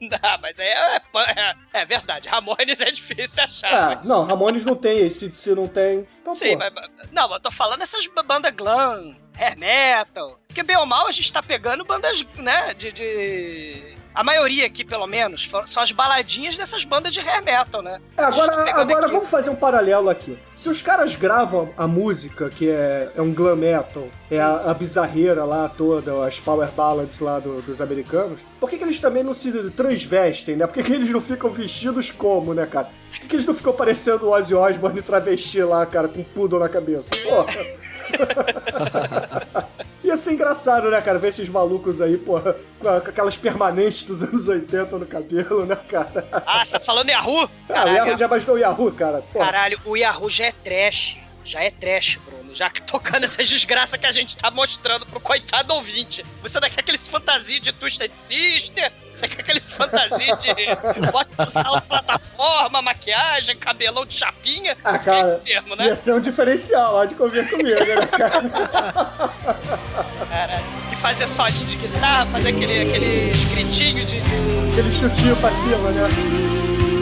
Não, 0.22 0.38
mas 0.40 0.59
é, 0.59 0.72
é, 0.72 0.96
é, 1.36 1.55
é 1.80 1.84
verdade. 1.84 2.28
Ramones 2.28 2.80
é 2.80 2.90
difícil 2.90 3.42
achar. 3.42 3.72
Ah, 3.72 3.96
mas- 3.96 4.09
não, 4.09 4.24
Ramones 4.24 4.64
não 4.64 4.74
tem, 4.76 5.07
ACDC 5.07 5.55
não 5.55 5.66
tem. 5.68 6.07
Então, 6.20 6.32
Sim, 6.32 6.57
mas, 6.57 6.72
não, 7.12 7.32
eu 7.32 7.40
tô 7.40 7.50
falando 7.50 7.82
essas 7.82 8.07
bandas 8.07 8.52
glam, 8.55 9.16
hair 9.38 9.59
metal. 9.59 10.38
Porque 10.48 10.62
bem 10.62 10.76
ou 10.76 10.86
mal 10.86 11.07
a 11.07 11.11
gente 11.12 11.32
tá 11.32 11.42
pegando 11.42 11.84
bandas, 11.84 12.24
né, 12.36 12.74
de... 12.74 12.92
de- 12.92 13.94
A 14.14 14.22
maioria 14.22 14.66
aqui, 14.66 14.84
pelo 14.84 15.06
menos, 15.08 15.50
são 15.66 15.82
as 15.82 15.90
baladinhas 15.90 16.56
dessas 16.56 16.84
bandas 16.84 17.12
de 17.12 17.18
hair 17.20 17.42
metal, 17.44 17.82
né? 17.82 18.00
É, 18.16 18.22
A 18.22 18.30
gente 18.30 18.46
tá 18.46 18.52
agora, 18.54 18.82
agora 18.82 19.06
aqui. 19.06 19.14
vamos 19.14 19.28
fazer 19.28 19.50
um 19.50 19.56
paralelo 19.56 20.08
aqui. 20.08 20.38
Se 20.54 20.68
os 20.68 20.80
caras 20.80 21.16
gravam 21.16 21.70
a 21.76 21.88
música, 21.88 22.48
que 22.48 22.70
é, 22.70 23.10
é 23.16 23.20
um 23.20 23.34
glam 23.34 23.56
metal, 23.56 24.06
é 24.30 24.40
a, 24.40 24.70
a 24.70 24.74
bizarreira 24.74 25.44
lá 25.44 25.68
toda, 25.68 26.24
as 26.24 26.38
power 26.38 26.68
ballads 26.70 27.18
lá 27.18 27.40
do- 27.40 27.60
dos 27.62 27.80
americanos, 27.80 28.38
por 28.60 28.70
que, 28.70 28.78
que 28.78 28.84
eles 28.84 29.00
também 29.00 29.24
não 29.24 29.34
se 29.34 29.50
transvestem, 29.70 30.54
né? 30.56 30.66
Por 30.66 30.74
que, 30.74 30.84
que 30.84 30.92
eles 30.92 31.10
não 31.10 31.20
ficam 31.20 31.50
vestidos 31.50 32.10
como, 32.12 32.54
né, 32.54 32.66
cara? 32.66 32.88
Por 33.10 33.20
que, 33.20 33.28
que 33.28 33.34
eles 33.34 33.46
não 33.46 33.54
ficam 33.54 33.72
parecendo 33.72 34.26
o 34.26 34.30
Ozzy 34.30 34.54
Osbourne 34.54 35.02
travesti 35.02 35.60
lá, 35.62 35.84
cara, 35.86 36.06
com 36.06 36.22
poodle 36.22 36.60
na 36.60 36.68
cabeça? 36.68 37.10
Porra! 37.28 37.52
Ia 40.14 40.18
ser 40.18 40.32
engraçado, 40.32 40.90
né, 40.92 41.00
cara? 41.00 41.18
Ver 41.18 41.30
esses 41.30 41.48
malucos 41.48 42.00
aí, 42.00 42.16
porra, 42.16 42.54
com, 42.78 42.88
aquelas 42.88 43.36
permanentes 43.36 44.04
dos 44.04 44.22
anos 44.22 44.46
80 44.46 44.96
no 44.96 45.06
cabelo, 45.06 45.66
né, 45.66 45.76
cara? 45.88 46.24
Ah, 46.46 46.64
você 46.64 46.78
tá 46.78 46.80
falando 46.80 47.08
Yahoo? 47.08 47.40
Ah, 47.40 47.46
o 47.46 47.66
Caralho, 47.66 47.96
Yahoo 47.96 48.16
já 48.16 48.28
baixou 48.28 48.54
o 48.54 48.58
Yahoo, 48.58 48.92
cara. 48.92 49.22
Porra. 49.32 49.44
Caralho, 49.44 49.80
o 49.84 49.96
Yahoo 49.96 50.30
já 50.30 50.46
é 50.46 50.52
trash. 50.52 51.16
Já 51.44 51.64
é 51.64 51.70
trash, 51.72 52.20
Bruno. 52.24 52.43
Já 52.55 52.70
que 52.70 52.80
tocando 52.82 53.24
essas 53.24 53.48
desgraças 53.48 53.98
que 53.98 54.07
a 54.07 54.12
gente 54.12 54.36
tá 54.36 54.48
mostrando 54.50 55.05
pro 55.07 55.18
coitado 55.18 55.74
ouvinte. 55.74 56.24
Você 56.40 56.61
daqui 56.61 56.78
aqueles 56.78 57.07
fantasia 57.09 57.59
de 57.59 57.72
Twisted 57.72 58.12
Sister, 58.14 58.92
você 59.12 59.26
quer 59.26 59.40
aqueles 59.40 59.72
fantasia 59.72 60.36
de 60.36 60.48
bota 61.11 61.50
salto 61.50 61.82
plataforma, 61.88 62.80
maquiagem, 62.80 63.57
cabelão 63.57 64.07
de 64.07 64.14
chapinha. 64.14 64.76
Ah, 64.84 64.98
que 64.98 65.11
é 65.11 65.12
cara, 65.12 65.28
esse 65.28 65.40
termo, 65.40 65.74
né? 65.74 65.86
ia 65.86 65.96
ser 65.96 66.14
um 66.14 66.20
diferencial, 66.20 67.00
há 67.00 67.07
de 67.07 67.14
convir 67.16 67.48
comigo, 67.50 67.68
né, 67.70 68.07
cara? 68.07 68.42
Caralho. 70.30 70.64
E 70.92 70.96
fazer 70.96 71.26
solinho 71.26 71.66
de 71.66 71.76
guitarra, 71.76 72.26
fazer 72.26 72.50
aquele, 72.50 72.82
aquele 72.82 73.32
gritinho 73.55 74.05
de- 74.07 74.20
de, 74.20 74.70
Aquele 74.72 74.92
chutinho 74.92 75.36
pra 75.36 75.50
cima, 75.50 75.90
né? 75.90 76.93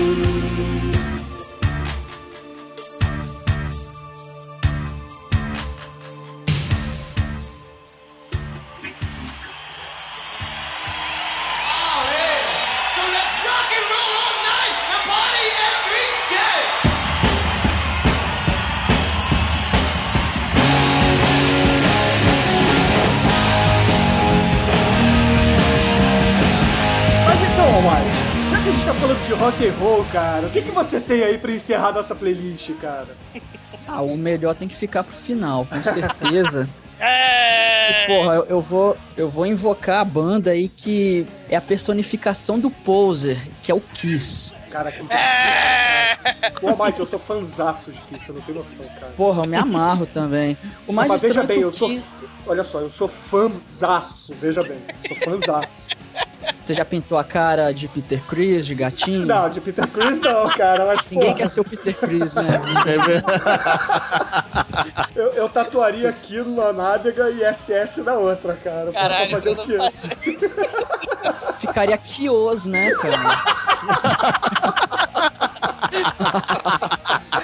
Falando 29.02 29.26
de 29.26 29.32
rock 29.32 29.66
and 29.66 29.72
roll, 29.72 30.04
cara, 30.12 30.46
o 30.46 30.50
que, 30.50 30.62
que 30.62 30.70
você 30.70 31.00
tem 31.00 31.24
aí 31.24 31.36
pra 31.36 31.50
encerrar 31.50 31.92
nossa 31.92 32.14
playlist, 32.14 32.70
cara? 32.80 33.16
Ah, 33.86 34.00
o 34.00 34.16
melhor 34.16 34.54
tem 34.54 34.68
que 34.68 34.76
ficar 34.76 35.02
pro 35.02 35.12
final, 35.12 35.66
com 35.66 35.82
certeza. 35.82 36.68
É... 37.00 38.04
E, 38.04 38.06
porra, 38.06 38.34
eu, 38.34 38.44
eu 38.44 38.60
vou, 38.60 38.96
eu 39.16 39.28
vou 39.28 39.44
invocar 39.44 39.98
a 40.00 40.04
banda 40.04 40.52
aí 40.52 40.68
que 40.68 41.26
é 41.48 41.56
a 41.56 41.60
personificação 41.60 42.60
do 42.60 42.70
poser, 42.70 43.36
que 43.60 43.72
é 43.72 43.74
o 43.74 43.80
Kiss. 43.80 44.54
Cara, 44.70 44.92
que 44.92 45.02
É... 45.12 46.16
Pô, 46.60 46.84
Mike, 46.84 47.00
eu 47.00 47.06
sou 47.06 47.18
fanzaço 47.18 47.90
de 47.90 48.00
Kiss, 48.02 48.26
você 48.26 48.32
não 48.32 48.40
tem 48.42 48.54
noção, 48.54 48.86
cara. 49.00 49.12
Porra, 49.16 49.42
eu 49.42 49.48
me 49.48 49.56
amarro 49.56 50.06
também. 50.06 50.56
O 50.86 50.92
mais 50.92 51.08
Mas 51.08 51.22
veja 51.22 51.40
estranho 51.40 51.44
é 51.44 51.48
bem, 51.48 51.58
que 51.58 51.64
eu 51.64 51.68
o 51.68 51.72
sou. 51.72 51.88
Kiss... 51.88 52.08
Olha 52.46 52.62
só, 52.62 52.78
eu 52.80 52.90
sou 52.90 53.08
fanzaço, 53.08 54.32
veja 54.40 54.62
bem, 54.62 54.78
sou 55.08 55.16
fanzaço. 55.16 55.88
Você 56.56 56.74
já 56.74 56.84
pintou 56.84 57.16
a 57.18 57.24
cara 57.24 57.72
de 57.72 57.88
Peter 57.88 58.22
Chris, 58.24 58.66
de 58.66 58.74
gatinho? 58.74 59.26
Não, 59.26 59.48
de 59.50 59.60
Peter 59.60 59.86
Chris 59.88 60.20
não, 60.20 60.48
cara, 60.50 60.86
mas 60.86 61.00
Ninguém 61.10 61.28
porra, 61.28 61.38
quer 61.38 61.48
ser 61.48 61.60
o 61.60 61.64
Peter 61.64 61.96
Chris, 61.96 62.36
né? 62.36 62.60
eu, 65.14 65.32
eu 65.32 65.48
tatuaria 65.48 66.08
aquilo 66.08 66.54
na 66.54 66.72
nádega 66.72 67.30
e 67.30 67.42
SS 67.54 68.02
na 68.02 68.14
outra, 68.14 68.56
cara. 68.56 68.92
Caralho, 68.92 69.30
pra 69.30 69.40
fazer 69.40 69.50
o 69.50 69.56
faço 69.78 70.08
Ficaria 71.58 71.98
Kios, 71.98 72.66
né, 72.66 72.90
cara? 72.92 73.42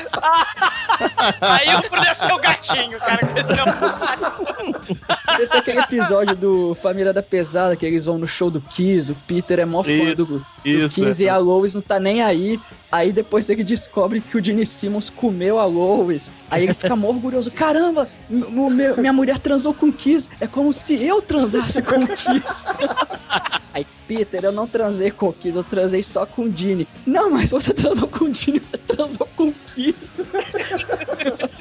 Aí 1.40 1.68
eu 1.68 1.82
podia 1.82 2.14
ser 2.14 2.32
o 2.32 2.38
gatinho, 2.38 2.98
cara, 2.98 3.26
com 3.26 3.38
esse 3.38 3.52
é 3.52 5.46
Tem 5.46 5.58
aquele 5.58 5.80
episódio 5.80 6.36
do 6.36 6.74
Família 6.74 7.12
da 7.12 7.22
Pesada 7.22 7.76
que 7.76 7.84
eles 7.84 8.04
vão 8.04 8.18
no 8.18 8.28
show 8.28 8.50
do 8.50 8.60
Kiss, 8.60 9.12
o 9.12 9.16
Peter 9.26 9.58
é 9.58 9.64
mó 9.64 9.82
fã 9.82 9.90
Isso, 9.90 10.16
do, 10.16 10.26
do 10.26 10.46
isso, 10.64 10.94
Kiss 10.94 11.22
é. 11.22 11.26
e 11.26 11.28
a 11.28 11.36
Lois 11.36 11.74
não 11.74 11.82
tá 11.82 11.98
nem 11.98 12.22
aí. 12.22 12.60
Aí 12.90 13.12
depois 13.12 13.48
ele 13.48 13.62
descobre 13.62 14.20
que 14.20 14.36
o 14.36 14.44
Gene 14.44 14.64
Simmons 14.64 15.10
comeu 15.10 15.58
a 15.58 15.66
Lois. 15.66 16.32
Aí 16.50 16.64
ele 16.64 16.72
fica 16.72 16.96
mó 16.96 17.08
orgulhoso. 17.08 17.50
Caramba, 17.50 18.08
minha 18.30 19.12
mulher 19.12 19.38
transou 19.38 19.74
com 19.74 19.92
Kiss. 19.92 20.30
É 20.40 20.46
como 20.46 20.72
se 20.72 21.02
eu 21.02 21.20
transasse 21.20 21.82
com 21.82 22.06
Kiss. 22.06 22.64
Aí, 23.74 23.86
Peter, 24.08 24.42
eu 24.44 24.52
não 24.52 24.66
transei 24.66 25.10
com 25.10 25.28
o 25.28 25.32
Kiss, 25.32 25.56
eu 25.56 25.62
transei 25.62 26.02
só 26.02 26.24
com 26.24 26.50
Gene. 26.54 26.88
Não, 27.06 27.30
mas 27.30 27.50
você 27.50 27.72
transou 27.74 28.08
com 28.08 28.32
Gene, 28.32 28.58
você 28.58 28.78
transou 28.78 29.28
com 29.36 29.52
Kiss. 29.52 30.28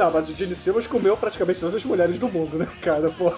Não, 0.00 0.10
mas 0.10 0.30
o 0.30 0.34
Gene 0.34 0.56
Simmons 0.56 0.86
comeu 0.86 1.14
praticamente 1.14 1.60
todas 1.60 1.74
as 1.74 1.84
mulheres 1.84 2.18
do 2.18 2.26
mundo, 2.26 2.56
né, 2.56 2.66
cara? 2.80 3.10
Pô. 3.10 3.30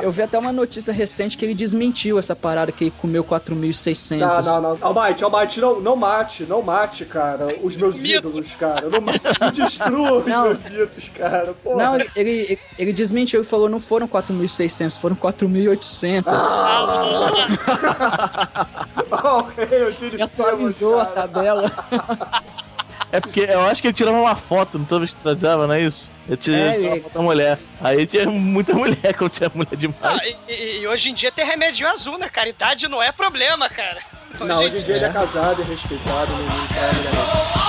Eu 0.00 0.12
vi 0.12 0.22
até 0.22 0.38
uma 0.38 0.52
notícia 0.52 0.92
recente 0.92 1.36
que 1.36 1.44
ele 1.44 1.52
desmentiu 1.52 2.16
essa 2.16 2.36
parada 2.36 2.70
que 2.70 2.84
ele 2.84 2.94
comeu 2.96 3.24
4.600. 3.24 4.20
Não, 4.20 4.42
não, 4.62 4.76
não. 4.76 4.78
Almighty, 4.80 5.24
Almighty, 5.24 5.60
não, 5.60 5.80
não 5.80 5.96
mate, 5.96 6.44
não 6.44 6.62
mate, 6.62 7.04
cara, 7.04 7.48
os 7.60 7.76
meus 7.76 8.04
ídolos, 8.04 8.54
cara. 8.54 8.88
Não, 8.88 9.00
ma- 9.00 9.14
não 9.40 9.50
destrua 9.50 10.18
os 10.20 10.26
Não. 10.26 10.44
meus 10.44 10.58
mitos, 10.62 11.08
cara. 11.08 11.52
Porra. 11.54 11.82
Não, 11.82 11.96
ele, 11.96 12.08
ele, 12.14 12.58
ele 12.78 12.92
desmentiu 12.92 13.40
e 13.40 13.44
falou: 13.44 13.68
não 13.68 13.80
foram 13.80 14.06
4.600, 14.06 14.96
foram 15.00 15.16
4.800. 15.16 16.22
ok, 19.10 19.64
o 19.64 19.90
Gene 19.90 20.10
Simmons, 20.12 20.22
atualizou 20.22 21.00
a 21.00 21.06
tabela. 21.06 21.68
É 23.14 23.20
porque 23.20 23.42
eu 23.42 23.60
acho 23.68 23.80
que 23.80 23.86
ele 23.86 23.94
tirava 23.94 24.18
uma 24.18 24.34
foto, 24.34 24.76
não 24.76 24.84
toda 24.84 25.02
vez 25.06 25.12
que 25.14 25.20
trazava, 25.22 25.68
não 25.68 25.74
é 25.74 25.82
isso? 25.82 26.10
Ele 26.26 26.36
tirava 26.36 26.64
É, 26.64 27.00
foto 27.00 27.14
da 27.14 27.22
mulher. 27.22 27.58
Aí 27.80 28.04
tinha 28.06 28.28
muita 28.28 28.74
mulher, 28.74 29.14
quando 29.16 29.30
tinha 29.30 29.48
mulher 29.54 29.76
demais. 29.76 29.96
Ah, 30.02 30.18
e, 30.26 30.52
e- 30.52 30.80
e 30.80 30.88
hoje 30.88 31.10
em 31.10 31.14
dia 31.14 31.30
tem 31.30 31.46
remedinho 31.46 31.88
azul, 31.88 32.18
né, 32.18 32.28
cara? 32.28 32.48
Idade 32.48 32.88
não 32.88 33.00
é 33.00 33.12
problema, 33.12 33.68
cara. 33.68 33.98
Não, 34.40 34.58
hoje 34.58 34.78
em 34.78 34.82
dia 34.82 34.96
ele 34.96 35.04
é 35.04 35.10
casado 35.12 35.62
e 35.62 35.64
respeitado, 35.64 36.32
não 36.32 36.38
não 36.38 36.56
mulher, 36.56 37.14
não. 37.14 37.64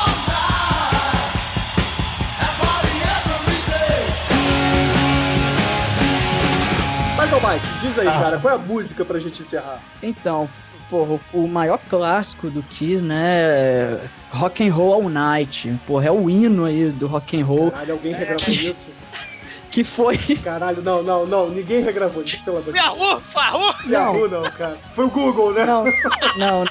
Mas, 7.17 7.31
Almighty, 7.31 7.65
diz 7.81 7.97
aí, 7.97 8.07
Ah. 8.07 8.11
cara, 8.11 8.37
qual 8.39 8.53
é 8.53 8.55
a 8.55 8.59
música 8.59 9.05
pra 9.05 9.19
gente 9.19 9.41
encerrar? 9.41 9.79
Então, 10.03 10.49
porra, 10.89 11.19
o 11.33 11.47
maior 11.47 11.79
clássico 11.89 12.49
do 12.49 12.61
Kiss, 12.63 13.05
né? 13.05 13.41
é 13.41 14.09
Rock 14.31 14.67
and 14.67 14.73
Roll 14.73 14.93
All 14.93 15.09
Night. 15.09 15.79
Porra, 15.85 16.07
é 16.07 16.11
o 16.11 16.29
hino 16.29 16.65
aí 16.65 16.91
do 16.91 17.07
rock 17.07 17.39
and 17.41 17.45
roll. 17.45 17.71
Caralho, 17.71 17.93
alguém 17.93 18.13
regravou 18.13 18.47
isso? 18.49 18.75
Que 19.71 19.83
foi. 19.83 20.17
Caralho, 20.41 20.81
não, 20.81 21.03
não, 21.03 21.25
não, 21.25 21.49
ninguém 21.49 21.83
regravou 21.83 22.23
isso, 22.23 22.41
pelo 22.45 22.59
amor 22.59 22.71
de 22.71 22.79
Deus. 22.79 22.85
Yahoo! 22.85 23.21
Yahoo! 23.35 23.75
Yahoo 23.91 24.29
não, 24.29 24.43
cara. 24.43 24.77
Foi 24.93 25.03
o 25.03 25.09
Google, 25.09 25.51
né? 25.51 25.65
Não, 25.65 25.83
não. 26.37 26.65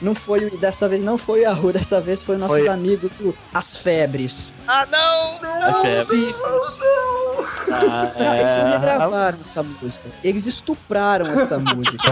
Não 0.00 0.14
foi, 0.14 0.44
o- 0.44 0.56
dessa 0.58 0.88
vez 0.88 1.02
não 1.02 1.18
foi 1.18 1.40
o 1.40 1.42
Yahoo, 1.42 1.72
dessa 1.72 2.00
vez 2.00 2.22
foi 2.22 2.36
nossos 2.36 2.58
Foi. 2.58 2.68
amigos 2.68 3.10
do 3.12 3.36
As 3.52 3.76
Febres. 3.76 4.52
Ah, 4.68 4.86
não! 4.88 5.40
As 5.62 5.76
Os 5.76 6.06
Febres. 6.06 6.26
Fifos. 6.26 6.80
Ah, 7.72 8.12
Não, 8.18 8.34
eles 8.34 8.56
não 8.56 8.66
é. 8.68 8.72
regravaram 8.72 9.38
essa 9.40 9.62
música. 9.62 10.08
Eles 10.22 10.46
estupraram 10.46 11.26
essa 11.32 11.58
música. 11.58 12.04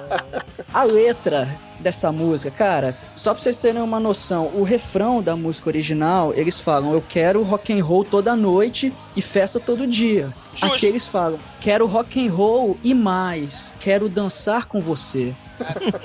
A 0.72 0.82
letra 0.84 1.48
dessa 1.80 2.10
música, 2.12 2.50
cara, 2.50 2.96
só 3.14 3.32
pra 3.32 3.42
vocês 3.42 3.58
terem 3.58 3.82
uma 3.82 4.00
noção, 4.00 4.50
o 4.54 4.62
refrão 4.62 5.22
da 5.22 5.36
música 5.36 5.68
original, 5.68 6.32
eles 6.34 6.60
falam: 6.60 6.92
Eu 6.92 7.02
quero 7.06 7.42
rock 7.42 7.72
and 7.78 7.84
roll 7.84 8.04
toda 8.04 8.34
noite 8.36 8.92
e 9.14 9.22
festa 9.22 9.58
todo 9.60 9.86
dia. 9.86 10.34
Justo. 10.52 10.74
Aqui 10.74 10.86
eles 10.86 11.06
falam: 11.06 11.38
Quero 11.60 11.86
rock 11.86 12.26
and 12.26 12.32
roll 12.32 12.78
e 12.82 12.94
mais, 12.94 13.74
quero 13.78 14.08
dançar 14.08 14.66
com 14.66 14.80
você. 14.80 15.34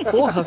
Porra, 0.09 0.43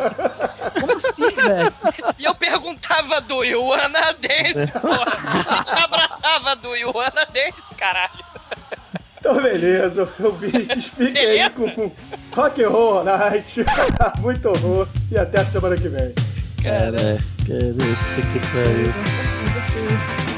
como 0.81 0.97
assim, 0.97 1.29
velho? 1.35 1.73
E 2.19 2.25
eu 2.25 2.35
perguntava 2.35 3.21
do 3.21 3.45
Iwana 3.45 4.15
Dance, 4.15 4.73
porra. 4.73 5.19
A 5.27 5.57
gente 5.57 5.85
abraçava 5.85 6.57
do 6.57 6.75
Iwana 6.75 7.27
Dance, 7.33 7.75
caralho. 7.75 8.25
Então, 9.25 9.41
beleza, 9.41 10.07
ouvintes, 10.21 10.89
fiquem 10.95 11.17
aí 11.17 11.39
Beleza? 11.39 11.71
com, 11.73 11.89
com 11.89 11.93
Rock 12.43 12.63
and 12.63 12.69
Roll 12.69 13.05
Night. 13.05 13.65
Muito 14.21 14.51
horror. 14.51 14.87
E 15.11 15.17
até 15.17 15.41
a 15.41 15.47
semana 15.47 15.77
que 15.77 15.89
vem. 15.89 16.13
Cara, 16.63 16.93
cara, 16.93 17.75
que 18.33 18.41
pariu. 18.53 20.34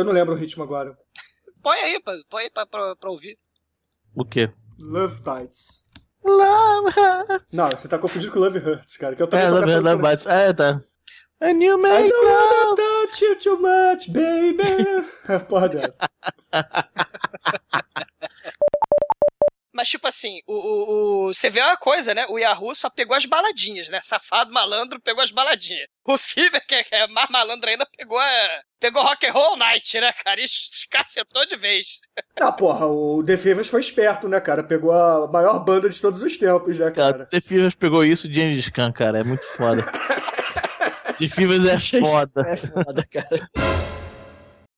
Eu 0.00 0.04
não 0.04 0.12
lembro 0.12 0.34
o 0.34 0.38
ritmo 0.38 0.62
agora. 0.62 0.96
Põe 1.62 1.78
aí, 1.78 2.00
pra- 2.02 2.14
põe 2.28 2.44
aí 2.44 2.50
pra, 2.50 2.66
pra, 2.66 2.96
pra 2.96 3.10
ouvir. 3.10 3.38
O 4.14 4.24
quê? 4.24 4.50
Love 4.78 5.20
Bites. 5.20 5.86
Love 6.24 6.88
Hurts. 6.88 7.52
Não, 7.54 7.70
você 7.70 7.88
tá 7.88 7.98
confundindo 7.98 8.32
com 8.32 8.38
Love 8.38 8.58
Hurts, 8.58 8.96
cara. 8.96 9.16
Que 9.16 9.22
eu 9.22 9.26
também 9.26 9.46
É, 9.46 9.50
Love 9.50 9.70
Hurts, 9.70 9.84
Love? 9.86 10.02
Bites. 10.02 10.26
É, 10.26 10.52
tá. 10.52 10.82
And 11.42 11.62
you 11.64 11.78
I 11.78 11.82
make 11.82 12.10
don't 12.10 12.26
love. 12.26 12.54
wanna 12.54 12.76
touch 13.06 13.24
you 13.24 13.34
too 13.38 13.58
much, 13.58 14.10
baby. 14.12 15.06
Porra 15.48 15.68
dessa. 15.70 15.98
Mas, 19.80 19.88
tipo 19.88 20.06
assim, 20.06 20.40
o, 20.46 20.52
o, 20.52 21.28
o- 21.28 21.32
você 21.34 21.48
vê 21.48 21.58
uma 21.62 21.74
coisa, 21.74 22.12
né? 22.14 22.26
O 22.28 22.38
Yahoo 22.38 22.74
só 22.74 22.90
pegou 22.90 23.16
as 23.16 23.24
baladinhas, 23.24 23.88
né? 23.88 23.98
Safado, 24.02 24.52
malandro, 24.52 25.00
pegou 25.00 25.24
as 25.24 25.30
baladinhas. 25.30 25.86
O 26.04 26.18
Fever, 26.18 26.62
que 26.66 26.74
é, 26.74 26.84
que 26.84 26.94
é 26.94 27.08
mais 27.08 27.28
malandro 27.30 27.70
ainda, 27.70 27.86
pegou 27.96 28.18
a, 28.18 28.60
pegou 28.78 29.02
Rock 29.02 29.26
and 29.26 29.32
Roll 29.32 29.56
Night, 29.56 29.98
né, 29.98 30.12
cara? 30.22 30.38
E 30.38 30.44
escacetou 30.44 31.46
de 31.46 31.56
vez. 31.56 31.98
Ah, 32.38 32.52
porra, 32.52 32.86
o 32.86 33.24
The 33.24 33.38
Fevers 33.38 33.70
foi 33.70 33.80
esperto, 33.80 34.28
né, 34.28 34.38
cara? 34.38 34.62
Pegou 34.62 34.92
a 34.92 35.26
maior 35.28 35.58
banda 35.64 35.88
de 35.88 35.98
todos 35.98 36.22
os 36.22 36.36
tempos, 36.36 36.78
né, 36.78 36.90
Cara, 36.90 37.12
cara? 37.14 37.26
The 37.26 37.40
Fivers 37.40 37.74
pegou 37.74 38.04
isso 38.04 38.28
de 38.28 38.34
Gengis 38.34 38.68
Khan, 38.68 38.92
cara. 38.92 39.20
É 39.20 39.24
muito 39.24 39.46
foda. 39.56 39.82
The 41.18 41.26
Fivers 41.28 41.64
é 41.64 42.00
foda. 42.00 42.48
É 42.50 42.56
foda, 42.58 43.08
cara. 43.10 43.50